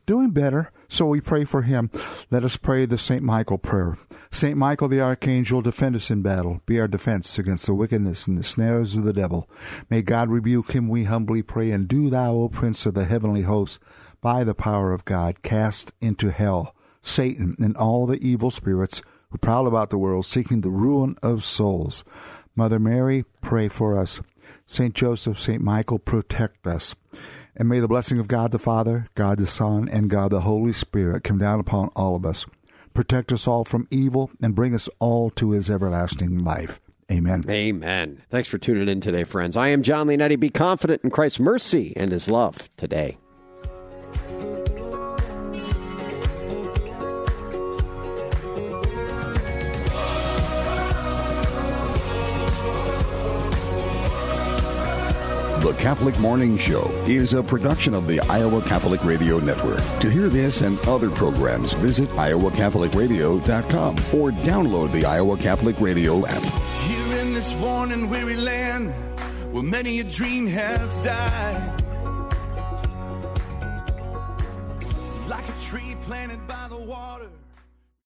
doing 0.07 0.31
better. 0.31 0.71
So 0.89 1.05
we 1.05 1.21
pray 1.21 1.45
for 1.45 1.63
him. 1.63 1.91
Let 2.31 2.45
us 2.45 2.57
pray 2.57 2.87
the 2.87 2.97
St. 2.97 3.23
Michael 3.23 3.59
prayer. 3.59 3.99
St. 4.31 4.57
Michael 4.57 4.89
the 4.89 5.03
Archangel, 5.03 5.61
defend 5.61 5.95
us 5.95 6.11
in 6.11 6.23
battle. 6.23 6.63
Be 6.65 6.81
our 6.81 6.89
defense 6.89 7.39
against 7.39 7.67
the 7.67 7.75
wickedness 7.75 8.27
and 8.27 8.39
the 8.39 8.45
snares 8.45 8.97
of 8.97 9.05
the 9.05 9.13
devil. 9.13 9.51
May 9.91 10.01
God 10.01 10.31
rebuke 10.31 10.73
him, 10.73 10.89
we 10.89 11.05
humbly 11.05 11.43
pray. 11.43 11.71
And 11.71 11.87
do 11.87 12.09
thou, 12.09 12.35
O 12.37 12.49
Prince 12.49 12.87
of 12.87 12.95
the 12.95 13.05
heavenly 13.05 13.43
hosts, 13.43 13.79
by 14.23 14.45
the 14.45 14.55
power 14.55 14.95
of 14.95 15.05
God, 15.05 15.43
cast 15.43 15.93
into 16.01 16.31
hell 16.31 16.75
Satan 17.05 17.55
and 17.59 17.77
all 17.77 18.07
the 18.07 18.19
evil 18.27 18.51
spirits 18.51 19.03
who 19.31 19.39
prowl 19.39 19.67
about 19.67 19.91
the 19.91 19.99
world 19.99 20.27
seeking 20.27 20.63
the 20.63 20.71
ruin 20.71 21.17
of 21.23 21.45
souls. 21.45 22.03
Mother 22.57 22.79
Mary, 22.79 23.25
pray 23.41 23.69
for 23.69 23.99
us. 23.99 24.21
Saint 24.67 24.95
Joseph, 24.95 25.39
Saint 25.39 25.63
Michael, 25.63 25.99
protect 25.99 26.67
us. 26.67 26.95
And 27.57 27.69
may 27.69 27.79
the 27.79 27.89
blessing 27.89 28.19
of 28.19 28.29
God 28.29 28.51
the 28.51 28.59
Father, 28.59 29.07
God 29.15 29.39
the 29.39 29.47
Son, 29.47 29.89
and 29.89 30.11
God 30.11 30.31
the 30.31 30.41
Holy 30.41 30.73
Spirit 30.73 31.25
come 31.25 31.39
down 31.39 31.61
upon 31.61 31.91
all 31.95 32.17
of 32.17 32.25
us. 32.25 32.47
Protect 32.95 33.33
us 33.33 33.47
all 33.47 33.65
from 33.65 33.89
evil 33.91 34.31
and 34.41 34.55
bring 34.55 34.75
us 34.75 34.89
all 34.99 35.31
to 35.31 35.51
his 35.51 35.69
everlasting 35.69 36.39
life. 36.39 36.81
Amen. 37.11 37.43
Amen. 37.49 38.23
Thanks 38.31 38.49
for 38.49 38.59
tuning 38.59 38.89
in 38.89 39.01
today, 39.01 39.25
friends. 39.25 39.57
I 39.57 39.69
am 39.69 39.83
Jon 39.83 40.07
Leonetti. 40.07 40.41
Be 40.41 40.49
confident 40.49 41.05
in 41.05 41.11
Christ's 41.11 41.41
mercy 41.41 41.93
and 41.97 42.13
his 42.13 42.31
love 42.31 42.71
today. 42.77 43.19
The 55.65 55.73
Catholic 55.73 56.19
Morning 56.19 56.59
Show 56.59 56.91
is 57.07 57.33
a 57.33 57.43
production 57.43 57.95
of 57.95 58.07
the 58.07 58.21
Iowa 58.21 58.61
Catholic 58.61 59.03
Radio 59.03 59.39
Network. 59.39 59.81
To 60.01 60.11
hear 60.11 60.29
this 60.29 60.61
and 60.61 60.79
other 60.87 61.09
programs, 61.09 61.73
visit 61.73 62.07
iowacatholicradio.com 62.11 63.97
or 64.13 64.31
download 64.45 64.93
the 64.93 65.07
Iowa 65.07 65.39
Catholic 65.39 65.81
Radio 65.81 66.27
app. 66.27 66.43
Here 66.83 67.19
in 67.19 67.33
this 67.33 67.55
worn 67.55 67.93
and 67.93 68.11
weary 68.11 68.37
land, 68.37 68.91
where 69.55 69.63
many 69.63 70.01
a 70.01 70.05
dream 70.05 70.47
has 70.49 70.95
died. 71.03 71.83
Like 75.27 75.49
a 75.49 75.59
tree 75.59 75.97
planted 76.03 76.47
by 76.47 76.67
the 76.69 76.77
water. 76.77 77.31